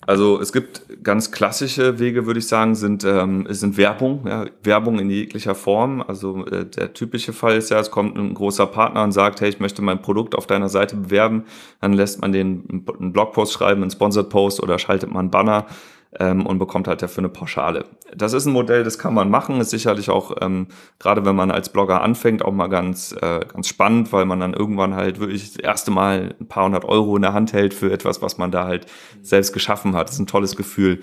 Also 0.06 0.40
es 0.40 0.52
gibt 0.52 1.04
ganz 1.04 1.30
klassische 1.30 1.98
Wege, 1.98 2.24
würde 2.26 2.38
ich 2.38 2.48
sagen, 2.48 2.74
sind, 2.74 3.04
ähm, 3.04 3.46
sind 3.50 3.76
Werbung, 3.76 4.26
ja, 4.26 4.46
Werbung 4.62 4.98
in 4.98 5.10
jeglicher 5.10 5.54
Form. 5.54 6.02
Also 6.06 6.46
äh, 6.46 6.64
der 6.64 6.94
typische 6.94 7.32
Fall 7.32 7.56
ist 7.56 7.70
ja, 7.70 7.78
es 7.78 7.90
kommt 7.90 8.16
ein 8.16 8.32
großer 8.32 8.66
Partner 8.66 9.02
und 9.02 9.12
sagt, 9.12 9.40
hey, 9.40 9.50
ich 9.50 9.60
möchte 9.60 9.82
mein 9.82 10.00
Produkt 10.00 10.34
auf 10.34 10.46
deiner 10.46 10.68
Seite 10.70 10.96
bewerben. 10.96 11.44
Dann 11.80 11.92
lässt 11.92 12.20
man 12.22 12.32
den 12.32 12.84
einen 12.98 13.12
Blogpost 13.12 13.52
schreiben, 13.52 13.82
einen 13.82 13.90
Sponsored 13.90 14.30
Post 14.30 14.62
oder 14.62 14.78
schaltet 14.78 15.10
man 15.10 15.30
Banner 15.30 15.66
ähm, 16.18 16.46
und 16.46 16.58
bekommt 16.58 16.88
halt 16.88 17.02
dafür 17.02 17.22
eine 17.22 17.28
Pauschale. 17.28 17.84
Das 18.14 18.32
ist 18.32 18.46
ein 18.46 18.52
Modell, 18.52 18.84
das 18.84 18.98
kann 18.98 19.14
man 19.14 19.30
machen, 19.30 19.60
ist 19.60 19.70
sicherlich 19.70 20.10
auch, 20.10 20.36
ähm, 20.40 20.68
gerade 20.98 21.24
wenn 21.24 21.36
man 21.36 21.50
als 21.50 21.70
Blogger 21.70 22.02
anfängt, 22.02 22.44
auch 22.44 22.52
mal 22.52 22.68
ganz, 22.68 23.12
äh, 23.12 23.40
ganz 23.52 23.68
spannend, 23.68 24.12
weil 24.12 24.24
man 24.24 24.40
dann 24.40 24.54
irgendwann 24.54 24.94
halt 24.94 25.20
wirklich 25.20 25.52
das 25.52 25.62
erste 25.62 25.90
Mal 25.90 26.34
ein 26.40 26.48
paar 26.48 26.64
hundert 26.64 26.84
Euro 26.84 27.16
in 27.16 27.22
der 27.22 27.34
Hand 27.34 27.52
hält 27.52 27.74
für 27.74 27.92
etwas, 27.92 28.22
was 28.22 28.38
man 28.38 28.50
da 28.50 28.64
halt 28.64 28.86
selbst 29.22 29.52
geschaffen 29.52 29.94
hat. 29.94 30.08
Das 30.08 30.14
ist 30.14 30.20
ein 30.20 30.26
tolles 30.26 30.56
Gefühl. 30.56 31.00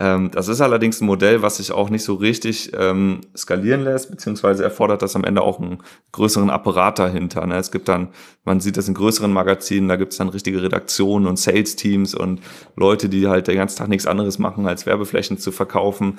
Ähm, 0.00 0.30
das 0.32 0.48
ist 0.48 0.60
allerdings 0.60 1.00
ein 1.00 1.06
Modell, 1.06 1.42
was 1.42 1.58
sich 1.58 1.70
auch 1.70 1.88
nicht 1.88 2.02
so 2.02 2.14
richtig 2.14 2.72
ähm, 2.76 3.20
skalieren 3.36 3.84
lässt, 3.84 4.10
beziehungsweise 4.10 4.64
erfordert 4.64 5.02
das 5.02 5.14
am 5.14 5.24
Ende 5.24 5.42
auch 5.42 5.60
einen 5.60 5.82
größeren 6.12 6.50
Apparat 6.50 6.98
dahinter. 6.98 7.46
Ne? 7.46 7.56
Es 7.56 7.70
gibt 7.70 7.88
dann, 7.88 8.08
man 8.44 8.60
sieht 8.60 8.76
das 8.76 8.88
in 8.88 8.94
größeren 8.94 9.32
Magazinen, 9.32 9.88
da 9.88 9.96
gibt 9.96 10.12
es 10.12 10.18
dann 10.18 10.28
richtige 10.28 10.62
Redaktionen 10.62 11.26
und 11.26 11.38
Sales-Teams 11.38 12.14
und 12.14 12.40
Leute, 12.76 13.08
die 13.08 13.28
halt 13.28 13.46
den 13.46 13.56
ganzen 13.56 13.78
Tag 13.78 13.88
nichts 13.88 14.06
anderes 14.06 14.38
machen, 14.38 14.66
als 14.66 14.84
Werbeflächen 14.84 15.38
zu 15.38 15.52
verkaufen. 15.52 16.18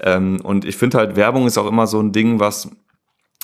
Ähm, 0.00 0.40
und 0.42 0.64
ich 0.64 0.76
finde 0.76 0.98
halt, 0.98 1.16
Werbung 1.16 1.46
ist 1.46 1.58
auch 1.58 1.66
immer 1.66 1.88
so 1.88 2.00
ein 2.00 2.12
Ding, 2.12 2.38
was 2.38 2.70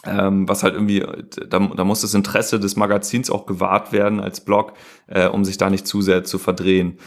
ähm, 0.05 0.49
was 0.49 0.64
halt 0.64 0.75
irgendwie, 0.75 1.05
da, 1.49 1.61
da 1.61 1.85
muss 1.85 2.01
das 2.01 2.14
Interesse 2.14 2.59
des 2.59 2.75
Magazins 2.75 3.31
auch 3.31 3.47
gewahrt 3.47 3.92
werden 3.92 4.18
als 4.18 4.40
Blog, 4.40 4.73
äh, 5.07 5.29
um 5.29 5.45
sich 5.45 5.59
da 5.59 5.71
nicht 5.71 5.87
zu 5.87 6.03
sehr 6.03 6.25
zu 6.25 6.38
verdrehen. 6.38 6.99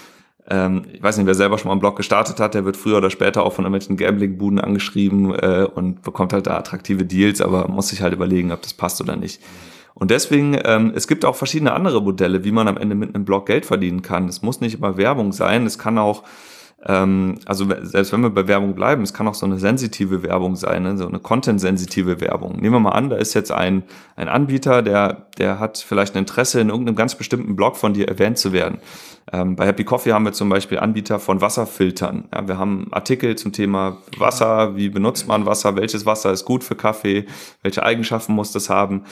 Ähm, 0.50 0.84
ich 0.94 1.02
weiß 1.02 1.18
nicht, 1.18 1.26
wer 1.26 1.36
selber 1.36 1.58
schon 1.58 1.70
mal 1.70 1.74
einen 1.74 1.80
Blog 1.80 1.96
gestartet 1.96 2.40
hat, 2.40 2.54
der 2.54 2.66
wird 2.66 2.78
früher 2.78 2.98
oder 2.98 3.10
später 3.10 3.44
auch 3.44 3.54
von 3.54 3.66
irgendwelchen 3.66 3.98
Gambling-Buden 3.98 4.60
angeschrieben 4.60 5.34
äh, 5.34 5.68
und 5.74 6.04
bekommt 6.04 6.34
halt 6.34 6.48
da 6.48 6.58
attraktive 6.58 7.06
Deals, 7.06 7.42
aber 7.42 7.68
muss 7.68 7.90
sich 7.90 8.02
halt 8.02 8.14
überlegen, 8.14 8.52
ob 8.52 8.62
das 8.62 8.74
passt 8.74 9.02
oder 9.02 9.16
nicht. 9.16 9.42
Und 9.96 10.12
deswegen, 10.12 10.60
ähm, 10.66 10.92
es 10.94 11.08
gibt 11.08 11.26
auch 11.26 11.36
verschiedene 11.36 11.74
andere 11.74 12.02
Modelle, 12.02 12.44
wie 12.44 12.52
man 12.52 12.68
am 12.68 12.78
Ende 12.78 12.96
mit 12.96 13.16
einem 13.16 13.26
Blog 13.26 13.46
Geld 13.46 13.66
verdienen 13.66 14.02
kann. 14.02 14.28
Es 14.28 14.42
muss 14.42 14.62
nicht 14.62 14.76
immer 14.76 14.98
Werbung 14.98 15.32
sein, 15.32 15.66
es 15.66 15.80
kann 15.80 15.98
auch 15.98 16.24
ähm, 16.88 17.40
also 17.46 17.66
selbst 17.82 18.14
wenn 18.14 18.22
wir 18.22 18.30
bei 18.30 18.48
Werbung 18.48 18.76
bleiben, 18.76 19.02
es 19.02 19.14
kann 19.14 19.28
auch 19.28 19.34
so 19.34 19.46
eine 19.46 19.58
sensitive 19.58 20.22
Werbung 20.22 20.56
sein, 20.56 20.84
ne? 20.84 20.98
so 20.98 21.08
eine 21.08 21.20
content-sensitive 21.20 22.22
Werbung. 22.22 22.58
Nehmen 22.58 22.76
wir 22.76 22.80
mal 22.80 22.92
an, 22.92 23.10
da 23.10 23.16
ist 23.16 23.34
jetzt 23.34 23.52
ein, 23.52 23.84
ein 24.16 24.28
Anbieter, 24.28 24.84
der, 24.84 25.28
der 25.38 25.60
hat 25.60 25.80
vielleicht 25.80 26.16
ein 26.16 26.20
Interesse, 26.20 26.60
in 26.60 26.70
irgendeinem 26.70 26.96
ganz 26.96 27.16
bestimmten 27.16 27.56
Blog 27.56 27.76
von 27.78 27.94
dir 27.94 28.08
erwähnt 28.08 28.38
zu 28.38 28.54
werden. 28.54 28.78
Ähm, 29.32 29.56
bei 29.56 29.66
Happy 29.66 29.84
Coffee 29.84 30.14
haben 30.14 30.26
wir 30.26 30.34
zum 30.34 30.50
Beispiel 30.50 30.80
Anbieter 30.80 31.20
von 31.20 31.42
Wasserfiltern. 31.42 32.30
Ja, 32.34 32.48
wir 32.48 32.58
haben 32.58 32.88
Artikel 32.92 33.36
zum 33.36 33.52
Thema 33.52 33.98
Wasser, 34.18 34.76
wie 34.76 34.90
benutzt 34.90 35.28
man 35.28 35.46
Wasser, 35.46 35.76
welches 35.76 36.06
Wasser 36.06 36.32
ist 36.32 36.46
gut 36.46 36.64
für 36.64 36.76
Kaffee, 36.76 37.26
welche 37.64 37.84
Eigenschaften 37.84 38.34
muss 38.34 38.52
das 38.52 38.70
haben. 38.70 39.04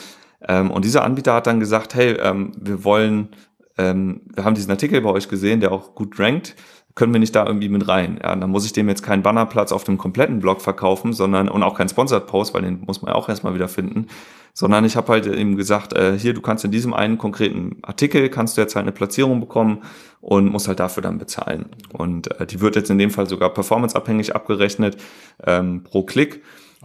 Ähm, 0.46 0.70
und 0.70 0.84
dieser 0.84 1.04
Anbieter 1.04 1.34
hat 1.34 1.46
dann 1.46 1.60
gesagt, 1.60 1.94
hey, 1.94 2.12
ähm, 2.20 2.52
wir 2.56 2.84
wollen, 2.84 3.28
ähm, 3.76 4.22
wir 4.34 4.44
haben 4.44 4.54
diesen 4.54 4.70
Artikel 4.70 5.00
bei 5.00 5.10
euch 5.10 5.28
gesehen, 5.28 5.60
der 5.60 5.72
auch 5.72 5.94
gut 5.94 6.18
rankt 6.20 6.54
können 6.94 7.12
wir 7.12 7.20
nicht 7.20 7.34
da 7.34 7.44
irgendwie 7.44 7.68
mit 7.68 7.88
rein? 7.88 8.20
Ja, 8.22 8.36
dann 8.36 8.50
muss 8.50 8.64
ich 8.64 8.72
dem 8.72 8.88
jetzt 8.88 9.02
keinen 9.02 9.22
Bannerplatz 9.22 9.72
auf 9.72 9.84
dem 9.84 9.98
kompletten 9.98 10.38
Blog 10.38 10.60
verkaufen, 10.62 11.12
sondern 11.12 11.48
und 11.48 11.62
auch 11.62 11.76
keinen 11.76 11.88
Sponsored 11.88 12.26
Post, 12.26 12.54
weil 12.54 12.62
den 12.62 12.82
muss 12.86 13.02
man 13.02 13.12
auch 13.12 13.28
erstmal 13.28 13.54
wieder 13.54 13.68
finden, 13.68 14.06
sondern 14.52 14.84
ich 14.84 14.96
habe 14.96 15.12
halt 15.12 15.26
ihm 15.26 15.56
gesagt, 15.56 15.92
äh, 15.92 16.16
hier, 16.16 16.34
du 16.34 16.40
kannst 16.40 16.64
in 16.64 16.70
diesem 16.70 16.94
einen 16.94 17.18
konkreten 17.18 17.78
Artikel 17.82 18.28
kannst 18.28 18.56
du 18.56 18.60
jetzt 18.60 18.76
halt 18.76 18.84
eine 18.84 18.92
Platzierung 18.92 19.40
bekommen 19.40 19.82
und 20.20 20.50
musst 20.50 20.68
halt 20.68 20.78
dafür 20.78 21.02
dann 21.02 21.18
bezahlen. 21.18 21.66
Und 21.92 22.40
äh, 22.40 22.46
die 22.46 22.60
wird 22.60 22.76
jetzt 22.76 22.90
in 22.90 22.98
dem 22.98 23.10
Fall 23.10 23.28
sogar 23.28 23.52
performanceabhängig 23.52 24.34
abgerechnet 24.36 24.96
ähm, 25.44 25.82
pro 25.82 26.04
Klick. 26.04 26.42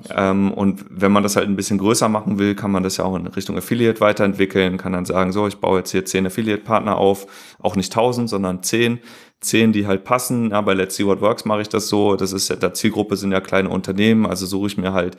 Ähm, 0.09 0.51
und 0.51 0.85
wenn 0.89 1.11
man 1.11 1.23
das 1.23 1.35
halt 1.35 1.47
ein 1.47 1.55
bisschen 1.55 1.77
größer 1.77 2.09
machen 2.09 2.39
will, 2.39 2.55
kann 2.55 2.71
man 2.71 2.83
das 2.83 2.97
ja 2.97 3.05
auch 3.05 3.15
in 3.15 3.27
Richtung 3.27 3.57
Affiliate 3.57 4.01
weiterentwickeln, 4.01 4.77
kann 4.77 4.93
dann 4.93 5.05
sagen, 5.05 5.31
so, 5.31 5.47
ich 5.47 5.57
baue 5.57 5.79
jetzt 5.79 5.91
hier 5.91 6.05
zehn 6.05 6.25
Affiliate-Partner 6.25 6.97
auf, 6.97 7.27
auch 7.59 7.75
nicht 7.75 7.93
tausend, 7.93 8.29
sondern 8.29 8.63
zehn 8.63 8.99
zehn, 9.41 9.71
die 9.71 9.87
halt 9.87 10.03
passen. 10.03 10.51
Ja, 10.51 10.61
bei 10.61 10.73
Let's 10.73 10.95
See 10.95 11.05
What 11.05 11.21
Works 11.21 11.45
mache 11.45 11.61
ich 11.61 11.69
das 11.69 11.87
so. 11.87 12.15
Das 12.15 12.33
ist 12.33 12.49
ja, 12.49 12.55
der 12.55 12.73
Zielgruppe 12.73 13.15
sind 13.15 13.31
ja 13.31 13.39
kleine 13.39 13.69
Unternehmen, 13.69 14.25
also 14.25 14.45
suche 14.45 14.67
ich 14.67 14.77
mir 14.77 14.93
halt 14.93 15.17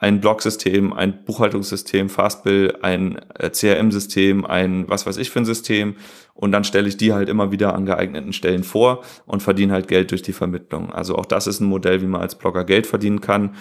ein 0.00 0.20
Blog-System, 0.20 0.92
ein 0.92 1.24
Buchhaltungssystem, 1.24 2.10
Fastbill, 2.10 2.76
ein 2.82 3.18
äh, 3.38 3.50
CRM-System, 3.50 4.44
ein 4.44 4.84
was 4.88 5.06
weiß 5.06 5.16
ich 5.16 5.30
für 5.30 5.38
ein 5.38 5.44
System 5.46 5.96
und 6.34 6.52
dann 6.52 6.64
stelle 6.64 6.88
ich 6.88 6.96
die 6.96 7.12
halt 7.12 7.28
immer 7.28 7.52
wieder 7.52 7.74
an 7.74 7.86
geeigneten 7.86 8.32
Stellen 8.32 8.64
vor 8.64 9.02
und 9.24 9.42
verdiene 9.42 9.72
halt 9.72 9.88
Geld 9.88 10.10
durch 10.10 10.22
die 10.22 10.32
Vermittlung. 10.32 10.92
Also 10.92 11.16
auch 11.16 11.26
das 11.26 11.46
ist 11.46 11.60
ein 11.60 11.68
Modell, 11.68 12.02
wie 12.02 12.06
man 12.06 12.20
als 12.20 12.34
Blogger 12.34 12.64
Geld 12.64 12.86
verdienen 12.86 13.20
kann. 13.20 13.54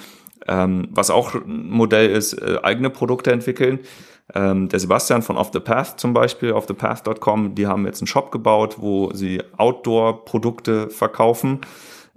Ähm, 0.47 0.89
was 0.91 1.10
auch 1.10 1.36
ein 1.36 1.69
Modell 1.69 2.10
ist, 2.10 2.34
äh, 2.34 2.60
eigene 2.63 2.89
Produkte 2.89 3.32
entwickeln. 3.32 3.79
Ähm, 4.34 4.69
der 4.69 4.79
Sebastian 4.79 5.21
von 5.21 5.38
Off 5.38 5.51
the 5.53 5.60
Path 5.60 5.99
zum 5.99 6.13
Beispiel, 6.13 6.53
offthepath.com, 6.53 7.56
die 7.56 7.67
haben 7.67 7.86
jetzt 7.86 8.01
einen 8.01 8.08
Shop 8.08 8.32
gebaut, 8.32 8.77
wo 8.79 9.12
sie 9.13 9.41
Outdoor-Produkte 9.58 10.89
verkaufen. 10.89 11.62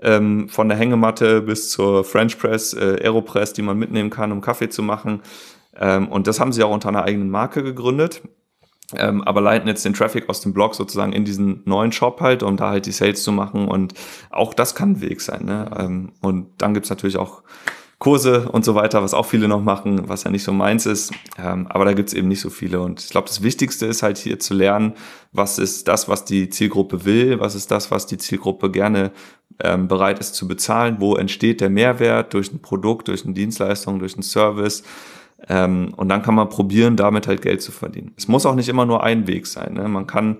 Ähm, 0.00 0.48
von 0.48 0.68
der 0.68 0.78
Hängematte 0.78 1.40
bis 1.40 1.70
zur 1.70 2.04
French 2.04 2.38
Press, 2.38 2.74
äh, 2.74 2.98
Aeropress, 3.02 3.54
die 3.54 3.62
man 3.62 3.78
mitnehmen 3.78 4.10
kann, 4.10 4.30
um 4.30 4.40
Kaffee 4.40 4.68
zu 4.68 4.82
machen. 4.82 5.22
Ähm, 5.78 6.08
und 6.08 6.26
das 6.26 6.38
haben 6.38 6.52
sie 6.52 6.62
auch 6.62 6.72
unter 6.72 6.90
einer 6.90 7.02
eigenen 7.02 7.30
Marke 7.30 7.62
gegründet. 7.62 8.22
Ähm, 8.94 9.22
aber 9.24 9.40
leiten 9.40 9.66
jetzt 9.66 9.84
den 9.84 9.94
Traffic 9.94 10.28
aus 10.28 10.40
dem 10.40 10.52
Blog 10.52 10.76
sozusagen 10.76 11.12
in 11.12 11.24
diesen 11.24 11.62
neuen 11.64 11.90
Shop 11.90 12.20
halt, 12.20 12.44
um 12.44 12.56
da 12.56 12.70
halt 12.70 12.86
die 12.86 12.92
Sales 12.92 13.22
zu 13.24 13.32
machen. 13.32 13.66
Und 13.66 13.94
auch 14.30 14.54
das 14.54 14.74
kann 14.76 14.92
ein 14.92 15.00
Weg 15.00 15.20
sein. 15.20 15.44
Ne? 15.44 15.70
Ähm, 15.76 16.12
und 16.20 16.50
dann 16.58 16.72
gibt's 16.72 16.90
natürlich 16.90 17.16
auch 17.16 17.42
Kurse 17.98 18.50
und 18.50 18.64
so 18.64 18.74
weiter, 18.74 19.02
was 19.02 19.14
auch 19.14 19.24
viele 19.24 19.48
noch 19.48 19.62
machen, 19.62 20.08
was 20.08 20.24
ja 20.24 20.30
nicht 20.30 20.44
so 20.44 20.52
meins 20.52 20.84
ist. 20.84 21.12
Ähm, 21.38 21.66
aber 21.68 21.86
da 21.86 21.94
gibt's 21.94 22.12
eben 22.12 22.28
nicht 22.28 22.40
so 22.40 22.50
viele. 22.50 22.80
Und 22.80 23.02
ich 23.02 23.08
glaube, 23.08 23.28
das 23.28 23.42
Wichtigste 23.42 23.86
ist 23.86 24.02
halt 24.02 24.18
hier 24.18 24.38
zu 24.38 24.52
lernen, 24.52 24.92
was 25.32 25.58
ist 25.58 25.88
das, 25.88 26.08
was 26.08 26.24
die 26.26 26.50
Zielgruppe 26.50 27.06
will, 27.06 27.40
was 27.40 27.54
ist 27.54 27.70
das, 27.70 27.90
was 27.90 28.06
die 28.06 28.18
Zielgruppe 28.18 28.70
gerne 28.70 29.12
ähm, 29.62 29.88
bereit 29.88 30.18
ist 30.18 30.34
zu 30.34 30.46
bezahlen, 30.46 30.96
wo 31.00 31.16
entsteht 31.16 31.62
der 31.62 31.70
Mehrwert 31.70 32.34
durch 32.34 32.52
ein 32.52 32.60
Produkt, 32.60 33.08
durch 33.08 33.24
eine 33.24 33.32
Dienstleistung, 33.32 33.98
durch 33.98 34.14
einen 34.14 34.22
Service. 34.22 34.82
Ähm, 35.48 35.94
und 35.96 36.10
dann 36.10 36.22
kann 36.22 36.34
man 36.34 36.50
probieren, 36.50 36.96
damit 36.96 37.26
halt 37.26 37.40
Geld 37.40 37.62
zu 37.62 37.72
verdienen. 37.72 38.12
Es 38.16 38.28
muss 38.28 38.44
auch 38.44 38.54
nicht 38.54 38.68
immer 38.68 38.84
nur 38.84 39.02
ein 39.02 39.26
Weg 39.26 39.46
sein. 39.46 39.74
Ne? 39.74 39.88
Man 39.88 40.06
kann 40.06 40.38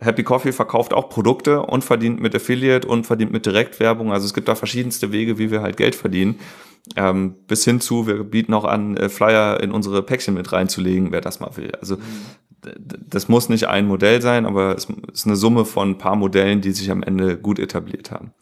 Happy 0.00 0.22
Coffee 0.22 0.52
verkauft 0.52 0.92
auch 0.92 1.08
Produkte 1.08 1.62
und 1.62 1.84
verdient 1.84 2.20
mit 2.20 2.34
Affiliate 2.34 2.86
und 2.86 3.06
verdient 3.06 3.32
mit 3.32 3.46
Direktwerbung. 3.46 4.12
Also 4.12 4.26
es 4.26 4.34
gibt 4.34 4.48
da 4.48 4.54
verschiedenste 4.54 5.12
Wege, 5.12 5.38
wie 5.38 5.50
wir 5.50 5.62
halt 5.62 5.76
Geld 5.76 5.94
verdienen. 5.94 6.38
Ähm, 6.94 7.34
bis 7.48 7.64
hin 7.64 7.80
zu, 7.80 8.06
wir 8.06 8.22
bieten 8.22 8.54
auch 8.54 8.64
an, 8.64 8.96
äh, 8.96 9.08
Flyer 9.08 9.60
in 9.60 9.72
unsere 9.72 10.02
Päckchen 10.02 10.34
mit 10.34 10.52
reinzulegen, 10.52 11.10
wer 11.10 11.20
das 11.20 11.40
mal 11.40 11.56
will. 11.56 11.72
Also 11.80 11.96
das 12.84 13.28
muss 13.28 13.48
nicht 13.48 13.68
ein 13.68 13.86
Modell 13.86 14.22
sein, 14.22 14.46
aber 14.46 14.74
es 14.76 14.88
ist 15.12 15.26
eine 15.26 15.36
Summe 15.36 15.64
von 15.64 15.90
ein 15.90 15.98
paar 15.98 16.16
Modellen, 16.16 16.60
die 16.60 16.72
sich 16.72 16.90
am 16.90 17.02
Ende 17.02 17.36
gut 17.36 17.58
etabliert 17.58 18.10
haben. 18.10 18.32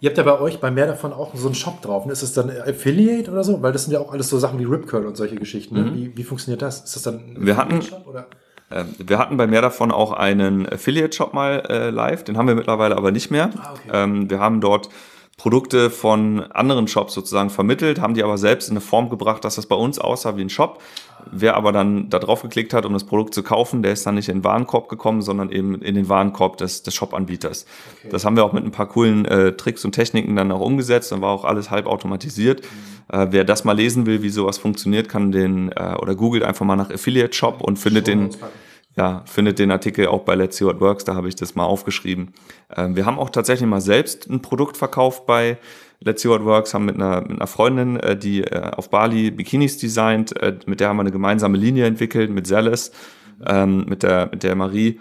Ihr 0.00 0.08
habt 0.08 0.18
ja 0.18 0.24
bei 0.24 0.38
euch 0.40 0.60
bei 0.60 0.70
mehr 0.70 0.86
davon 0.86 1.12
auch 1.12 1.34
so 1.34 1.46
einen 1.46 1.54
Shop 1.54 1.82
drauf. 1.82 2.08
Ist 2.08 2.22
es 2.22 2.32
dann 2.32 2.50
Affiliate 2.50 3.30
oder 3.30 3.44
so? 3.44 3.60
Weil 3.62 3.72
das 3.72 3.84
sind 3.84 3.92
ja 3.92 4.00
auch 4.00 4.12
alles 4.12 4.28
so 4.28 4.38
Sachen 4.38 4.58
wie 4.58 4.64
Ripcurl 4.64 5.04
und 5.06 5.16
solche 5.16 5.36
Geschichten. 5.36 5.74
Ne? 5.74 5.82
Mhm. 5.82 5.94
Wie, 5.94 6.16
wie 6.16 6.24
funktioniert 6.24 6.62
das? 6.62 6.84
Ist 6.84 6.96
das 6.96 7.02
dann 7.02 7.14
ein 7.16 7.36
wir 7.46 7.56
hatten, 7.56 7.82
Shop 7.82 8.06
oder? 8.06 8.26
Äh, 8.74 8.84
wir 8.98 9.18
hatten 9.18 9.36
bei 9.36 9.46
mehr 9.46 9.62
davon 9.62 9.92
auch 9.92 10.12
einen 10.12 10.70
Affiliate-Shop 10.70 11.32
mal 11.32 11.62
äh, 11.68 11.90
live, 11.90 12.24
den 12.24 12.36
haben 12.36 12.48
wir 12.48 12.54
mittlerweile 12.54 12.96
aber 12.96 13.10
nicht 13.12 13.30
mehr. 13.30 13.50
Ah, 13.56 13.72
okay. 13.72 13.90
ähm, 13.92 14.30
wir 14.30 14.40
haben 14.40 14.60
dort 14.60 14.88
Produkte 15.36 15.90
von 15.90 16.40
anderen 16.52 16.86
Shops 16.86 17.12
sozusagen 17.12 17.50
vermittelt, 17.50 18.00
haben 18.00 18.14
die 18.14 18.22
aber 18.22 18.38
selbst 18.38 18.68
in 18.68 18.74
eine 18.74 18.80
Form 18.80 19.10
gebracht, 19.10 19.44
dass 19.44 19.56
das 19.56 19.66
bei 19.66 19.74
uns 19.74 19.98
aussah 19.98 20.36
wie 20.36 20.42
ein 20.42 20.48
Shop. 20.48 20.80
Wer 21.30 21.56
aber 21.56 21.72
dann 21.72 22.08
da 22.08 22.18
drauf 22.18 22.42
geklickt 22.42 22.72
hat, 22.72 22.86
um 22.86 22.92
das 22.92 23.04
Produkt 23.04 23.34
zu 23.34 23.42
kaufen, 23.42 23.82
der 23.82 23.92
ist 23.92 24.06
dann 24.06 24.14
nicht 24.14 24.28
in 24.28 24.38
den 24.38 24.44
Warenkorb 24.44 24.88
gekommen, 24.88 25.22
sondern 25.22 25.50
eben 25.50 25.80
in 25.82 25.96
den 25.96 26.08
Warenkorb 26.08 26.58
des, 26.58 26.82
des 26.82 26.94
Shop-Anbieters. 26.94 27.66
Okay. 27.98 28.08
Das 28.10 28.24
haben 28.24 28.36
wir 28.36 28.44
auch 28.44 28.52
mit 28.52 28.64
ein 28.64 28.70
paar 28.70 28.86
coolen 28.86 29.24
äh, 29.24 29.52
Tricks 29.52 29.84
und 29.84 29.92
Techniken 29.92 30.36
dann 30.36 30.52
auch 30.52 30.60
umgesetzt. 30.60 31.10
Dann 31.10 31.20
war 31.20 31.30
auch 31.30 31.44
alles 31.44 31.70
halb 31.70 31.86
automatisiert. 31.86 32.62
Mhm. 32.62 33.18
Äh, 33.18 33.26
wer 33.30 33.44
das 33.44 33.64
mal 33.64 33.72
lesen 33.72 34.06
will, 34.06 34.22
wie 34.22 34.28
sowas 34.28 34.58
funktioniert, 34.58 35.08
kann 35.08 35.32
den 35.32 35.72
äh, 35.72 35.94
oder 36.00 36.14
googelt 36.14 36.44
einfach 36.44 36.64
mal 36.64 36.76
nach 36.76 36.90
Affiliate 36.90 37.32
Shop 37.32 37.60
und 37.60 37.78
findet 37.78 38.06
den 38.06 38.30
ja, 38.96 39.22
findet 39.26 39.58
den 39.58 39.70
Artikel 39.70 40.06
auch 40.06 40.22
bei 40.22 40.34
Let's 40.34 40.56
See 40.56 40.64
What 40.64 40.80
Works, 40.80 41.04
da 41.04 41.14
habe 41.14 41.28
ich 41.28 41.34
das 41.34 41.54
mal 41.54 41.64
aufgeschrieben. 41.64 42.32
Ähm, 42.74 42.96
wir 42.96 43.06
haben 43.06 43.18
auch 43.18 43.30
tatsächlich 43.30 43.68
mal 43.68 43.80
selbst 43.80 44.28
ein 44.30 44.40
Produkt 44.40 44.76
verkauft 44.76 45.26
bei 45.26 45.58
Let's 46.00 46.22
See 46.22 46.28
What 46.28 46.44
Works, 46.44 46.74
haben 46.74 46.84
mit 46.84 46.96
einer, 46.96 47.22
mit 47.22 47.32
einer 47.32 47.46
Freundin, 47.46 47.98
äh, 47.98 48.16
die 48.16 48.42
äh, 48.44 48.70
auf 48.70 48.90
Bali 48.90 49.30
Bikinis 49.30 49.78
designt, 49.78 50.40
äh, 50.40 50.56
mit 50.66 50.80
der 50.80 50.88
haben 50.88 50.96
wir 50.96 51.02
eine 51.02 51.10
gemeinsame 51.10 51.58
Linie 51.58 51.86
entwickelt, 51.86 52.30
mit 52.30 52.46
Zealous, 52.46 52.92
ähm, 53.46 53.84
mit, 53.88 54.02
der, 54.02 54.28
mit 54.30 54.42
der 54.42 54.54
Marie 54.54 55.00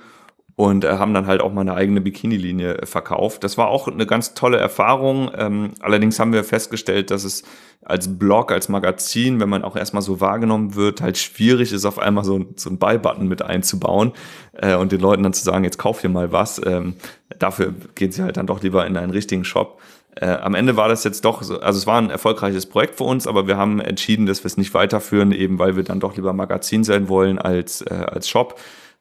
und 0.56 0.84
äh, 0.84 0.90
haben 0.98 1.14
dann 1.14 1.26
halt 1.26 1.42
auch 1.42 1.52
mal 1.52 1.62
eine 1.62 1.74
eigene 1.74 2.02
Bikini-Linie 2.02 2.78
äh, 2.78 2.86
verkauft. 2.86 3.44
Das 3.44 3.58
war 3.58 3.70
auch 3.70 3.88
eine 3.88 4.06
ganz 4.06 4.34
tolle 4.36 4.58
Erfahrung. 4.58 5.32
Ähm, 5.36 5.72
allerdings 5.80 6.20
haben 6.20 6.32
wir 6.32 6.44
festgestellt, 6.44 7.10
dass 7.10 7.24
es 7.24 7.44
als 7.84 8.18
Blog, 8.18 8.52
als 8.52 8.70
Magazin, 8.70 9.40
wenn 9.40 9.50
man 9.50 9.64
auch 9.64 9.76
erstmal 9.76 10.04
so 10.04 10.22
wahrgenommen 10.22 10.76
wird, 10.76 11.02
halt 11.02 11.18
schwierig 11.18 11.74
ist, 11.74 11.86
auf 11.86 12.00
einmal 12.00 12.24
so, 12.24 12.46
so 12.56 12.70
ein 12.70 12.78
Buy-Button 12.78 13.28
mit 13.28 13.42
einzubauen 13.42 14.14
äh, 14.54 14.76
und 14.76 14.92
den 14.92 15.02
Leuten 15.02 15.24
dann 15.24 15.34
zu 15.34 15.44
sagen, 15.44 15.64
jetzt 15.64 15.80
kauf 15.80 16.02
hier 16.02 16.10
mal 16.10 16.32
was. 16.32 16.62
Ähm, 16.64 16.96
dafür 17.40 17.74
gehen 17.96 18.12
sie 18.12 18.22
halt 18.22 18.38
dann 18.38 18.48
doch 18.48 18.62
lieber 18.62 18.86
in 18.86 18.96
einen 18.96 19.12
richtigen 19.12 19.44
Shop. 19.46 19.82
Äh, 20.16 20.28
am 20.28 20.54
Ende 20.54 20.78
war 20.78 20.88
das 20.88 21.04
jetzt 21.04 21.26
doch, 21.26 21.42
so, 21.42 21.60
also 21.60 21.78
es 21.78 21.88
war 21.88 22.00
ein 22.00 22.12
erfolgreiches 22.12 22.68
Projekt 22.68 22.96
für 22.96 23.06
uns, 23.06 23.26
aber 23.26 23.48
wir 23.48 23.58
haben 23.58 23.82
entschieden, 23.82 24.28
dass 24.28 24.44
wir 24.44 24.48
es 24.48 24.58
nicht 24.58 24.74
weiterführen, 24.76 25.32
eben 25.32 25.58
weil 25.58 25.76
wir 25.76 25.84
dann 25.84 26.00
doch 26.00 26.16
lieber 26.16 26.34
Magazin 26.34 26.84
sein 26.84 27.10
wollen 27.10 27.40
als, 27.40 27.82
äh, 27.82 27.94
als 27.94 28.30
Shop. 28.30 28.60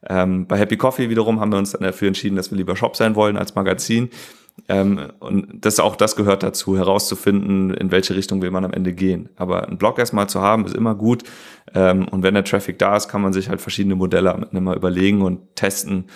Ähm, 0.09 0.47
bei 0.47 0.59
Happy 0.59 0.77
Coffee 0.77 1.11
wiederum 1.11 1.41
haben 1.41 1.53
wir 1.53 1.59
uns 1.59 1.73
dann 1.73 1.83
dafür 1.83 2.09
entschieden, 2.09 2.37
dass 2.37 2.51
wir 2.51 2.59
lieber 2.59 2.77
Shop 2.77 2.97
sein 2.97 3.15
wollen 3.15 3.37
als 3.37 3.55
Magazin. 3.55 4.11
Ähm, 4.69 5.13
und 5.21 5.65
das 5.65 5.81
auch 5.81 5.97
das 5.97 6.17
gehört 6.17 6.43
dazu, 6.43 6.77
herauszufinden, 6.77 7.73
in 7.73 7.91
welche 7.91 8.15
Richtung 8.15 8.43
will 8.43 8.51
man 8.51 8.65
am 8.65 8.73
Ende 8.73 8.93
gehen. 8.93 9.31
Aber 9.37 9.69
ein 9.69 9.79
Blog 9.79 9.99
erstmal 9.99 10.29
zu 10.29 10.41
haben, 10.41 10.67
ist 10.67 10.75
immer 10.75 10.95
gut. 10.95 11.23
Ähm, 11.75 12.07
und 12.09 12.23
wenn 12.23 12.35
der 12.35 12.45
Traffic 12.45 12.79
da 12.79 12.97
ist, 12.97 13.09
kann 13.09 13.23
man 13.23 13.33
sich 13.33 13.49
halt 13.49 13.61
verschiedene 13.61 13.95
Modelle 13.95 14.49
mal 14.53 14.77
überlegen 14.77 15.23
und 15.23 15.57
testen, 15.57 16.07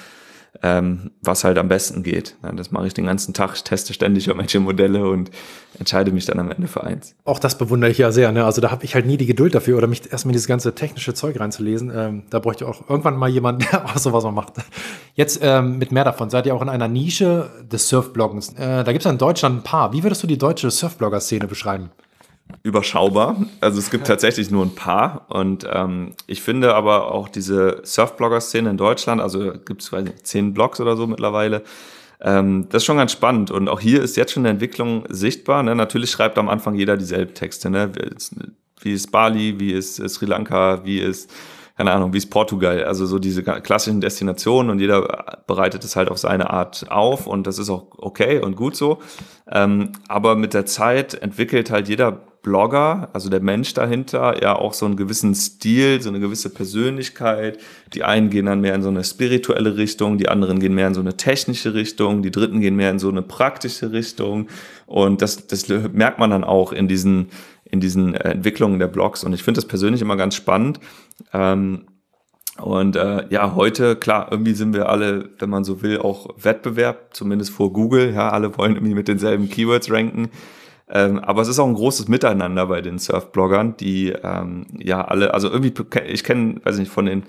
ähm, 0.63 1.11
was 1.23 1.45
halt 1.45 1.59
am 1.59 1.69
besten 1.69 2.03
geht. 2.03 2.37
Ja, 2.43 2.53
das 2.53 2.71
mache 2.71 2.87
ich 2.87 2.95
den 2.95 3.07
ganzen 3.07 3.35
Tag. 3.35 3.53
Ich 3.55 3.65
teste 3.65 3.93
ständig 3.93 4.29
irgendwelche 4.29 4.61
Modelle 4.61 5.09
und 5.09 5.31
entscheide 5.79 6.13
mich 6.13 6.27
dann 6.27 6.39
am 6.39 6.51
Ende 6.51 6.69
für 6.69 6.85
eins. 6.85 7.15
Auch 7.25 7.39
das 7.39 7.59
bewundere 7.59 7.91
ich 7.91 7.99
ja 7.99 8.13
sehr. 8.13 8.33
Ne? 8.33 8.45
Also 8.45 8.61
da 8.61 8.71
habe 8.71 8.85
ich 8.85 8.95
halt 8.95 9.07
nie 9.07 9.17
die 9.17 9.27
Geduld 9.27 9.55
dafür 9.55 9.77
oder 9.77 9.87
mich 9.87 10.11
erstmal 10.11 10.33
dieses 10.33 10.47
ganze 10.47 10.75
technische 10.75 11.15
Zeug 11.15 11.39
reinzulesen. 11.39 11.93
Ähm, 11.95 12.23
da 12.31 12.39
bräuchte 12.39 12.67
auch 12.67 12.89
irgendwann 12.89 13.17
mal 13.17 13.29
jemanden, 13.29 13.67
der 13.73 13.85
auch 13.85 13.99
sowas 13.99 14.25
mal 14.25 14.33
macht. 14.33 14.55
Jetzt 15.15 15.41
ähm, 15.43 15.79
mit 15.79 15.93
mehr 15.93 16.05
davon. 16.05 16.31
Seid 16.31 16.47
ihr 16.47 16.55
auch 16.55 16.63
in 16.63 16.69
einer 16.69 16.89
Nische 16.89 17.51
des 17.71 17.89
Surfbloggens. 17.89 18.55
Äh, 18.55 18.85
da 18.85 18.93
gibt 18.93 19.01
es 19.01 19.05
ja 19.05 19.11
in 19.11 19.19
Deutschland 19.19 19.59
ein 19.59 19.63
paar. 19.63 19.93
Wie 19.93 20.03
würdest 20.03 20.23
du 20.23 20.27
die 20.27 20.39
deutsche 20.39 20.71
Surfblogger-Szene 20.71 21.47
beschreiben? 21.47 21.91
Überschaubar. 22.63 23.37
Also 23.61 23.79
es 23.79 23.91
gibt 23.91 24.07
tatsächlich 24.07 24.51
nur 24.51 24.65
ein 24.65 24.75
paar. 24.75 25.27
Und 25.29 25.67
ähm, 25.73 26.13
ich 26.27 26.43
finde 26.43 26.75
aber 26.75 27.13
auch 27.13 27.29
diese 27.29 27.81
Surfblogger-Szene 27.85 28.71
in 28.71 28.77
Deutschland, 28.77 29.21
also 29.21 29.53
gibt 29.65 29.83
es 29.83 29.93
zehn 30.23 30.55
Blogs 30.55 30.81
oder 30.81 30.97
so 30.97 31.07
mittlerweile, 31.07 31.63
ähm, 32.21 32.67
das 32.71 32.83
ist 32.83 32.87
schon 32.87 32.97
ganz 32.97 33.13
spannend. 33.13 33.51
Und 33.51 33.69
auch 33.69 33.81
hier 33.81 34.03
ist 34.03 34.17
jetzt 34.17 34.33
schon 34.33 34.43
eine 34.43 34.51
Entwicklung 34.51 35.05
sichtbar. 35.09 35.63
Ne? 35.63 35.75
Natürlich 35.75 36.11
schreibt 36.11 36.39
am 36.39 36.49
Anfang 36.49 36.75
jeder 36.75 36.97
dieselben 36.97 37.35
Texte. 37.35 37.71
Ne? 37.71 37.93
Wie 38.81 38.93
ist 38.93 39.11
Bali, 39.11 39.61
wie 39.61 39.73
ist 39.73 39.97
Sri 40.09 40.27
Lanka, 40.27 40.85
wie 40.85 40.99
ist 40.99 41.31
keine 41.77 41.93
Ahnung, 41.93 42.15
wie 42.15 42.19
ist 42.19 42.31
Portugal, 42.31 42.85
also 42.85 43.05
so 43.05 43.19
diese 43.19 43.43
klassischen 43.43 44.01
Destinationen 44.01 44.71
und 44.71 44.81
jeder 44.81 45.43
bereitet 45.47 45.85
es 45.85 45.95
halt 45.95 46.11
auf 46.11 46.17
seine 46.17 46.49
Art 46.49 46.91
auf 46.91 47.27
und 47.27 47.47
das 47.47 47.59
ist 47.59 47.69
auch 47.69 47.89
okay 47.99 48.39
und 48.41 48.57
gut 48.57 48.77
so. 48.77 49.01
Ähm, 49.51 49.93
aber 50.09 50.37
mit 50.37 50.55
der 50.55 50.65
Zeit 50.65 51.13
entwickelt 51.13 51.71
halt 51.71 51.89
jeder 51.89 52.23
Blogger, 52.47 53.09
also 53.13 53.29
der 53.29 53.41
Mensch 53.41 53.75
dahinter, 53.75 54.41
ja 54.41 54.55
auch 54.55 54.73
so 54.73 54.87
einen 54.87 54.95
gewissen 54.95 55.35
Stil, 55.35 56.01
so 56.01 56.11
eine 56.11 56.21
gewisse 56.21 56.49
Persönlichkeit. 56.49 57.59
Die 57.93 58.05
einen 58.05 58.31
gehen 58.31 58.47
dann 58.47 58.61
mehr 58.61 58.77
in 58.77 58.83
so 58.83 58.89
eine 58.89 59.03
spirituelle 59.03 59.77
Richtung, 59.77 60.17
die 60.17 60.29
anderen 60.29 60.61
gehen 60.61 60.73
mehr 60.73 60.87
in 60.87 60.95
so 60.95 61.01
eine 61.01 61.17
technische 61.17 61.75
Richtung, 61.75 62.23
die 62.23 62.31
dritten 62.31 62.61
gehen 62.61 62.77
mehr 62.77 62.93
in 62.93 63.01
so 63.01 63.09
eine 63.09 63.23
praktische 63.23 63.91
Richtung. 63.91 64.47
Und 64.87 65.23
das, 65.23 65.49
das 65.49 65.69
merkt 65.69 66.21
man 66.21 66.31
dann 66.31 66.45
auch 66.45 66.73
in 66.73 66.87
diesen, 66.87 67.31
in 67.65 67.81
diesen 67.81 68.15
Entwicklungen 68.15 68.79
der 68.79 68.87
Blogs. 68.87 69.25
Und 69.25 69.33
ich 69.33 69.43
finde 69.43 69.59
das 69.59 69.67
persönlich 69.67 70.01
immer 70.01 70.17
ganz 70.17 70.37
spannend. 70.37 70.79
Ähm, 71.33 71.87
und 72.59 72.95
äh, 72.95 73.25
ja, 73.29 73.57
heute, 73.57 73.97
klar, 73.97 74.29
irgendwie 74.31 74.55
sind 74.55 74.73
wir 74.73 74.89
alle, 74.89 75.31
wenn 75.41 75.51
man 75.51 75.65
so 75.65 75.83
will, 75.83 75.99
auch 75.99 76.29
Wettbewerb, 76.41 77.09
zumindest 77.11 77.51
vor 77.51 77.73
Google. 77.73 78.13
Ja, 78.15 78.31
alle 78.31 78.57
wollen 78.57 78.77
irgendwie 78.77 78.95
mit 78.95 79.09
denselben 79.09 79.51
Keywords 79.51 79.91
ranken. 79.91 80.31
Ähm, 80.89 81.19
aber 81.19 81.43
es 81.43 81.49
ist 81.49 81.59
auch 81.59 81.67
ein 81.67 81.75
großes 81.75 82.09
Miteinander 82.09 82.67
bei 82.67 82.81
den 82.81 82.99
Surf-Bloggern, 82.99 83.77
die 83.77 84.11
ähm, 84.11 84.67
ja 84.79 85.05
alle, 85.05 85.35
also 85.35 85.51
irgendwie, 85.51 85.75
ich 86.07 86.23
kenne, 86.23 86.61
weiß 86.65 86.79
nicht, 86.79 86.93
von 86.93 87.07
den 87.07 87.25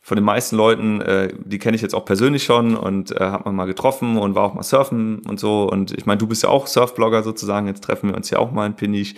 von 0.00 0.16
den 0.16 0.24
meisten 0.24 0.56
Leuten, 0.56 1.02
äh, 1.02 1.34
die 1.44 1.58
kenne 1.58 1.74
ich 1.74 1.82
jetzt 1.82 1.94
auch 1.94 2.06
persönlich 2.06 2.42
schon 2.44 2.76
und 2.76 3.10
äh, 3.10 3.18
hat 3.18 3.44
man 3.44 3.54
mal 3.54 3.66
getroffen 3.66 4.16
und 4.16 4.34
war 4.34 4.44
auch 4.44 4.54
mal 4.54 4.62
surfen 4.62 5.18
und 5.28 5.38
so. 5.38 5.70
Und 5.70 5.92
ich 5.92 6.06
meine, 6.06 6.16
du 6.16 6.26
bist 6.26 6.42
ja 6.44 6.48
auch 6.48 6.66
Surfblogger 6.66 7.22
sozusagen, 7.22 7.66
jetzt 7.66 7.84
treffen 7.84 8.08
wir 8.08 8.16
uns 8.16 8.30
ja 8.30 8.38
auch 8.38 8.50
mal 8.50 8.64
in 8.64 8.74
Peniche. 8.74 9.16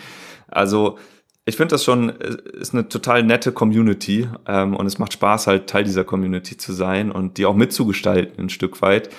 Also 0.48 0.98
ich 1.44 1.56
finde 1.56 1.74
das 1.74 1.84
schon, 1.84 2.08
äh, 2.08 2.36
ist 2.54 2.74
eine 2.74 2.88
total 2.88 3.22
nette 3.22 3.52
Community 3.52 4.28
ähm, 4.48 4.74
und 4.74 4.86
es 4.86 4.98
macht 4.98 5.12
Spaß, 5.12 5.46
halt 5.46 5.68
Teil 5.68 5.84
dieser 5.84 6.02
Community 6.02 6.56
zu 6.56 6.72
sein 6.72 7.12
und 7.12 7.38
die 7.38 7.46
auch 7.46 7.54
mitzugestalten 7.54 8.46
ein 8.46 8.50
Stück 8.50 8.82
weit. 8.82 9.10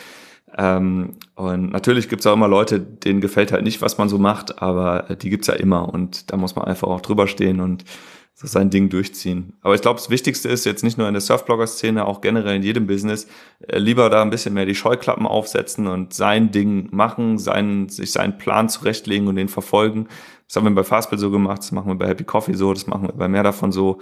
Ähm, 0.58 1.16
und 1.36 1.72
natürlich 1.72 2.10
gibt 2.10 2.22
es 2.22 2.28
auch 2.28 2.34
immer 2.34 2.48
Leute, 2.48 2.80
denen 2.80 3.22
gefällt 3.22 3.52
halt 3.52 3.64
nicht, 3.64 3.82
was 3.82 3.98
man 3.98 4.10
so 4.10 4.18
macht, 4.18 4.62
aber 4.62 5.16
die 5.16 5.30
gibt's 5.30 5.48
ja 5.48 5.54
immer 5.54 5.94
und 5.94 6.32
da 6.32 6.38
muss 6.38 6.56
man 6.56 6.66
einfach 6.66 6.88
auch 6.88 7.02
drüber 7.02 7.28
stehen 7.28 7.60
und 7.60 7.86
so 8.34 8.48
sein 8.48 8.70
Ding 8.70 8.90
durchziehen. 8.90 9.54
Aber 9.62 9.76
ich 9.76 9.82
glaube, 9.82 10.00
das 10.00 10.10
Wichtigste 10.10 10.50
ist 10.50 10.66
jetzt 10.66 10.84
nicht 10.84 10.98
nur 10.98 11.08
in 11.08 11.14
der 11.14 11.22
Surfblogger-Szene, 11.22 12.06
auch 12.06 12.22
generell 12.22 12.56
in 12.56 12.64
jedem 12.64 12.88
Business, 12.88 13.28
äh, 13.68 13.78
lieber 13.78 14.10
da 14.10 14.22
ein 14.22 14.30
bisschen 14.30 14.54
mehr 14.54 14.66
die 14.66 14.76
Scheuklappen 14.76 15.28
aufsetzen 15.28 15.88
und 15.88 16.14
sein 16.14 16.52
Ding 16.52 16.90
machen, 16.92 17.38
seinen, 17.38 17.90
sich 17.90 18.12
seinen 18.12 18.38
Plan 18.38 18.68
zurechtlegen 18.68 19.28
und 19.28 19.36
den 19.36 19.50
verfolgen. 19.50 20.08
Das 20.52 20.58
haben 20.58 20.66
wir 20.66 20.76
bei 20.76 20.84
Fastbill 20.84 21.18
so 21.18 21.32
gemacht, 21.32 21.60
das 21.60 21.72
machen 21.72 21.88
wir 21.88 21.96
bei 21.96 22.10
Happy 22.10 22.26
Coffee 22.26 22.56
so, 22.56 22.74
das 22.74 22.86
machen 22.86 23.08
wir 23.08 23.14
bei 23.14 23.30
mehr 23.30 23.42
davon 23.42 23.72
so. 23.72 24.00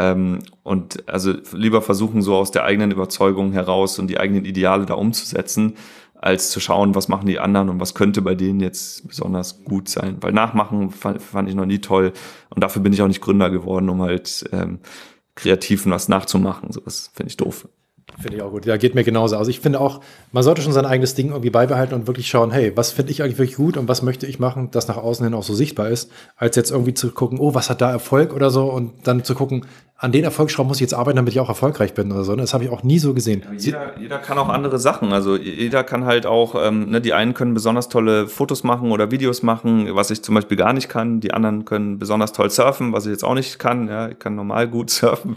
Ähm, 0.00 0.40
und 0.64 1.08
also 1.08 1.32
lieber 1.52 1.80
versuchen, 1.80 2.22
so 2.22 2.34
aus 2.34 2.50
der 2.50 2.64
eigenen 2.64 2.90
Überzeugung 2.90 3.52
heraus 3.52 4.00
und 4.00 4.08
die 4.08 4.18
eigenen 4.18 4.44
Ideale 4.44 4.84
da 4.84 4.94
umzusetzen, 4.94 5.76
als 6.16 6.50
zu 6.50 6.58
schauen, 6.58 6.96
was 6.96 7.06
machen 7.06 7.26
die 7.26 7.38
anderen 7.38 7.68
und 7.68 7.78
was 7.78 7.94
könnte 7.94 8.20
bei 8.20 8.34
denen 8.34 8.58
jetzt 8.58 9.06
besonders 9.06 9.62
gut 9.62 9.88
sein. 9.88 10.16
Weil 10.20 10.32
Nachmachen 10.32 10.90
fand, 10.90 11.22
fand 11.22 11.48
ich 11.48 11.54
noch 11.54 11.66
nie 11.66 11.78
toll 11.78 12.12
und 12.50 12.64
dafür 12.64 12.82
bin 12.82 12.92
ich 12.92 13.00
auch 13.00 13.06
nicht 13.06 13.20
Gründer 13.20 13.50
geworden, 13.50 13.88
um 13.88 14.02
halt 14.02 14.44
ähm, 14.50 14.80
kreativen 15.36 15.92
was 15.92 16.08
nachzumachen. 16.08 16.72
So, 16.72 16.80
das 16.80 17.12
finde 17.14 17.30
ich 17.30 17.36
doof. 17.36 17.68
Finde 18.20 18.36
ich 18.36 18.42
auch 18.42 18.50
gut. 18.50 18.66
Ja, 18.66 18.76
geht 18.76 18.94
mir 18.94 19.04
genauso. 19.04 19.36
Also 19.36 19.50
ich 19.50 19.60
finde 19.60 19.80
auch, 19.80 20.00
man 20.32 20.42
sollte 20.42 20.62
schon 20.62 20.72
sein 20.72 20.86
eigenes 20.86 21.14
Ding 21.14 21.28
irgendwie 21.28 21.50
beibehalten 21.50 21.94
und 21.94 22.06
wirklich 22.06 22.28
schauen, 22.28 22.50
hey, 22.50 22.72
was 22.76 22.92
finde 22.92 23.12
ich 23.12 23.22
eigentlich 23.22 23.38
wirklich 23.38 23.56
gut 23.56 23.76
und 23.76 23.88
was 23.88 24.02
möchte 24.02 24.26
ich 24.26 24.38
machen, 24.38 24.70
das 24.70 24.88
nach 24.88 24.96
außen 24.96 25.24
hin 25.24 25.34
auch 25.34 25.42
so 25.42 25.54
sichtbar 25.54 25.88
ist, 25.88 26.10
als 26.36 26.56
jetzt 26.56 26.70
irgendwie 26.70 26.94
zu 26.94 27.10
gucken, 27.10 27.38
oh, 27.38 27.54
was 27.54 27.70
hat 27.70 27.80
da 27.80 27.90
Erfolg 27.90 28.34
oder 28.34 28.50
so 28.50 28.70
und 28.70 28.92
dann 29.04 29.24
zu 29.24 29.34
gucken, 29.34 29.66
an 30.02 30.10
den 30.10 30.24
Erfolgsschrauben 30.24 30.66
muss 30.66 30.78
ich 30.78 30.82
jetzt 30.82 30.94
arbeiten, 30.94 31.16
damit 31.16 31.32
ich 31.32 31.38
auch 31.38 31.48
erfolgreich 31.48 31.94
bin 31.94 32.10
oder 32.10 32.24
so. 32.24 32.34
Das 32.34 32.54
habe 32.54 32.64
ich 32.64 32.70
auch 32.70 32.82
nie 32.82 32.98
so 32.98 33.14
gesehen. 33.14 33.44
Jeder, 33.56 33.96
jeder 34.00 34.18
kann 34.18 34.36
auch 34.36 34.48
andere 34.48 34.80
Sachen. 34.80 35.12
Also 35.12 35.36
jeder 35.36 35.84
kann 35.84 36.06
halt 36.06 36.26
auch, 36.26 36.56
ähm, 36.60 36.90
ne, 36.90 37.00
die 37.00 37.12
einen 37.12 37.34
können 37.34 37.54
besonders 37.54 37.88
tolle 37.88 38.26
Fotos 38.26 38.64
machen 38.64 38.90
oder 38.90 39.12
Videos 39.12 39.44
machen, 39.44 39.94
was 39.94 40.10
ich 40.10 40.20
zum 40.22 40.34
Beispiel 40.34 40.56
gar 40.56 40.72
nicht 40.72 40.88
kann. 40.88 41.20
Die 41.20 41.32
anderen 41.32 41.64
können 41.64 42.00
besonders 42.00 42.32
toll 42.32 42.50
surfen, 42.50 42.92
was 42.92 43.06
ich 43.06 43.12
jetzt 43.12 43.22
auch 43.22 43.34
nicht 43.34 43.60
kann. 43.60 43.86
Ja, 43.86 44.08
ich 44.08 44.18
kann 44.18 44.34
normal 44.34 44.66
gut 44.66 44.90
surfen. 44.90 45.36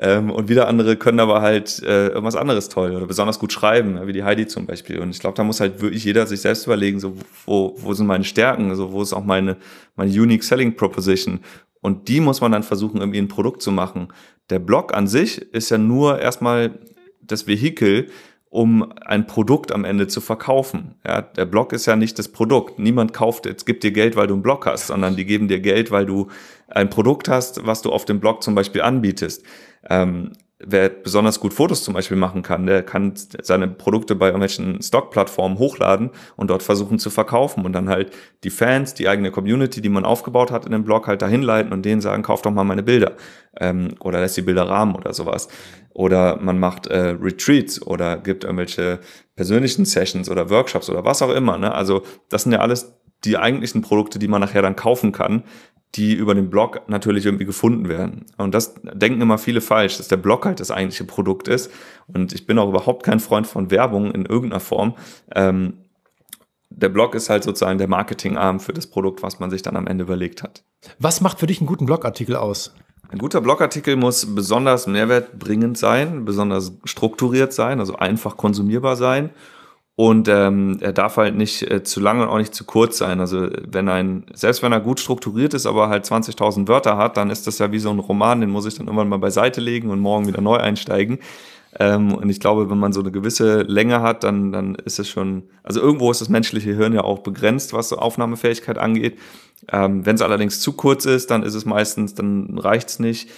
Ähm, 0.00 0.30
und 0.30 0.48
wieder 0.48 0.68
andere 0.68 0.96
können 0.96 1.18
aber 1.18 1.42
halt 1.42 1.82
äh, 1.82 2.08
irgendwas 2.08 2.36
anderes 2.36 2.68
toll 2.68 2.94
oder 2.94 3.06
besonders 3.06 3.40
gut 3.40 3.52
schreiben, 3.52 4.06
wie 4.06 4.12
die 4.12 4.22
Heidi 4.22 4.46
zum 4.46 4.64
Beispiel. 4.66 5.00
Und 5.00 5.10
ich 5.10 5.18
glaube, 5.18 5.36
da 5.36 5.42
muss 5.42 5.60
halt 5.60 5.80
wirklich 5.80 6.04
jeder 6.04 6.26
sich 6.26 6.40
selbst 6.40 6.66
überlegen, 6.66 7.00
so 7.00 7.16
wo, 7.46 7.74
wo 7.76 7.92
sind 7.94 8.06
meine 8.06 8.24
Stärken, 8.24 8.74
so 8.76 8.92
wo 8.92 9.02
ist 9.02 9.12
auch 9.12 9.24
meine, 9.24 9.56
meine 9.96 10.10
Unique 10.10 10.44
Selling 10.44 10.76
Proposition. 10.76 11.40
Und 11.80 12.08
die 12.08 12.20
muss 12.20 12.40
man 12.40 12.52
dann 12.52 12.62
versuchen, 12.62 13.00
irgendwie 13.00 13.18
ein 13.18 13.28
Produkt 13.28 13.60
zu 13.60 13.72
machen. 13.72 14.08
Der 14.50 14.60
Blog 14.60 14.94
an 14.94 15.08
sich 15.08 15.42
ist 15.52 15.70
ja 15.70 15.78
nur 15.78 16.20
erstmal 16.20 16.78
das 17.20 17.46
Vehikel, 17.46 18.06
um 18.50 18.92
ein 19.04 19.26
Produkt 19.26 19.72
am 19.72 19.84
Ende 19.84 20.06
zu 20.06 20.20
verkaufen. 20.20 20.94
Ja, 21.06 21.20
der 21.20 21.44
Blog 21.44 21.72
ist 21.72 21.86
ja 21.86 21.96
nicht 21.96 22.18
das 22.18 22.28
Produkt. 22.28 22.78
Niemand 22.78 23.12
kauft, 23.12 23.46
jetzt 23.46 23.66
gibt 23.66 23.84
dir 23.84 23.90
Geld, 23.92 24.16
weil 24.16 24.26
du 24.26 24.34
einen 24.34 24.42
Blog 24.42 24.64
hast, 24.66 24.86
sondern 24.86 25.16
die 25.16 25.26
geben 25.26 25.48
dir 25.48 25.60
Geld, 25.60 25.90
weil 25.90 26.06
du 26.06 26.28
ein 26.68 26.88
Produkt 26.88 27.28
hast, 27.28 27.66
was 27.66 27.82
du 27.82 27.90
auf 27.90 28.04
dem 28.04 28.20
Blog 28.20 28.42
zum 28.42 28.54
Beispiel 28.54 28.80
anbietest. 28.80 29.44
Ähm, 29.88 30.32
wer 30.60 30.88
besonders 30.88 31.38
gut 31.38 31.54
Fotos 31.54 31.84
zum 31.84 31.94
Beispiel 31.94 32.16
machen 32.16 32.42
kann, 32.42 32.66
der 32.66 32.82
kann 32.82 33.12
seine 33.14 33.68
Produkte 33.68 34.16
bei 34.16 34.26
irgendwelchen 34.26 34.82
Stock-Plattformen 34.82 35.58
hochladen 35.58 36.10
und 36.36 36.50
dort 36.50 36.64
versuchen 36.64 36.98
zu 36.98 37.10
verkaufen 37.10 37.64
und 37.64 37.72
dann 37.72 37.88
halt 37.88 38.12
die 38.42 38.50
Fans, 38.50 38.94
die 38.94 39.08
eigene 39.08 39.30
Community, 39.30 39.80
die 39.80 39.88
man 39.88 40.04
aufgebaut 40.04 40.50
hat 40.50 40.66
in 40.66 40.72
dem 40.72 40.84
Blog, 40.84 41.06
halt 41.06 41.22
dahin 41.22 41.42
leiten 41.42 41.72
und 41.72 41.84
denen 41.84 42.00
sagen, 42.00 42.22
kauf 42.22 42.42
doch 42.42 42.50
mal 42.50 42.64
meine 42.64 42.82
Bilder 42.82 43.12
ähm, 43.60 43.94
oder 44.00 44.20
lässt 44.20 44.36
die 44.36 44.42
Bilder 44.42 44.68
rahmen 44.68 44.96
oder 44.96 45.14
sowas. 45.14 45.48
Oder 45.90 46.36
man 46.40 46.58
macht 46.58 46.88
äh, 46.88 47.16
Retreats 47.20 47.80
oder 47.80 48.18
gibt 48.18 48.44
irgendwelche 48.44 48.98
persönlichen 49.36 49.84
Sessions 49.84 50.28
oder 50.28 50.50
Workshops 50.50 50.90
oder 50.90 51.04
was 51.04 51.22
auch 51.22 51.32
immer. 51.32 51.58
Ne? 51.58 51.72
Also 51.72 52.02
das 52.28 52.42
sind 52.42 52.52
ja 52.52 52.60
alles 52.60 52.98
die 53.24 53.36
eigentlichen 53.36 53.82
Produkte, 53.82 54.18
die 54.18 54.28
man 54.28 54.40
nachher 54.40 54.62
dann 54.62 54.76
kaufen 54.76 55.12
kann, 55.12 55.42
die 55.94 56.14
über 56.14 56.34
den 56.34 56.50
Blog 56.50 56.82
natürlich 56.88 57.26
irgendwie 57.26 57.44
gefunden 57.44 57.88
werden. 57.88 58.26
Und 58.36 58.54
das 58.54 58.74
denken 58.82 59.20
immer 59.20 59.38
viele 59.38 59.60
falsch, 59.60 59.96
dass 59.96 60.08
der 60.08 60.18
Blog 60.18 60.44
halt 60.44 60.60
das 60.60 60.70
eigentliche 60.70 61.04
Produkt 61.04 61.48
ist. 61.48 61.70
Und 62.06 62.32
ich 62.32 62.46
bin 62.46 62.58
auch 62.58 62.68
überhaupt 62.68 63.04
kein 63.04 63.20
Freund 63.20 63.46
von 63.46 63.70
Werbung 63.70 64.12
in 64.12 64.26
irgendeiner 64.26 64.60
Form. 64.60 64.94
Ähm, 65.34 65.78
der 66.70 66.90
Blog 66.90 67.14
ist 67.14 67.30
halt 67.30 67.44
sozusagen 67.44 67.78
der 67.78 67.88
Marketingarm 67.88 68.60
für 68.60 68.72
das 68.72 68.86
Produkt, 68.86 69.22
was 69.22 69.40
man 69.40 69.50
sich 69.50 69.62
dann 69.62 69.76
am 69.76 69.86
Ende 69.86 70.04
überlegt 70.04 70.42
hat. 70.42 70.62
Was 70.98 71.20
macht 71.20 71.40
für 71.40 71.46
dich 71.46 71.60
einen 71.60 71.66
guten 71.66 71.86
Blogartikel 71.86 72.36
aus? 72.36 72.74
Ein 73.10 73.18
guter 73.18 73.40
Blogartikel 73.40 73.96
muss 73.96 74.34
besonders 74.34 74.86
mehrwertbringend 74.86 75.78
sein, 75.78 76.26
besonders 76.26 76.72
strukturiert 76.84 77.54
sein, 77.54 77.80
also 77.80 77.96
einfach 77.96 78.36
konsumierbar 78.36 78.96
sein 78.96 79.30
und 79.98 80.28
ähm, 80.28 80.78
er 80.80 80.92
darf 80.92 81.16
halt 81.16 81.34
nicht 81.34 81.68
äh, 81.68 81.82
zu 81.82 81.98
lang 81.98 82.20
und 82.20 82.28
auch 82.28 82.38
nicht 82.38 82.54
zu 82.54 82.62
kurz 82.62 82.98
sein. 82.98 83.18
Also 83.18 83.48
wenn 83.66 83.88
ein, 83.88 84.26
selbst 84.32 84.62
wenn 84.62 84.70
er 84.70 84.78
gut 84.78 85.00
strukturiert 85.00 85.54
ist, 85.54 85.66
aber 85.66 85.88
halt 85.88 86.04
20.000 86.04 86.68
Wörter 86.68 86.96
hat, 86.96 87.16
dann 87.16 87.30
ist 87.30 87.48
das 87.48 87.58
ja 87.58 87.72
wie 87.72 87.80
so 87.80 87.90
ein 87.90 87.98
Roman, 87.98 88.40
den 88.40 88.48
muss 88.48 88.64
ich 88.64 88.76
dann 88.76 88.86
irgendwann 88.86 89.08
mal 89.08 89.18
beiseite 89.18 89.60
legen 89.60 89.90
und 89.90 89.98
morgen 89.98 90.28
wieder 90.28 90.40
neu 90.40 90.58
einsteigen. 90.58 91.18
Ähm, 91.80 92.14
und 92.14 92.30
ich 92.30 92.38
glaube, 92.38 92.70
wenn 92.70 92.78
man 92.78 92.92
so 92.92 93.00
eine 93.00 93.10
gewisse 93.10 93.62
Länge 93.62 94.00
hat, 94.00 94.22
dann, 94.22 94.52
dann 94.52 94.76
ist 94.76 95.00
es 95.00 95.08
schon, 95.08 95.42
also 95.64 95.80
irgendwo 95.80 96.12
ist 96.12 96.20
das 96.20 96.28
menschliche 96.28 96.76
Hirn 96.76 96.92
ja 96.92 97.02
auch 97.02 97.18
begrenzt, 97.18 97.72
was 97.72 97.88
so 97.88 97.96
Aufnahmefähigkeit 97.96 98.78
angeht. 98.78 99.18
Ähm, 99.72 100.06
wenn 100.06 100.14
es 100.14 100.22
allerdings 100.22 100.60
zu 100.60 100.74
kurz 100.74 101.06
ist, 101.06 101.32
dann 101.32 101.42
ist 101.42 101.54
es 101.54 101.64
meistens, 101.64 102.14
dann 102.14 102.56
reicht's 102.56 103.00
nicht 103.00 103.30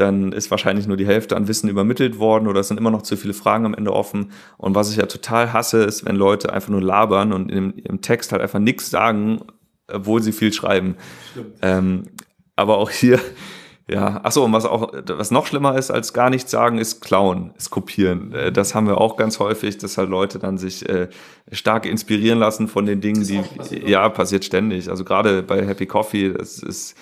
dann 0.00 0.32
ist 0.32 0.50
wahrscheinlich 0.50 0.86
nur 0.86 0.96
die 0.96 1.06
Hälfte 1.06 1.36
an 1.36 1.48
Wissen 1.48 1.68
übermittelt 1.68 2.18
worden 2.18 2.46
oder 2.46 2.60
es 2.60 2.68
sind 2.68 2.78
immer 2.78 2.90
noch 2.90 3.02
zu 3.02 3.16
viele 3.16 3.34
Fragen 3.34 3.66
am 3.66 3.74
Ende 3.74 3.92
offen. 3.92 4.32
Und 4.56 4.74
was 4.74 4.90
ich 4.90 4.96
ja 4.96 5.06
total 5.06 5.52
hasse, 5.52 5.82
ist, 5.82 6.04
wenn 6.04 6.16
Leute 6.16 6.52
einfach 6.52 6.68
nur 6.68 6.82
labern 6.82 7.32
und 7.32 7.50
im, 7.50 7.74
im 7.76 8.00
Text 8.00 8.32
halt 8.32 8.40
einfach 8.40 8.60
nichts 8.60 8.90
sagen, 8.90 9.40
obwohl 9.92 10.22
sie 10.22 10.32
viel 10.32 10.52
schreiben. 10.52 10.96
Ähm, 11.62 12.04
aber 12.54 12.78
auch 12.78 12.90
hier, 12.90 13.18
ja, 13.90 14.20
achso, 14.22 14.44
und 14.44 14.52
was 14.52 14.66
auch, 14.66 14.92
was 14.92 15.30
noch 15.30 15.46
schlimmer 15.46 15.76
ist 15.78 15.90
als 15.90 16.12
gar 16.12 16.28
nichts 16.28 16.50
sagen, 16.50 16.76
ist 16.76 17.00
klauen, 17.00 17.52
ist 17.56 17.70
kopieren. 17.70 18.32
Äh, 18.32 18.52
das 18.52 18.74
haben 18.74 18.86
wir 18.86 18.98
auch 18.98 19.16
ganz 19.16 19.38
häufig, 19.38 19.78
dass 19.78 19.96
halt 19.96 20.10
Leute 20.10 20.38
dann 20.38 20.58
sich 20.58 20.86
äh, 20.88 21.08
stark 21.50 21.86
inspirieren 21.86 22.38
lassen 22.38 22.68
von 22.68 22.84
den 22.84 23.00
Dingen, 23.00 23.24
die, 23.24 23.38
passiert, 23.38 23.88
ja, 23.88 24.08
passiert 24.10 24.44
ständig. 24.44 24.90
Also 24.90 25.04
gerade 25.04 25.42
bei 25.42 25.66
Happy 25.66 25.86
Coffee, 25.86 26.34
das 26.34 26.62
ist, 26.62 26.94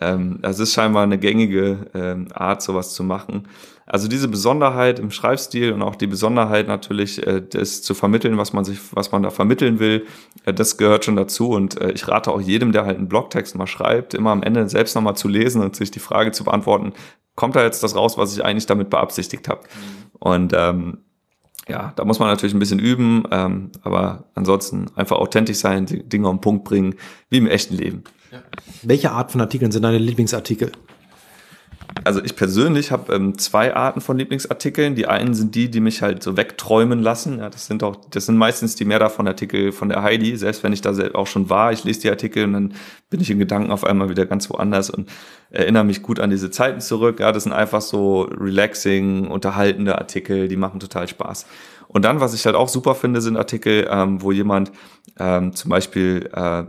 ähm, 0.00 0.38
das 0.42 0.58
ist 0.58 0.72
scheinbar 0.72 1.02
eine 1.02 1.18
gängige 1.18 1.86
ähm, 1.94 2.28
Art, 2.32 2.62
sowas 2.62 2.94
zu 2.94 3.04
machen. 3.04 3.48
Also 3.86 4.08
diese 4.08 4.26
Besonderheit 4.26 4.98
im 4.98 5.12
Schreibstil 5.12 5.72
und 5.72 5.82
auch 5.82 5.94
die 5.94 6.08
Besonderheit 6.08 6.66
natürlich, 6.66 7.24
äh, 7.24 7.40
das 7.40 7.82
zu 7.82 7.94
vermitteln, 7.94 8.36
was 8.36 8.52
man 8.52 8.64
sich, 8.64 8.80
was 8.92 9.12
man 9.12 9.22
da 9.22 9.30
vermitteln 9.30 9.78
will, 9.78 10.06
äh, 10.44 10.52
das 10.52 10.76
gehört 10.76 11.04
schon 11.04 11.16
dazu. 11.16 11.50
Und 11.50 11.80
äh, 11.80 11.92
ich 11.92 12.08
rate 12.08 12.32
auch 12.32 12.40
jedem, 12.40 12.72
der 12.72 12.84
halt 12.84 12.98
einen 12.98 13.08
Blogtext 13.08 13.56
mal 13.56 13.68
schreibt, 13.68 14.14
immer 14.14 14.30
am 14.30 14.42
Ende 14.42 14.68
selbst 14.68 14.96
nochmal 14.96 15.16
zu 15.16 15.28
lesen 15.28 15.62
und 15.62 15.76
sich 15.76 15.92
die 15.92 16.00
Frage 16.00 16.32
zu 16.32 16.44
beantworten, 16.44 16.94
kommt 17.36 17.54
da 17.54 17.62
jetzt 17.62 17.82
das 17.82 17.94
raus, 17.94 18.18
was 18.18 18.36
ich 18.36 18.44
eigentlich 18.44 18.66
damit 18.66 18.90
beabsichtigt 18.90 19.48
habe? 19.48 19.60
Mhm. 19.60 20.06
Und 20.18 20.52
ähm, 20.56 20.98
ja, 21.68 21.92
da 21.96 22.04
muss 22.04 22.18
man 22.18 22.28
natürlich 22.28 22.54
ein 22.54 22.60
bisschen 22.60 22.78
üben, 22.78 23.24
ähm, 23.30 23.70
aber 23.82 24.24
ansonsten 24.34 24.86
einfach 24.94 25.16
authentisch 25.16 25.58
sein, 25.58 25.86
die 25.86 26.02
Dinge 26.08 26.28
auf 26.28 26.34
den 26.34 26.40
Punkt 26.40 26.64
bringen, 26.64 26.94
wie 27.28 27.38
im 27.38 27.46
echten 27.46 27.74
Leben. 27.74 28.04
Ja. 28.30 28.42
Welche 28.82 29.10
Art 29.12 29.32
von 29.32 29.40
Artikeln 29.40 29.72
sind 29.72 29.82
deine 29.82 29.98
Lieblingsartikel? 29.98 30.72
Also 32.04 32.22
ich 32.22 32.36
persönlich 32.36 32.90
habe 32.90 33.14
ähm, 33.14 33.38
zwei 33.38 33.74
Arten 33.74 34.00
von 34.00 34.18
Lieblingsartikeln. 34.18 34.94
Die 34.94 35.06
einen 35.06 35.34
sind 35.34 35.54
die, 35.54 35.70
die 35.70 35.80
mich 35.80 36.02
halt 36.02 36.22
so 36.22 36.36
wegträumen 36.36 37.00
lassen. 37.00 37.38
Ja, 37.38 37.48
das 37.48 37.66
sind 37.66 37.82
auch, 37.82 37.96
das 38.10 38.26
sind 38.26 38.36
meistens 38.36 38.74
die 38.74 38.84
mehr 38.84 38.98
davon 38.98 39.26
Artikel 39.26 39.72
von 39.72 39.88
der 39.88 40.02
Heidi. 40.02 40.36
Selbst 40.36 40.62
wenn 40.62 40.72
ich 40.72 40.80
da 40.80 40.92
auch 41.14 41.26
schon 41.26 41.48
war, 41.48 41.72
ich 41.72 41.84
lese 41.84 42.00
die 42.00 42.10
Artikel 42.10 42.44
und 42.44 42.52
dann 42.52 42.74
bin 43.08 43.20
ich 43.20 43.30
in 43.30 43.38
Gedanken 43.38 43.70
auf 43.70 43.84
einmal 43.84 44.08
wieder 44.08 44.26
ganz 44.26 44.50
woanders 44.50 44.90
und 44.90 45.08
erinnere 45.50 45.84
mich 45.84 46.02
gut 46.02 46.20
an 46.20 46.30
diese 46.30 46.50
Zeiten 46.50 46.80
zurück. 46.80 47.20
Ja, 47.20 47.32
das 47.32 47.44
sind 47.44 47.52
einfach 47.52 47.80
so 47.80 48.22
relaxing, 48.22 49.28
unterhaltende 49.28 49.96
Artikel, 49.96 50.48
die 50.48 50.56
machen 50.56 50.80
total 50.80 51.08
Spaß. 51.08 51.46
Und 51.88 52.04
dann, 52.04 52.20
was 52.20 52.34
ich 52.34 52.44
halt 52.46 52.56
auch 52.56 52.68
super 52.68 52.94
finde, 52.94 53.20
sind 53.20 53.36
Artikel, 53.36 53.88
ähm, 53.90 54.20
wo 54.20 54.32
jemand 54.32 54.72
ähm, 55.18 55.54
zum 55.54 55.70
Beispiel 55.70 56.28
äh, 56.32 56.64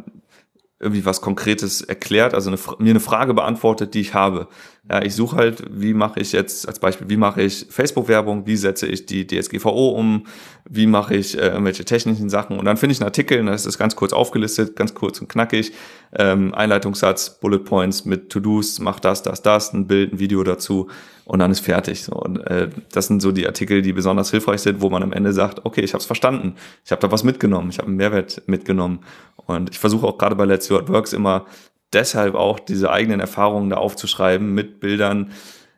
irgendwie 0.80 1.05
was 1.05 1.21
Konkretes 1.21 1.82
erklärt, 1.82 2.34
also 2.34 2.49
eine, 2.49 2.59
mir 2.78 2.91
eine 2.91 2.99
Frage 2.99 3.34
beantwortet, 3.34 3.93
die 3.93 4.01
ich 4.01 4.13
habe. 4.13 4.47
Ja, 4.89 5.01
ich 5.01 5.15
suche 5.15 5.35
halt, 5.35 5.63
wie 5.69 5.93
mache 5.93 6.21
ich 6.21 6.31
jetzt 6.31 6.65
als 6.67 6.79
Beispiel, 6.79 7.09
wie 7.09 7.17
mache 7.17 7.41
ich 7.41 7.65
Facebook-Werbung, 7.69 8.47
wie 8.47 8.55
setze 8.55 8.88
ich 8.88 9.05
die 9.05 9.27
DSGVO 9.27 9.89
um, 9.89 10.25
wie 10.69 10.88
mache 10.88 11.15
ich 11.15 11.38
äh, 11.38 11.47
irgendwelche 11.47 11.83
technischen 11.83 12.29
Sachen? 12.29 12.57
Und 12.57 12.63
dann 12.65 12.77
finde 12.77 12.93
ich 12.93 13.01
einen 13.01 13.07
Artikel 13.07 13.39
und 13.39 13.49
ist 13.49 13.65
das 13.65 13.77
ganz 13.77 13.97
kurz 13.97 14.13
aufgelistet, 14.13 14.77
ganz 14.77 14.93
kurz 14.93 15.19
und 15.19 15.27
knackig, 15.27 15.73
ähm, 16.13 16.53
Einleitungssatz, 16.53 17.38
Bullet 17.41 17.59
Points 17.59 18.05
mit 18.05 18.29
To-Dos, 18.29 18.79
mach 18.79 19.01
das, 19.01 19.23
das, 19.23 19.41
das, 19.41 19.73
ein 19.73 19.88
Bild, 19.88 20.13
ein 20.13 20.19
Video 20.19 20.41
dazu 20.43 20.88
und 21.25 21.39
dann 21.39 21.51
ist 21.51 21.59
fertig. 21.59 22.03
So, 22.03 22.13
und 22.13 22.38
äh, 22.47 22.69
das 22.93 23.07
sind 23.07 23.21
so 23.21 23.33
die 23.33 23.45
Artikel, 23.45 23.81
die 23.81 23.91
besonders 23.91 24.31
hilfreich 24.31 24.61
sind, 24.61 24.79
wo 24.79 24.89
man 24.89 25.03
am 25.03 25.11
Ende 25.11 25.33
sagt, 25.33 25.65
okay, 25.65 25.81
ich 25.81 25.91
habe 25.91 25.99
es 25.99 26.05
verstanden, 26.05 26.55
ich 26.85 26.91
habe 26.91 27.01
da 27.01 27.11
was 27.11 27.25
mitgenommen, 27.25 27.69
ich 27.69 27.79
habe 27.79 27.89
einen 27.89 27.97
Mehrwert 27.97 28.41
mitgenommen. 28.47 28.99
Und 29.35 29.69
ich 29.69 29.79
versuche 29.79 30.07
auch 30.07 30.17
gerade 30.17 30.35
bei 30.35 30.45
Let's 30.45 30.69
It 30.69 30.88
Works 30.88 31.11
immer 31.11 31.45
deshalb 31.93 32.35
auch 32.35 32.59
diese 32.59 32.91
eigenen 32.91 33.19
Erfahrungen 33.19 33.69
da 33.69 33.77
aufzuschreiben 33.77 34.53
mit 34.53 34.79
Bildern. 34.79 35.31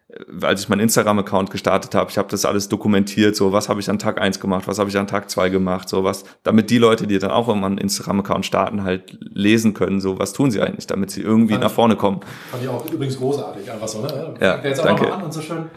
Äh, 0.09 0.45
als 0.45 0.61
ich 0.61 0.69
meinen 0.69 0.81
Instagram-Account 0.81 1.51
gestartet 1.51 1.95
habe, 1.95 2.09
ich 2.09 2.17
habe 2.17 2.29
das 2.29 2.45
alles 2.45 2.69
dokumentiert, 2.69 3.35
so 3.35 3.51
was 3.51 3.69
habe 3.69 3.79
ich 3.79 3.89
an 3.89 3.99
Tag 3.99 4.19
eins 4.21 4.39
gemacht, 4.39 4.67
was 4.67 4.79
habe 4.79 4.89
ich 4.89 4.97
an 4.97 5.07
Tag 5.07 5.29
zwei 5.29 5.49
gemacht, 5.49 5.89
so 5.89 6.03
was, 6.03 6.23
damit 6.43 6.69
die 6.69 6.77
Leute, 6.77 7.07
die 7.07 7.19
dann 7.19 7.31
auch 7.31 7.49
immer 7.49 7.67
einen 7.67 7.77
Instagram-Account 7.77 8.45
starten, 8.45 8.83
halt 8.83 9.17
lesen 9.19 9.73
können, 9.73 10.01
so 10.01 10.19
was 10.19 10.33
tun 10.33 10.51
sie 10.51 10.61
eigentlich, 10.61 10.87
damit 10.87 11.11
sie 11.11 11.21
irgendwie 11.21 11.53
fand 11.53 11.63
nach 11.63 11.71
vorne 11.71 11.95
kommen. 11.95 12.21
Fand 12.51 12.63
ich 12.63 12.69
auch 12.69 12.89
übrigens 12.91 13.17
großartig, 13.17 13.71
einfach 13.71 13.87
so, 13.87 14.01
ne? 14.01 14.33
Ja, 14.39 14.59
jetzt 14.63 14.83
danke. 14.83 15.11
an 15.11 15.23
und 15.23 15.33
so 15.33 15.41
schön 15.41 15.69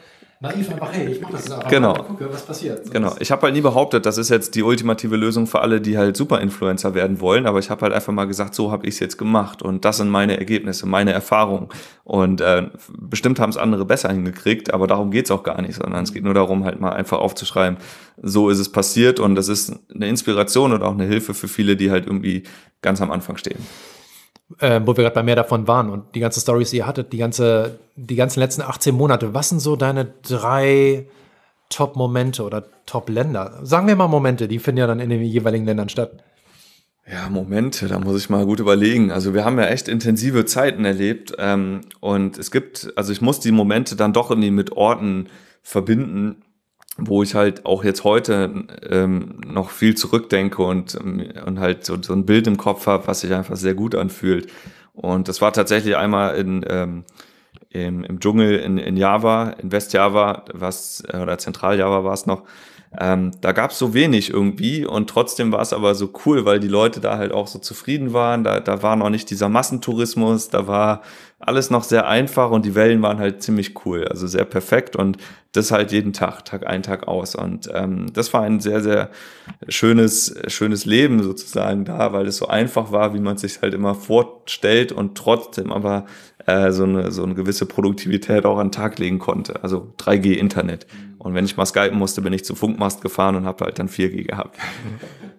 naiv 0.42 0.72
einfach, 0.72 0.92
hey, 0.92 1.06
ich 1.06 1.20
mache 1.20 1.32
das 1.32 1.44
jetzt 1.44 1.52
einfach 1.52 1.70
genau. 1.70 1.92
mal, 1.92 2.02
gucke, 2.02 2.28
was 2.32 2.42
passiert. 2.42 2.84
So 2.84 2.92
genau. 2.92 3.14
Ich 3.20 3.30
habe 3.30 3.42
halt 3.42 3.54
nie 3.54 3.60
behauptet, 3.60 4.04
das 4.04 4.18
ist 4.18 4.28
jetzt 4.28 4.56
die 4.56 4.64
ultimative 4.64 5.16
Lösung 5.16 5.46
für 5.46 5.60
alle, 5.60 5.80
die 5.80 5.96
halt 5.96 6.16
Super-Influencer 6.16 6.94
werden 6.94 7.20
wollen, 7.20 7.46
aber 7.46 7.60
ich 7.60 7.70
habe 7.70 7.82
halt 7.82 7.92
einfach 7.92 8.12
mal 8.12 8.26
gesagt, 8.26 8.54
so 8.56 8.72
habe 8.72 8.86
ich 8.86 8.94
es 8.94 9.00
jetzt 9.00 9.18
gemacht 9.18 9.62
und 9.62 9.84
das 9.84 9.98
sind 9.98 10.10
meine 10.10 10.36
Ergebnisse, 10.38 10.86
meine 10.86 11.12
Erfahrungen. 11.12 11.68
Und 12.02 12.40
äh, 12.40 12.68
bestimmt 12.98 13.38
haben 13.38 13.50
es 13.50 13.56
andere 13.56 13.84
besser 13.84 14.10
hingekriegt, 14.10 14.74
aber 14.74 14.88
darum 14.88 15.12
geht's 15.12 15.30
auch 15.30 15.44
gar 15.44 15.62
nicht, 15.62 15.76
sondern 15.76 16.02
es 16.02 16.12
geht 16.12 16.24
nur 16.24 16.34
darum, 16.34 16.64
halt 16.64 16.80
mal 16.80 16.92
einfach 16.92 17.20
aufzuschreiben, 17.20 17.78
so 18.20 18.50
ist 18.50 18.58
es 18.58 18.72
passiert 18.72 19.20
und 19.20 19.36
das 19.36 19.48
ist 19.48 19.72
eine 19.94 20.08
Inspiration 20.08 20.72
und 20.72 20.82
auch 20.82 20.92
eine 20.92 21.04
Hilfe 21.04 21.34
für 21.34 21.48
viele, 21.48 21.76
die 21.76 21.92
halt 21.92 22.06
irgendwie 22.06 22.42
ganz 22.82 23.00
am 23.00 23.12
Anfang 23.12 23.36
stehen 23.36 23.64
äh, 24.58 24.80
wo 24.84 24.96
wir 24.96 25.04
gerade 25.04 25.14
bei 25.14 25.22
mehr 25.22 25.36
davon 25.36 25.66
waren 25.68 25.90
und 25.90 26.14
die 26.14 26.20
ganzen 26.20 26.40
Stories, 26.40 26.70
die 26.70 26.78
ihr 26.78 26.86
hattet, 26.86 27.12
die, 27.12 27.18
ganze, 27.18 27.78
die 27.96 28.16
ganzen 28.16 28.40
letzten 28.40 28.62
18 28.62 28.94
Monate, 28.94 29.34
was 29.34 29.48
sind 29.48 29.60
so 29.60 29.76
deine 29.76 30.12
drei 30.22 31.06
Top-Momente 31.68 32.42
oder 32.42 32.64
Top-Länder? 32.86 33.60
Sagen 33.62 33.86
wir 33.86 33.96
mal 33.96 34.08
Momente, 34.08 34.48
die 34.48 34.58
finden 34.58 34.80
ja 34.80 34.86
dann 34.86 35.00
in 35.00 35.10
den 35.10 35.22
jeweiligen 35.22 35.64
Ländern 35.64 35.88
statt. 35.88 36.22
Ja, 37.10 37.28
Momente, 37.28 37.88
da 37.88 37.98
muss 37.98 38.22
ich 38.22 38.30
mal 38.30 38.46
gut 38.46 38.60
überlegen. 38.60 39.10
Also 39.10 39.34
wir 39.34 39.44
haben 39.44 39.58
ja 39.58 39.66
echt 39.66 39.88
intensive 39.88 40.44
Zeiten 40.44 40.84
erlebt 40.84 41.32
ähm, 41.38 41.80
und 42.00 42.38
es 42.38 42.50
gibt, 42.50 42.92
also 42.96 43.12
ich 43.12 43.20
muss 43.20 43.40
die 43.40 43.50
Momente 43.50 43.96
dann 43.96 44.12
doch 44.12 44.30
irgendwie 44.30 44.52
mit 44.52 44.72
Orten 44.72 45.28
verbinden, 45.62 46.42
wo 46.98 47.22
ich 47.22 47.34
halt 47.34 47.64
auch 47.64 47.84
jetzt 47.84 48.04
heute 48.04 48.66
ähm, 48.88 49.40
noch 49.46 49.70
viel 49.70 49.94
zurückdenke 49.94 50.62
und, 50.62 50.94
und 50.94 51.58
halt 51.58 51.84
so, 51.84 52.00
so 52.00 52.12
ein 52.12 52.26
Bild 52.26 52.46
im 52.46 52.58
Kopf 52.58 52.86
habe, 52.86 53.06
was 53.06 53.20
sich 53.20 53.32
einfach 53.32 53.56
sehr 53.56 53.74
gut 53.74 53.94
anfühlt. 53.94 54.50
Und 54.92 55.28
das 55.28 55.40
war 55.40 55.52
tatsächlich 55.52 55.96
einmal 55.96 56.36
in, 56.36 56.64
ähm, 56.68 57.04
im, 57.70 58.04
im 58.04 58.20
Dschungel 58.20 58.58
in, 58.58 58.76
in 58.76 58.96
Java, 58.96 59.50
in 59.62 59.72
Westjava, 59.72 60.44
was, 60.52 61.02
äh, 61.08 61.16
oder 61.18 61.38
Zentraljava 61.38 62.04
war 62.04 62.12
es 62.12 62.26
noch, 62.26 62.44
ähm, 62.98 63.30
da 63.40 63.52
gab 63.52 63.70
es 63.70 63.78
so 63.78 63.94
wenig 63.94 64.30
irgendwie 64.30 64.84
und 64.84 65.08
trotzdem 65.08 65.50
war 65.50 65.60
es 65.60 65.72
aber 65.72 65.94
so 65.94 66.12
cool, 66.26 66.44
weil 66.44 66.60
die 66.60 66.68
Leute 66.68 67.00
da 67.00 67.16
halt 67.16 67.32
auch 67.32 67.46
so 67.46 67.58
zufrieden 67.58 68.12
waren. 68.12 68.44
Da, 68.44 68.60
da 68.60 68.82
war 68.82 68.96
noch 68.96 69.08
nicht 69.08 69.30
dieser 69.30 69.48
Massentourismus, 69.48 70.50
da 70.50 70.66
war 70.66 71.00
alles 71.46 71.70
noch 71.70 71.84
sehr 71.84 72.06
einfach 72.06 72.50
und 72.50 72.64
die 72.64 72.74
Wellen 72.74 73.02
waren 73.02 73.18
halt 73.18 73.42
ziemlich 73.42 73.84
cool, 73.84 74.06
also 74.06 74.26
sehr 74.26 74.44
perfekt 74.44 74.96
und 74.96 75.18
das 75.52 75.70
halt 75.70 75.92
jeden 75.92 76.12
Tag, 76.12 76.44
Tag 76.44 76.66
ein, 76.66 76.82
Tag 76.82 77.06
aus. 77.06 77.34
Und 77.34 77.68
ähm, 77.74 78.06
das 78.12 78.32
war 78.32 78.42
ein 78.42 78.60
sehr, 78.60 78.80
sehr 78.80 79.10
schönes, 79.68 80.34
schönes 80.46 80.86
Leben 80.86 81.22
sozusagen 81.22 81.84
da, 81.84 82.12
weil 82.12 82.26
es 82.26 82.38
so 82.38 82.46
einfach 82.46 82.90
war, 82.90 83.12
wie 83.14 83.20
man 83.20 83.36
sich 83.36 83.60
halt 83.60 83.74
immer 83.74 83.94
vorstellt 83.94 84.92
und 84.92 85.16
trotzdem 85.16 85.70
aber 85.70 86.06
äh, 86.46 86.70
so, 86.72 86.84
eine, 86.84 87.12
so 87.12 87.22
eine 87.22 87.34
gewisse 87.34 87.66
Produktivität 87.66 88.46
auch 88.46 88.58
an 88.58 88.68
den 88.68 88.72
Tag 88.72 88.98
legen 88.98 89.18
konnte. 89.18 89.62
Also 89.62 89.92
3G-Internet. 89.98 90.86
Und 91.22 91.34
wenn 91.34 91.44
ich 91.44 91.56
mal 91.56 91.66
skypen 91.66 91.96
musste, 91.96 92.20
bin 92.20 92.32
ich 92.32 92.44
zum 92.44 92.56
Funkmast 92.56 93.00
gefahren 93.00 93.36
und 93.36 93.46
habe 93.46 93.64
halt 93.64 93.78
dann 93.78 93.88
4G 93.88 94.26
gehabt. 94.26 94.58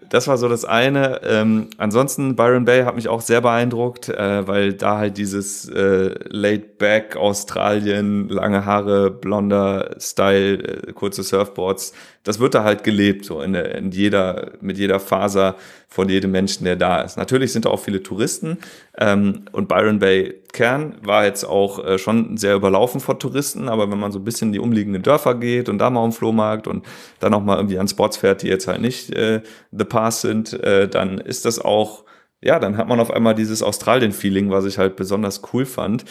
Das 0.08 0.28
war 0.28 0.38
so 0.38 0.48
das 0.48 0.64
eine. 0.64 1.22
Ähm, 1.24 1.70
ansonsten, 1.78 2.36
Byron 2.38 2.66
Bay 2.66 2.84
hat 2.84 2.96
mich 2.96 3.10
auch 3.10 3.20
sehr 3.20 3.42
beeindruckt, 3.42 4.10
äh, 4.10 4.48
weil 4.48 4.74
da 4.74 5.00
halt 5.00 5.18
dieses 5.18 5.68
äh, 5.68 6.14
Laid-Back 6.30 7.18
Australien, 7.18 8.30
lange 8.30 8.64
Haare, 8.64 9.12
blonder 9.12 9.96
Style, 10.00 10.88
äh, 10.88 10.94
kurze 10.94 11.24
Surfboards, 11.24 11.94
das 12.24 12.40
wird 12.40 12.56
da 12.56 12.64
halt 12.64 12.84
gelebt, 12.84 13.26
so 13.26 13.42
in, 13.42 13.54
in 13.54 13.92
jeder, 13.92 14.52
mit 14.62 14.78
jeder 14.78 15.00
Faser 15.00 15.56
von 15.90 16.08
jedem 16.08 16.32
Menschen, 16.32 16.64
der 16.64 16.76
da 16.76 17.02
ist. 17.02 17.18
Natürlich 17.18 17.52
sind 17.52 17.66
da 17.66 17.70
auch 17.70 17.80
viele 17.80 18.02
Touristen 18.02 18.60
ähm, 18.98 19.44
und 19.52 19.68
Byron 19.68 20.00
Bay 20.00 20.36
Kern 20.54 20.96
war 21.04 21.26
jetzt 21.26 21.44
auch 21.44 21.84
äh, 21.84 21.98
schon 21.98 22.38
sehr 22.38 22.56
überlaufen 22.56 23.02
von 23.02 23.20
Touristen, 23.20 23.68
aber 23.68 23.92
wenn 23.92 24.00
man 24.00 24.12
so 24.12 24.20
ein 24.20 24.24
bisschen 24.24 24.50
in 24.50 24.54
die 24.54 24.60
umliegenden 24.60 25.02
Dörfer 25.02 25.36
geht 25.36 25.68
und 25.74 25.80
da 25.80 25.90
mal 25.90 26.04
am 26.04 26.12
Flohmarkt 26.12 26.68
und 26.68 26.86
dann 27.20 27.34
auch 27.34 27.44
mal 27.44 27.58
irgendwie 27.58 27.80
an 27.80 27.88
Spots 27.88 28.18
fährt, 28.18 28.42
die 28.42 28.48
jetzt 28.48 28.68
halt 28.68 28.82
nicht 28.82 29.12
äh, 29.12 29.42
The 29.72 29.86
Pass 29.86 30.22
sind, 30.22 30.54
äh, 30.64 30.88
dann 30.88 31.18
ist 31.18 31.46
das 31.46 31.60
auch, 31.60 32.06
ja, 32.42 32.60
dann 32.60 32.78
hat 32.78 32.88
man 32.88 33.00
auf 33.00 33.12
einmal 33.12 33.36
dieses 33.36 33.64
Australien-Feeling, 33.64 34.52
was 34.52 34.66
ich 34.66 34.78
halt 34.78 34.96
besonders 34.96 35.42
cool 35.54 35.66
fand. 35.66 36.06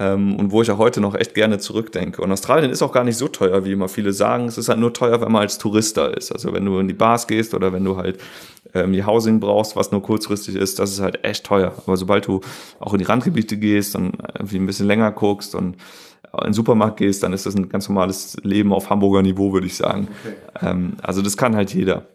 Ähm, 0.00 0.34
und 0.34 0.50
wo 0.50 0.60
ich 0.60 0.70
auch 0.72 0.78
heute 0.78 1.00
noch 1.00 1.14
echt 1.14 1.34
gerne 1.34 1.58
zurückdenke. 1.58 2.20
Und 2.20 2.32
Australien 2.32 2.72
ist 2.72 2.82
auch 2.82 2.90
gar 2.90 3.04
nicht 3.04 3.16
so 3.16 3.28
teuer, 3.28 3.64
wie 3.64 3.70
immer 3.70 3.88
viele 3.88 4.12
sagen. 4.12 4.46
Es 4.46 4.58
ist 4.58 4.68
halt 4.68 4.80
nur 4.80 4.92
teuer, 4.92 5.20
wenn 5.20 5.30
man 5.30 5.42
als 5.42 5.56
Tourist 5.58 5.96
da 5.96 6.06
ist. 6.08 6.32
Also 6.32 6.52
wenn 6.52 6.64
du 6.64 6.80
in 6.80 6.88
die 6.88 6.94
Bars 6.94 7.28
gehst 7.28 7.54
oder 7.54 7.72
wenn 7.72 7.84
du 7.84 7.96
halt 7.96 8.18
ähm, 8.74 8.92
die 8.92 9.04
Housing 9.04 9.38
brauchst, 9.38 9.76
was 9.76 9.92
nur 9.92 10.02
kurzfristig 10.02 10.56
ist, 10.56 10.80
das 10.80 10.90
ist 10.90 11.00
halt 11.00 11.24
echt 11.24 11.46
teuer. 11.46 11.72
Aber 11.86 11.96
sobald 11.96 12.26
du 12.26 12.40
auch 12.80 12.92
in 12.92 12.98
die 12.98 13.04
Randgebiete 13.04 13.56
gehst 13.56 13.94
und 13.94 14.18
irgendwie 14.36 14.56
ein 14.56 14.66
bisschen 14.66 14.88
länger 14.88 15.12
guckst 15.12 15.54
und 15.54 15.76
in 16.38 16.48
den 16.48 16.52
Supermarkt 16.52 16.98
gehst, 16.98 17.22
dann 17.22 17.32
ist 17.32 17.46
das 17.46 17.54
ein 17.54 17.68
ganz 17.68 17.88
normales 17.88 18.36
Leben 18.42 18.72
auf 18.72 18.90
Hamburger 18.90 19.22
Niveau, 19.22 19.52
würde 19.52 19.66
ich 19.66 19.76
sagen. 19.76 20.08
Okay. 20.24 20.68
Ähm, 20.68 20.94
also 21.02 21.22
das 21.22 21.36
kann 21.36 21.56
halt 21.56 21.72
jeder. 21.74 22.06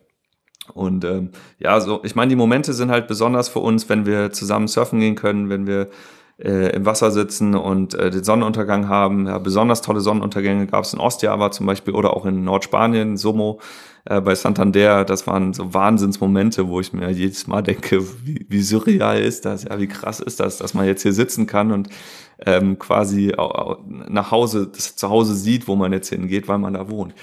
Und 0.73 1.03
ähm, 1.03 1.29
ja, 1.57 1.79
so, 1.79 2.01
ich 2.03 2.15
meine, 2.15 2.29
die 2.29 2.35
Momente 2.35 2.73
sind 2.73 2.91
halt 2.91 3.07
besonders 3.07 3.49
für 3.49 3.59
uns, 3.59 3.89
wenn 3.89 4.05
wir 4.05 4.31
zusammen 4.31 4.67
surfen 4.67 4.99
gehen 4.99 5.15
können, 5.15 5.49
wenn 5.49 5.65
wir 5.65 5.89
äh, 6.37 6.73
im 6.75 6.85
Wasser 6.85 7.11
sitzen 7.11 7.55
und 7.55 7.93
äh, 7.95 8.09
den 8.09 8.23
Sonnenuntergang 8.23 8.87
haben. 8.87 9.27
Ja, 9.27 9.39
besonders 9.39 9.81
tolle 9.81 9.99
Sonnenuntergänge 9.99 10.67
gab 10.67 10.83
es 10.83 10.93
in 10.93 10.99
Ostjava 10.99 11.51
zum 11.51 11.65
Beispiel 11.65 11.93
oder 11.93 12.15
auch 12.15 12.25
in 12.25 12.43
Nordspanien, 12.43 13.17
Somo 13.17 13.59
äh, 14.05 14.21
bei 14.21 14.35
Santander. 14.35 15.05
Das 15.05 15.27
waren 15.27 15.53
so 15.53 15.73
Wahnsinnsmomente, 15.73 16.67
wo 16.67 16.79
ich 16.79 16.93
mir 16.93 17.09
jedes 17.11 17.47
Mal 17.47 17.61
denke, 17.61 18.03
wie, 18.25 18.45
wie 18.49 18.61
surreal 18.61 19.19
ist 19.19 19.45
das, 19.45 19.63
ja, 19.63 19.79
wie 19.79 19.87
krass 19.87 20.19
ist 20.19 20.39
das, 20.39 20.57
dass 20.57 20.73
man 20.73 20.85
jetzt 20.85 21.03
hier 21.03 21.13
sitzen 21.13 21.47
kann 21.47 21.71
und 21.71 21.89
ähm, 22.45 22.79
quasi 22.79 23.33
nach 24.07 24.31
Hause, 24.31 24.67
das 24.67 24.95
zu 24.95 25.09
Hause 25.09 25.35
sieht, 25.35 25.67
wo 25.67 25.75
man 25.75 25.91
jetzt 25.91 26.09
hingeht, 26.09 26.47
weil 26.47 26.57
man 26.57 26.73
da 26.73 26.89
wohnt. 26.89 27.13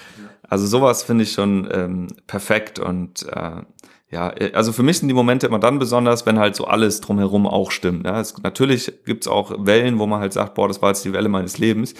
Also 0.48 0.66
sowas 0.66 1.02
finde 1.02 1.24
ich 1.24 1.32
schon 1.32 1.68
ähm, 1.72 2.08
perfekt 2.26 2.78
und 2.78 3.26
äh, 3.32 3.62
ja, 4.08 4.28
also 4.52 4.72
für 4.72 4.84
mich 4.84 4.98
sind 4.98 5.08
die 5.08 5.14
Momente 5.14 5.48
immer 5.48 5.58
dann 5.58 5.80
besonders, 5.80 6.26
wenn 6.26 6.38
halt 6.38 6.54
so 6.54 6.64
alles 6.64 7.00
drumherum 7.00 7.46
auch 7.46 7.72
stimmt. 7.72 8.06
Ja, 8.06 8.20
es, 8.20 8.40
natürlich 8.40 8.92
gibt's 9.04 9.26
auch 9.26 9.66
Wellen, 9.66 9.98
wo 9.98 10.06
man 10.06 10.20
halt 10.20 10.32
sagt, 10.32 10.54
boah, 10.54 10.68
das 10.68 10.80
war 10.80 10.90
jetzt 10.90 11.04
die 11.04 11.12
Welle 11.12 11.28
meines 11.28 11.58
Lebens. 11.58 11.94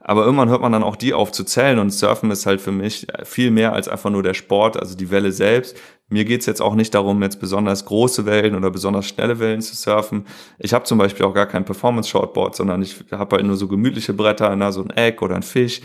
Aber 0.00 0.24
irgendwann 0.24 0.48
hört 0.48 0.62
man 0.62 0.72
dann 0.72 0.82
auch 0.82 0.96
die 0.96 1.12
auf 1.12 1.32
zu 1.32 1.44
zählen 1.44 1.78
und 1.78 1.90
Surfen 1.90 2.30
ist 2.30 2.46
halt 2.46 2.60
für 2.60 2.72
mich 2.72 3.06
viel 3.24 3.50
mehr 3.50 3.72
als 3.72 3.88
einfach 3.88 4.10
nur 4.10 4.22
der 4.22 4.34
Sport, 4.34 4.78
also 4.78 4.96
die 4.96 5.10
Welle 5.10 5.32
selbst. 5.32 5.76
Mir 6.08 6.24
geht's 6.24 6.46
jetzt 6.46 6.62
auch 6.62 6.74
nicht 6.74 6.94
darum, 6.94 7.22
jetzt 7.22 7.40
besonders 7.40 7.84
große 7.84 8.24
Wellen 8.24 8.54
oder 8.54 8.70
besonders 8.70 9.06
schnelle 9.06 9.38
Wellen 9.40 9.60
zu 9.60 9.76
surfen. 9.76 10.24
Ich 10.58 10.72
habe 10.72 10.84
zum 10.84 10.96
Beispiel 10.96 11.26
auch 11.26 11.34
gar 11.34 11.46
kein 11.46 11.66
Performance-Shortboard, 11.66 12.56
sondern 12.56 12.80
ich 12.80 13.04
habe 13.10 13.36
halt 13.36 13.44
nur 13.44 13.56
so 13.56 13.68
gemütliche 13.68 14.14
Bretter, 14.14 14.54
na, 14.56 14.72
so 14.72 14.82
ein 14.82 14.90
Egg 14.90 15.22
oder 15.22 15.34
ein 15.34 15.42
Fisch. 15.42 15.82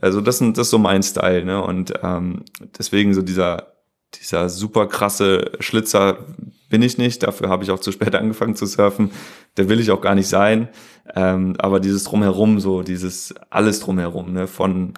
Also 0.00 0.22
das, 0.22 0.38
sind, 0.38 0.56
das 0.56 0.68
ist 0.68 0.70
so 0.70 0.78
mein 0.78 1.02
Style. 1.02 1.44
Ne? 1.44 1.62
Und 1.62 1.92
ähm, 2.02 2.44
deswegen 2.78 3.12
so 3.12 3.20
dieser 3.20 3.75
dieser 4.20 4.48
super 4.48 4.86
krasse 4.86 5.52
Schlitzer 5.60 6.18
bin 6.68 6.82
ich 6.82 6.98
nicht. 6.98 7.22
Dafür 7.22 7.48
habe 7.48 7.64
ich 7.64 7.70
auch 7.70 7.80
zu 7.80 7.92
spät 7.92 8.14
angefangen 8.14 8.56
zu 8.56 8.66
surfen. 8.66 9.10
Der 9.56 9.68
will 9.68 9.80
ich 9.80 9.90
auch 9.90 10.00
gar 10.00 10.14
nicht 10.14 10.28
sein. 10.28 10.68
Ähm, 11.14 11.54
aber 11.58 11.80
dieses 11.80 12.04
drumherum, 12.04 12.60
so 12.60 12.82
dieses 12.82 13.34
alles 13.50 13.80
drumherum, 13.80 14.32
ne, 14.32 14.46
von 14.46 14.94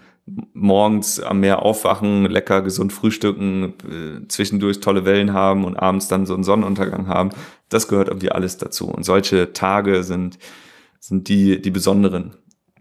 morgens 0.52 1.20
am 1.20 1.40
Meer 1.40 1.62
aufwachen, 1.62 2.26
lecker 2.26 2.62
gesund 2.62 2.92
frühstücken, 2.92 3.74
äh, 3.88 4.28
zwischendurch 4.28 4.80
tolle 4.80 5.04
Wellen 5.04 5.32
haben 5.32 5.64
und 5.64 5.76
abends 5.76 6.08
dann 6.08 6.26
so 6.26 6.34
einen 6.34 6.44
Sonnenuntergang 6.44 7.08
haben, 7.08 7.30
das 7.68 7.88
gehört 7.88 8.08
irgendwie 8.08 8.30
alles 8.30 8.56
dazu. 8.56 8.88
Und 8.88 9.04
solche 9.04 9.52
Tage 9.52 10.04
sind, 10.04 10.38
sind 11.00 11.28
die, 11.28 11.60
die 11.60 11.70
besonderen. 11.70 12.34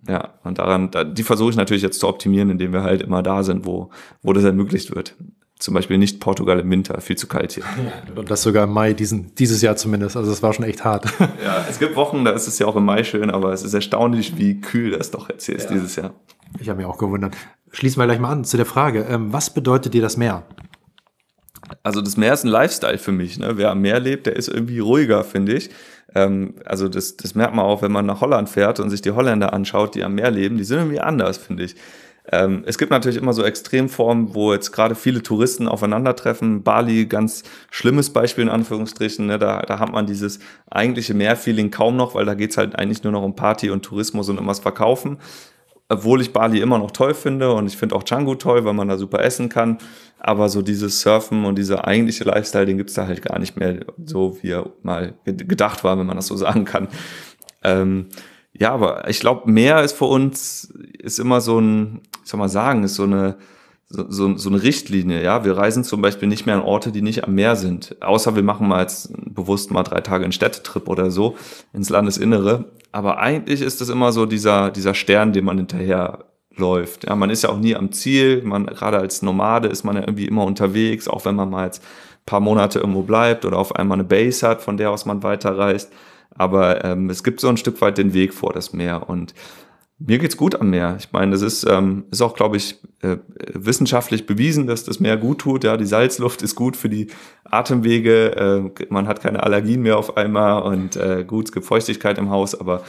Ja, 0.07 0.35
und 0.43 0.57
daran, 0.57 0.89
die 1.13 1.23
versuche 1.23 1.49
ich 1.49 1.57
natürlich 1.57 1.83
jetzt 1.83 1.99
zu 1.99 2.07
optimieren, 2.07 2.49
indem 2.49 2.71
wir 2.71 2.83
halt 2.83 3.01
immer 3.01 3.21
da 3.23 3.43
sind, 3.43 3.65
wo, 3.65 3.89
wo 4.21 4.31
das 4.31 4.45
ermöglicht 4.45 4.95
wird 4.95 5.15
zum 5.59 5.73
Beispiel 5.73 5.97
nicht 5.97 6.19
Portugal 6.19 6.59
im 6.59 6.69
Winter, 6.69 7.01
viel 7.01 7.15
zu 7.15 7.27
kalt 7.27 7.53
hier. 7.53 7.63
Und 8.15 8.29
das 8.29 8.43
sogar 8.43 8.65
im 8.65 8.71
Mai, 8.71 8.93
diesen, 8.93 9.33
dieses 9.35 9.61
Jahr 9.61 9.75
zumindest. 9.75 10.15
Also 10.15 10.31
es 10.31 10.43
war 10.43 10.53
schon 10.53 10.65
echt 10.65 10.83
hart. 10.83 11.05
Ja, 11.43 11.65
es 11.69 11.79
gibt 11.79 11.95
Wochen, 11.95 12.25
da 12.25 12.31
ist 12.31 12.47
es 12.47 12.59
ja 12.59 12.67
auch 12.67 12.75
im 12.75 12.85
Mai 12.85 13.03
schön, 13.03 13.29
aber 13.29 13.53
es 13.53 13.63
ist 13.63 13.73
erstaunlich, 13.73 14.37
wie 14.37 14.59
kühl 14.59 14.91
das 14.91 15.11
doch 15.11 15.29
jetzt 15.29 15.45
hier 15.45 15.55
ist 15.55 15.69
ja. 15.69 15.75
dieses 15.75 15.95
Jahr. 15.95 16.13
Ich 16.59 16.69
habe 16.69 16.77
mich 16.77 16.85
auch 16.85 16.97
gewundert. 16.97 17.35
Schließen 17.71 18.01
wir 18.01 18.05
gleich 18.05 18.19
mal 18.19 18.31
an 18.31 18.43
zu 18.43 18.57
der 18.57 18.65
Frage. 18.65 19.05
Ähm, 19.09 19.31
was 19.33 19.49
bedeutet 19.53 19.93
dir 19.93 20.01
das 20.01 20.17
Meer? 20.17 20.43
Also 21.83 22.01
das 22.01 22.17
Meer 22.17 22.33
ist 22.33 22.43
ein 22.43 22.49
Lifestyle 22.49 22.97
für 22.97 23.11
mich. 23.11 23.37
Ne? 23.39 23.57
Wer 23.57 23.71
am 23.71 23.81
Meer 23.81 23.99
lebt, 23.99 24.25
der 24.25 24.35
ist 24.35 24.47
irgendwie 24.47 24.79
ruhiger, 24.79 25.23
finde 25.23 25.53
ich. 25.53 25.69
Ähm, 26.15 26.55
also 26.65 26.87
das, 26.87 27.17
das 27.17 27.35
merkt 27.35 27.53
man 27.53 27.65
auch, 27.65 27.81
wenn 27.81 27.91
man 27.91 28.05
nach 28.05 28.21
Holland 28.21 28.49
fährt 28.49 28.79
und 28.79 28.89
sich 28.89 29.01
die 29.01 29.11
Holländer 29.11 29.53
anschaut, 29.53 29.95
die 29.95 30.03
am 30.03 30.15
Meer 30.15 30.31
leben. 30.31 30.57
Die 30.57 30.63
sind 30.63 30.79
irgendwie 30.79 30.99
anders, 30.99 31.37
finde 31.37 31.63
ich. 31.63 31.75
Ähm, 32.31 32.63
es 32.65 32.77
gibt 32.77 32.91
natürlich 32.91 33.17
immer 33.17 33.33
so 33.33 33.43
Extremformen, 33.43 34.35
wo 34.35 34.53
jetzt 34.53 34.71
gerade 34.71 34.95
viele 34.95 35.23
Touristen 35.23 35.67
aufeinandertreffen. 35.67 36.61
Bali, 36.63 37.05
ganz 37.05 37.43
schlimmes 37.71 38.11
Beispiel 38.11 38.43
in 38.43 38.49
Anführungsstrichen. 38.49 39.27
Ne? 39.27 39.39
Da, 39.39 39.61
da 39.61 39.79
hat 39.79 39.91
man 39.91 40.05
dieses 40.05 40.39
eigentliche 40.69 41.13
Mehrfeeling 41.13 41.71
kaum 41.71 41.95
noch, 41.95 42.15
weil 42.15 42.25
da 42.25 42.33
geht's 42.33 42.57
halt 42.57 42.77
eigentlich 42.77 43.03
nur 43.03 43.13
noch 43.13 43.23
um 43.23 43.35
Party 43.35 43.69
und 43.69 43.83
Tourismus 43.83 44.27
und 44.27 44.35
irgendwas 44.35 44.59
verkaufen. 44.59 45.19
Obwohl 45.89 46.19
ich 46.19 46.33
Bali 46.33 46.59
immer 46.59 46.79
noch 46.79 46.91
toll 46.91 47.13
finde 47.13 47.53
und 47.53 47.67
ich 47.67 47.77
finde 47.77 47.95
auch 47.95 48.03
Canggu 48.03 48.35
toll, 48.35 48.65
weil 48.65 48.73
man 48.73 48.89
da 48.89 48.97
super 48.97 49.23
essen 49.23 49.47
kann. 49.47 49.77
Aber 50.19 50.49
so 50.49 50.61
dieses 50.61 50.99
Surfen 50.99 51.45
und 51.45 51.57
dieser 51.57 51.87
eigentliche 51.87 52.25
Lifestyle, 52.25 52.65
den 52.65 52.77
gibt's 52.77 52.95
da 52.95 53.07
halt 53.07 53.21
gar 53.21 53.39
nicht 53.39 53.55
mehr 53.55 53.85
so, 54.03 54.37
wie 54.41 54.51
er 54.51 54.69
mal 54.83 55.13
gedacht 55.23 55.85
war, 55.85 55.97
wenn 55.97 56.05
man 56.05 56.17
das 56.17 56.27
so 56.27 56.35
sagen 56.35 56.65
kann. 56.65 56.89
Ähm, 57.63 58.07
ja, 58.59 58.73
aber 58.73 59.07
ich 59.09 59.19
glaube, 59.19 59.49
Meer 59.49 59.83
ist 59.83 59.97
für 59.97 60.05
uns 60.05 60.73
ist 60.99 61.19
immer 61.19 61.41
so 61.41 61.59
ein, 61.59 62.01
ich 62.23 62.29
soll 62.29 62.39
mal 62.39 62.49
sagen, 62.49 62.83
ist 62.83 62.95
so 62.95 63.03
eine 63.03 63.37
so, 63.89 64.05
so, 64.09 64.35
so 64.35 64.49
eine 64.49 64.61
Richtlinie. 64.63 65.23
Ja, 65.23 65.45
wir 65.45 65.55
reisen 65.55 65.85
zum 65.85 66.01
Beispiel 66.01 66.27
nicht 66.27 66.45
mehr 66.45 66.55
an 66.55 66.61
Orte, 66.61 66.91
die 66.91 67.01
nicht 67.01 67.23
am 67.23 67.35
Meer 67.35 67.55
sind, 67.55 67.95
außer 68.01 68.35
wir 68.35 68.43
machen 68.43 68.67
mal 68.67 68.81
jetzt 68.81 69.13
bewusst 69.33 69.71
mal 69.71 69.83
drei 69.83 70.01
Tage 70.01 70.25
einen 70.25 70.33
Städtetrip 70.33 70.89
oder 70.89 71.09
so 71.09 71.37
ins 71.71 71.89
Landesinnere. 71.89 72.65
Aber 72.91 73.19
eigentlich 73.19 73.61
ist 73.61 73.79
es 73.81 73.89
immer 73.89 74.11
so 74.11 74.25
dieser 74.25 74.71
dieser 74.71 74.93
Stern, 74.93 75.31
den 75.31 75.45
man 75.45 75.57
hinterher 75.57 76.25
läuft. 76.55 77.05
Ja, 77.05 77.15
man 77.15 77.29
ist 77.29 77.43
ja 77.43 77.49
auch 77.49 77.59
nie 77.59 77.75
am 77.75 77.91
Ziel. 77.91 78.41
Man 78.43 78.65
gerade 78.65 78.97
als 78.97 79.21
Nomade 79.21 79.69
ist 79.69 79.83
man 79.83 79.95
ja 79.95 80.01
irgendwie 80.01 80.27
immer 80.27 80.43
unterwegs, 80.43 81.07
auch 81.07 81.23
wenn 81.25 81.35
man 81.35 81.49
mal 81.49 81.65
jetzt 81.65 81.81
paar 82.27 82.39
Monate 82.41 82.79
irgendwo 82.79 83.01
bleibt 83.01 83.45
oder 83.45 83.57
auf 83.57 83.75
einmal 83.75 83.95
eine 83.95 84.03
Base 84.03 84.47
hat, 84.47 84.61
von 84.61 84.77
der 84.77 84.91
aus 84.91 85.05
man 85.05 85.23
weiterreist. 85.23 85.91
Aber 86.37 86.83
ähm, 86.83 87.09
es 87.09 87.23
gibt 87.23 87.39
so 87.39 87.47
ein 87.47 87.57
Stück 87.57 87.81
weit 87.81 87.97
den 87.97 88.13
Weg 88.13 88.33
vor 88.33 88.53
das 88.53 88.73
Meer 88.73 89.09
und 89.09 89.33
mir 89.99 90.19
geht's 90.19 90.37
gut 90.37 90.59
am 90.61 90.69
Meer. 90.69 90.95
Ich 90.99 91.11
meine, 91.11 91.31
das 91.31 91.41
ist, 91.41 91.63
ähm, 91.67 92.05
ist 92.11 92.21
auch, 92.21 92.35
glaube 92.35 92.57
ich, 92.57 92.79
äh, 93.01 93.17
wissenschaftlich 93.53 94.27
bewiesen, 94.27 94.67
dass 94.67 94.83
das 94.83 94.99
Meer 94.99 95.17
gut 95.17 95.39
tut. 95.39 95.63
Ja, 95.63 95.75
die 95.75 95.85
Salzluft 95.85 96.43
ist 96.43 96.55
gut 96.55 96.77
für 96.77 96.89
die 96.89 97.07
Atemwege. 97.43 98.71
Äh, 98.77 98.85
man 98.89 99.07
hat 99.07 99.21
keine 99.21 99.41
Allergien 99.41 99.81
mehr 99.81 99.97
auf 99.97 100.15
einmal 100.15 100.61
und 100.61 100.95
äh, 100.97 101.23
gut, 101.25 101.45
es 101.45 101.51
gibt 101.51 101.65
Feuchtigkeit 101.65 102.19
im 102.19 102.29
Haus. 102.29 102.53
Aber 102.53 102.83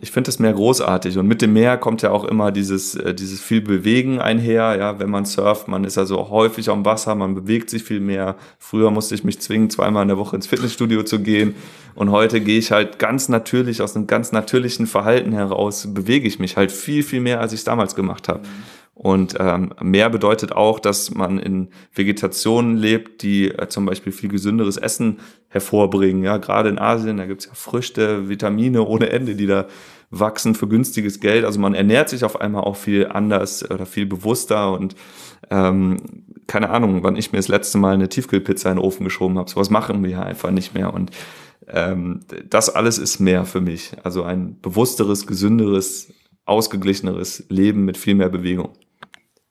ich 0.00 0.12
finde 0.12 0.30
es 0.30 0.38
mehr 0.38 0.52
großartig 0.52 1.18
und 1.18 1.26
mit 1.26 1.42
dem 1.42 1.52
Meer 1.52 1.76
kommt 1.78 2.02
ja 2.02 2.10
auch 2.10 2.24
immer 2.24 2.52
dieses, 2.52 2.94
äh, 2.94 3.12
dieses 3.12 3.40
viel 3.40 3.60
Bewegen 3.60 4.20
einher, 4.20 4.76
ja, 4.78 4.98
wenn 5.00 5.10
man 5.10 5.24
surft, 5.24 5.66
man 5.66 5.82
ist 5.82 5.96
ja 5.96 6.06
so 6.06 6.30
häufig 6.30 6.70
am 6.70 6.84
Wasser, 6.84 7.14
man 7.16 7.34
bewegt 7.34 7.68
sich 7.68 7.82
viel 7.82 7.98
mehr. 8.00 8.36
Früher 8.58 8.90
musste 8.92 9.16
ich 9.16 9.24
mich 9.24 9.40
zwingen, 9.40 9.68
zweimal 9.68 10.02
in 10.02 10.08
der 10.08 10.16
Woche 10.16 10.36
ins 10.36 10.46
Fitnessstudio 10.46 11.02
zu 11.02 11.20
gehen 11.20 11.56
und 11.96 12.12
heute 12.12 12.40
gehe 12.40 12.58
ich 12.58 12.70
halt 12.70 13.00
ganz 13.00 13.28
natürlich, 13.28 13.82
aus 13.82 13.96
einem 13.96 14.06
ganz 14.06 14.30
natürlichen 14.30 14.86
Verhalten 14.86 15.32
heraus, 15.32 15.92
bewege 15.92 16.28
ich 16.28 16.38
mich 16.38 16.56
halt 16.56 16.70
viel, 16.70 17.02
viel 17.02 17.20
mehr, 17.20 17.40
als 17.40 17.52
ich 17.52 17.60
es 17.60 17.64
damals 17.64 17.96
gemacht 17.96 18.28
habe. 18.28 18.40
Und 18.98 19.36
ähm, 19.38 19.72
mehr 19.80 20.10
bedeutet 20.10 20.50
auch, 20.50 20.80
dass 20.80 21.14
man 21.14 21.38
in 21.38 21.68
Vegetationen 21.94 22.76
lebt, 22.76 23.22
die 23.22 23.48
äh, 23.48 23.68
zum 23.68 23.86
Beispiel 23.86 24.12
viel 24.12 24.28
gesünderes 24.28 24.76
Essen 24.76 25.20
hervorbringen. 25.46 26.24
Ja, 26.24 26.38
gerade 26.38 26.68
in 26.68 26.80
Asien, 26.80 27.16
da 27.16 27.26
gibt's 27.26 27.46
ja 27.46 27.52
Früchte, 27.54 28.28
Vitamine 28.28 28.82
ohne 28.82 29.10
Ende, 29.10 29.36
die 29.36 29.46
da 29.46 29.66
wachsen 30.10 30.56
für 30.56 30.66
günstiges 30.66 31.20
Geld. 31.20 31.44
Also 31.44 31.60
man 31.60 31.74
ernährt 31.74 32.08
sich 32.08 32.24
auf 32.24 32.40
einmal 32.40 32.64
auch 32.64 32.74
viel 32.74 33.06
anders 33.06 33.70
oder 33.70 33.86
viel 33.86 34.04
bewusster 34.04 34.72
und 34.72 34.96
ähm, 35.48 35.98
keine 36.48 36.70
Ahnung, 36.70 37.04
wann 37.04 37.14
ich 37.14 37.30
mir 37.30 37.38
das 37.38 37.48
letzte 37.48 37.78
Mal 37.78 37.94
eine 37.94 38.08
Tiefkühlpizza 38.08 38.68
in 38.68 38.78
den 38.78 38.84
Ofen 38.84 39.04
geschoben 39.04 39.38
habe. 39.38 39.48
Sowas 39.48 39.70
machen 39.70 40.02
wir 40.02 40.10
ja 40.10 40.22
einfach 40.22 40.50
nicht 40.50 40.74
mehr. 40.74 40.92
Und 40.92 41.12
ähm, 41.68 42.20
das 42.50 42.68
alles 42.68 42.98
ist 42.98 43.20
mehr 43.20 43.44
für 43.44 43.60
mich. 43.60 43.92
Also 44.02 44.24
ein 44.24 44.58
bewussteres, 44.60 45.26
gesünderes, 45.26 46.12
ausgeglicheneres 46.46 47.44
Leben 47.48 47.84
mit 47.84 47.96
viel 47.96 48.16
mehr 48.16 48.30
Bewegung. 48.30 48.70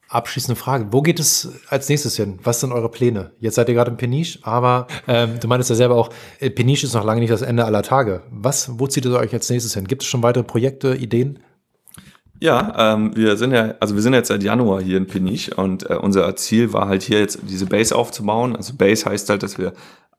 Abschließende 0.09 0.55
Frage. 0.55 0.87
Wo 0.91 1.01
geht 1.01 1.19
es 1.19 1.49
als 1.67 1.89
nächstes 1.89 2.15
hin? 2.15 2.39
Was 2.43 2.61
sind 2.61 2.71
eure 2.71 2.89
Pläne? 2.89 3.31
Jetzt 3.39 3.55
seid 3.55 3.67
ihr 3.67 3.75
gerade 3.75 3.91
in 3.91 3.97
Peniche, 3.97 4.39
aber 4.43 4.87
ähm, 5.07 5.39
du 5.39 5.47
meinst 5.49 5.69
ja 5.69 5.75
selber 5.75 5.95
auch, 5.95 6.09
äh, 6.39 6.49
Peniche 6.49 6.85
ist 6.85 6.93
noch 6.93 7.03
lange 7.03 7.19
nicht 7.19 7.31
das 7.31 7.41
Ende 7.41 7.65
aller 7.65 7.83
Tage. 7.83 8.23
Was, 8.31 8.79
wo 8.79 8.87
zieht 8.87 9.05
ihr 9.05 9.13
euch 9.13 9.33
als 9.33 9.49
nächstes 9.49 9.73
hin? 9.73 9.85
Gibt 9.85 10.03
es 10.03 10.07
schon 10.07 10.23
weitere 10.23 10.43
Projekte, 10.43 10.95
Ideen? 10.95 11.39
Ja, 12.39 12.93
ähm, 12.93 13.15
wir 13.15 13.35
sind 13.35 13.51
ja, 13.51 13.73
also 13.79 13.95
wir 13.95 14.01
sind 14.01 14.13
jetzt 14.13 14.27
seit 14.27 14.43
Januar 14.43 14.81
hier 14.81 14.97
in 14.97 15.07
Peniche 15.07 15.55
und 15.55 15.89
äh, 15.89 15.95
unser 15.95 16.35
Ziel 16.35 16.71
war 16.71 16.87
halt 16.87 17.01
hier 17.01 17.19
jetzt 17.19 17.39
diese 17.49 17.65
Base 17.65 17.95
aufzubauen. 17.95 18.55
Also 18.55 18.75
Base 18.75 19.05
heißt 19.09 19.29
halt, 19.29 19.41
dass 19.41 19.57
wir 19.57 19.73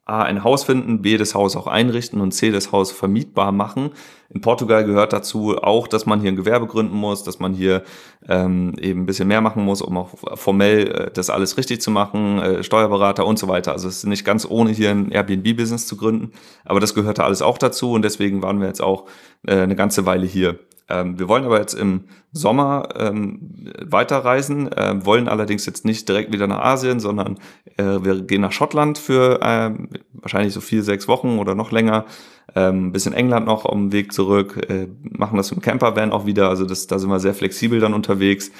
A, 0.04 0.22
ein 0.22 0.42
Haus 0.42 0.64
finden, 0.64 1.02
B, 1.02 1.18
das 1.18 1.34
Haus 1.34 1.54
auch 1.54 1.66
einrichten 1.66 2.20
und 2.22 2.32
C, 2.32 2.50
das 2.50 2.72
Haus 2.72 2.90
vermietbar 2.90 3.52
machen. 3.52 3.90
In 4.30 4.40
Portugal 4.40 4.84
gehört 4.84 5.12
dazu 5.12 5.58
auch, 5.58 5.86
dass 5.86 6.06
man 6.06 6.20
hier 6.20 6.32
ein 6.32 6.36
Gewerbe 6.36 6.66
gründen 6.66 6.96
muss, 6.96 7.24
dass 7.24 7.40
man 7.40 7.52
hier 7.52 7.82
ähm, 8.26 8.74
eben 8.80 9.02
ein 9.02 9.06
bisschen 9.06 9.28
mehr 9.28 9.42
machen 9.42 9.64
muss, 9.64 9.82
um 9.82 9.96
auch 9.98 10.14
formell 10.34 10.88
äh, 10.88 11.10
das 11.12 11.30
alles 11.30 11.56
richtig 11.58 11.82
zu 11.82 11.90
machen, 11.90 12.38
äh, 12.40 12.64
Steuerberater 12.64 13.26
und 13.26 13.38
so 13.38 13.48
weiter. 13.48 13.72
Also 13.72 13.86
es 13.86 13.98
ist 13.98 14.06
nicht 14.06 14.24
ganz 14.24 14.46
ohne 14.48 14.70
hier 14.70 14.90
ein 14.90 15.10
Airbnb-Business 15.12 15.86
zu 15.86 15.96
gründen, 15.96 16.32
aber 16.64 16.80
das 16.80 16.94
gehörte 16.94 17.22
alles 17.22 17.42
auch 17.42 17.58
dazu 17.58 17.92
und 17.92 18.02
deswegen 18.02 18.42
waren 18.42 18.60
wir 18.60 18.66
jetzt 18.66 18.82
auch 18.82 19.06
äh, 19.46 19.56
eine 19.56 19.76
ganze 19.76 20.06
Weile 20.06 20.26
hier. 20.26 20.58
Ähm, 20.88 21.18
wir 21.18 21.28
wollen 21.28 21.44
aber 21.44 21.60
jetzt 21.60 21.74
im 21.74 22.04
Sommer 22.32 22.88
ähm, 22.96 23.72
weiterreisen, 23.84 24.72
äh, 24.72 25.04
wollen 25.04 25.28
allerdings 25.28 25.66
jetzt 25.66 25.84
nicht 25.84 26.08
direkt 26.08 26.32
wieder 26.32 26.46
nach 26.46 26.60
Asien, 26.60 27.00
sondern 27.00 27.38
äh, 27.76 27.84
wir 28.02 28.22
gehen 28.22 28.40
nach 28.40 28.52
Schottland 28.52 28.98
für 28.98 29.40
äh, 29.42 29.70
wahrscheinlich 30.14 30.54
so 30.54 30.60
vier, 30.60 30.82
sechs 30.82 31.08
Wochen 31.08 31.38
oder 31.38 31.54
noch 31.54 31.72
länger. 31.72 32.06
Ähm, 32.54 32.92
bisschen 32.92 33.12
England 33.12 33.46
noch 33.46 33.66
auf 33.66 33.72
dem 33.72 33.92
Weg 33.92 34.12
zurück, 34.12 34.66
äh, 34.70 34.88
machen 35.02 35.36
das 35.36 35.52
im 35.52 35.60
Campervan 35.60 36.12
auch 36.12 36.24
wieder. 36.24 36.48
Also 36.48 36.64
das, 36.64 36.86
da 36.86 36.98
sind 36.98 37.10
wir 37.10 37.20
sehr 37.20 37.34
flexibel 37.34 37.80
dann 37.80 37.92
unterwegs. 37.92 38.50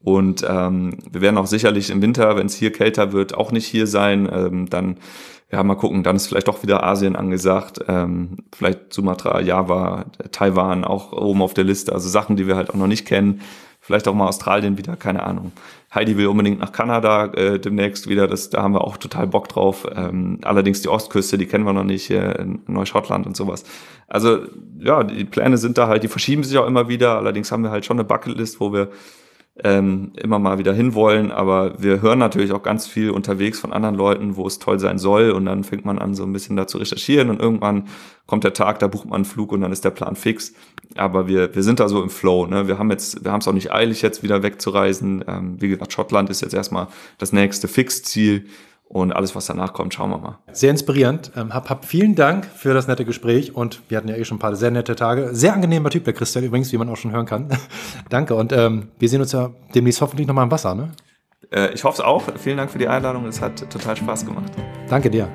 Und 0.00 0.46
ähm, 0.48 0.98
wir 1.10 1.20
werden 1.20 1.38
auch 1.38 1.46
sicherlich 1.46 1.90
im 1.90 2.02
Winter, 2.02 2.36
wenn 2.36 2.46
es 2.46 2.54
hier 2.54 2.72
kälter 2.72 3.12
wird, 3.12 3.34
auch 3.34 3.50
nicht 3.50 3.66
hier 3.66 3.86
sein. 3.86 4.28
Ähm, 4.32 4.70
dann 4.70 4.98
ja, 5.50 5.62
mal 5.62 5.76
gucken, 5.76 6.02
dann 6.02 6.16
ist 6.16 6.26
vielleicht 6.26 6.48
doch 6.48 6.62
wieder 6.62 6.84
Asien 6.84 7.16
angesagt, 7.16 7.80
ähm, 7.88 8.36
vielleicht 8.54 8.92
Sumatra, 8.92 9.40
Java, 9.40 10.04
Taiwan 10.30 10.84
auch 10.84 11.12
oben 11.12 11.40
auf 11.40 11.54
der 11.54 11.64
Liste, 11.64 11.92
also 11.92 12.08
Sachen, 12.08 12.36
die 12.36 12.46
wir 12.46 12.54
halt 12.56 12.70
auch 12.70 12.74
noch 12.74 12.86
nicht 12.86 13.06
kennen, 13.06 13.40
vielleicht 13.80 14.08
auch 14.08 14.14
mal 14.14 14.28
Australien 14.28 14.76
wieder, 14.76 14.96
keine 14.96 15.22
Ahnung. 15.22 15.52
Heidi 15.94 16.18
will 16.18 16.26
unbedingt 16.26 16.60
nach 16.60 16.72
Kanada 16.72 17.32
äh, 17.32 17.58
demnächst 17.58 18.10
wieder, 18.10 18.26
das, 18.26 18.50
da 18.50 18.62
haben 18.62 18.74
wir 18.74 18.84
auch 18.84 18.98
total 18.98 19.26
Bock 19.26 19.48
drauf. 19.48 19.86
Ähm, 19.94 20.38
allerdings 20.42 20.82
die 20.82 20.88
Ostküste, 20.88 21.38
die 21.38 21.46
kennen 21.46 21.64
wir 21.64 21.72
noch 21.72 21.84
nicht, 21.84 22.10
in 22.10 22.60
Neuschottland 22.66 23.26
und 23.26 23.34
sowas. 23.34 23.64
Also 24.06 24.40
ja, 24.78 25.02
die 25.02 25.24
Pläne 25.24 25.56
sind 25.56 25.78
da 25.78 25.88
halt, 25.88 26.02
die 26.02 26.08
verschieben 26.08 26.44
sich 26.44 26.58
auch 26.58 26.66
immer 26.66 26.88
wieder, 26.88 27.16
allerdings 27.16 27.50
haben 27.50 27.62
wir 27.62 27.70
halt 27.70 27.86
schon 27.86 27.98
eine 27.98 28.04
Bucketlist, 28.04 28.60
wo 28.60 28.74
wir 28.74 28.90
ähm, 29.64 30.12
immer 30.16 30.38
mal 30.38 30.58
wieder 30.58 30.72
hinwollen. 30.72 31.32
Aber 31.32 31.80
wir 31.82 32.02
hören 32.02 32.18
natürlich 32.18 32.52
auch 32.52 32.62
ganz 32.62 32.86
viel 32.86 33.10
unterwegs 33.10 33.58
von 33.58 33.72
anderen 33.72 33.94
Leuten, 33.94 34.36
wo 34.36 34.46
es 34.46 34.58
toll 34.58 34.78
sein 34.78 34.98
soll. 34.98 35.30
Und 35.30 35.46
dann 35.46 35.64
fängt 35.64 35.84
man 35.84 35.98
an, 35.98 36.14
so 36.14 36.24
ein 36.24 36.32
bisschen 36.32 36.56
da 36.56 36.66
zu 36.66 36.78
recherchieren. 36.78 37.30
Und 37.30 37.40
irgendwann 37.40 37.88
kommt 38.26 38.44
der 38.44 38.52
Tag, 38.52 38.78
da 38.78 38.88
bucht 38.88 39.06
man 39.06 39.16
einen 39.16 39.24
Flug 39.24 39.52
und 39.52 39.60
dann 39.60 39.72
ist 39.72 39.84
der 39.84 39.90
Plan 39.90 40.16
fix. 40.16 40.52
Aber 40.96 41.28
wir, 41.28 41.54
wir 41.54 41.62
sind 41.62 41.80
da 41.80 41.88
so 41.88 42.02
im 42.02 42.10
Flow. 42.10 42.46
Ne? 42.46 42.68
Wir 42.68 42.78
haben 42.78 42.90
jetzt, 42.90 43.24
wir 43.24 43.32
haben 43.32 43.40
es 43.40 43.48
auch 43.48 43.52
nicht 43.52 43.72
eilig, 43.72 44.02
jetzt 44.02 44.22
wieder 44.22 44.42
wegzureisen. 44.42 45.24
Ähm, 45.26 45.56
wie 45.60 45.68
gesagt, 45.68 45.92
Schottland 45.92 46.30
ist 46.30 46.42
jetzt 46.42 46.54
erstmal 46.54 46.88
das 47.18 47.32
nächste 47.32 47.68
Fixziel. 47.68 48.46
Und 48.88 49.12
alles, 49.12 49.36
was 49.36 49.44
danach 49.44 49.74
kommt, 49.74 49.92
schauen 49.92 50.10
wir 50.10 50.18
mal. 50.18 50.38
Sehr 50.50 50.70
inspirierend. 50.70 51.30
Ähm, 51.36 51.52
hab, 51.52 51.68
hab 51.68 51.84
vielen 51.84 52.14
Dank 52.14 52.46
für 52.46 52.72
das 52.72 52.88
nette 52.88 53.04
Gespräch 53.04 53.54
und 53.54 53.82
wir 53.88 53.98
hatten 53.98 54.08
ja 54.08 54.16
eh 54.16 54.24
schon 54.24 54.36
ein 54.36 54.40
paar 54.40 54.56
sehr 54.56 54.70
nette 54.70 54.96
Tage. 54.96 55.34
Sehr 55.34 55.52
angenehmer 55.52 55.90
Typ, 55.90 56.04
der 56.04 56.14
Christian 56.14 56.44
übrigens, 56.44 56.72
wie 56.72 56.78
man 56.78 56.88
auch 56.88 56.96
schon 56.96 57.12
hören 57.12 57.26
kann. 57.26 57.48
Danke 58.08 58.34
und 58.34 58.52
ähm, 58.52 58.88
wir 58.98 59.08
sehen 59.10 59.20
uns 59.20 59.32
ja 59.32 59.50
demnächst 59.74 60.00
hoffentlich 60.00 60.26
nochmal 60.26 60.44
im 60.44 60.50
Wasser, 60.50 60.74
ne? 60.74 60.92
Äh, 61.50 61.72
ich 61.74 61.84
hoffe 61.84 62.00
es 62.00 62.00
auch. 62.00 62.22
Vielen 62.38 62.56
Dank 62.56 62.70
für 62.70 62.78
die 62.78 62.88
Einladung. 62.88 63.26
Es 63.26 63.40
hat 63.40 63.70
total 63.70 63.96
Spaß 63.96 64.24
gemacht. 64.24 64.52
Danke 64.88 65.10
dir. 65.10 65.28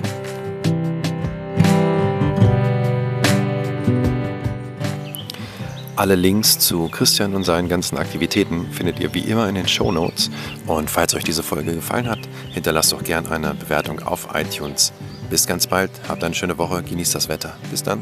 Alle 5.96 6.16
Links 6.16 6.58
zu 6.58 6.88
Christian 6.88 7.36
und 7.36 7.44
seinen 7.44 7.70
ganzen 7.70 8.00
Aktivitäten 8.00 8.72
findet 8.72 9.00
ihr 9.00 9.14
wie 9.14 9.20
immer 9.20 9.48
in 9.48 9.54
den 9.54 9.68
Show 9.68 9.92
Notes. 9.92 10.32
Und 10.66 10.90
falls 10.90 11.14
euch 11.14 11.24
diese 11.24 11.44
Folge 11.44 11.76
gefallen 11.76 12.10
hat, 12.10 12.20
hinterlasst 12.52 12.94
doch 12.94 13.04
gerne 13.04 13.30
eine 13.30 13.54
Bewertung 13.54 14.02
auf 14.02 14.30
iTunes. 14.34 14.92
Bis 15.30 15.46
ganz 15.46 15.68
bald, 15.68 15.92
habt 16.08 16.24
eine 16.24 16.34
schöne 16.34 16.58
Woche, 16.58 16.82
genießt 16.82 17.14
das 17.14 17.30
Wetter. 17.30 17.56
Bis 17.70 17.84
dann. 17.84 18.02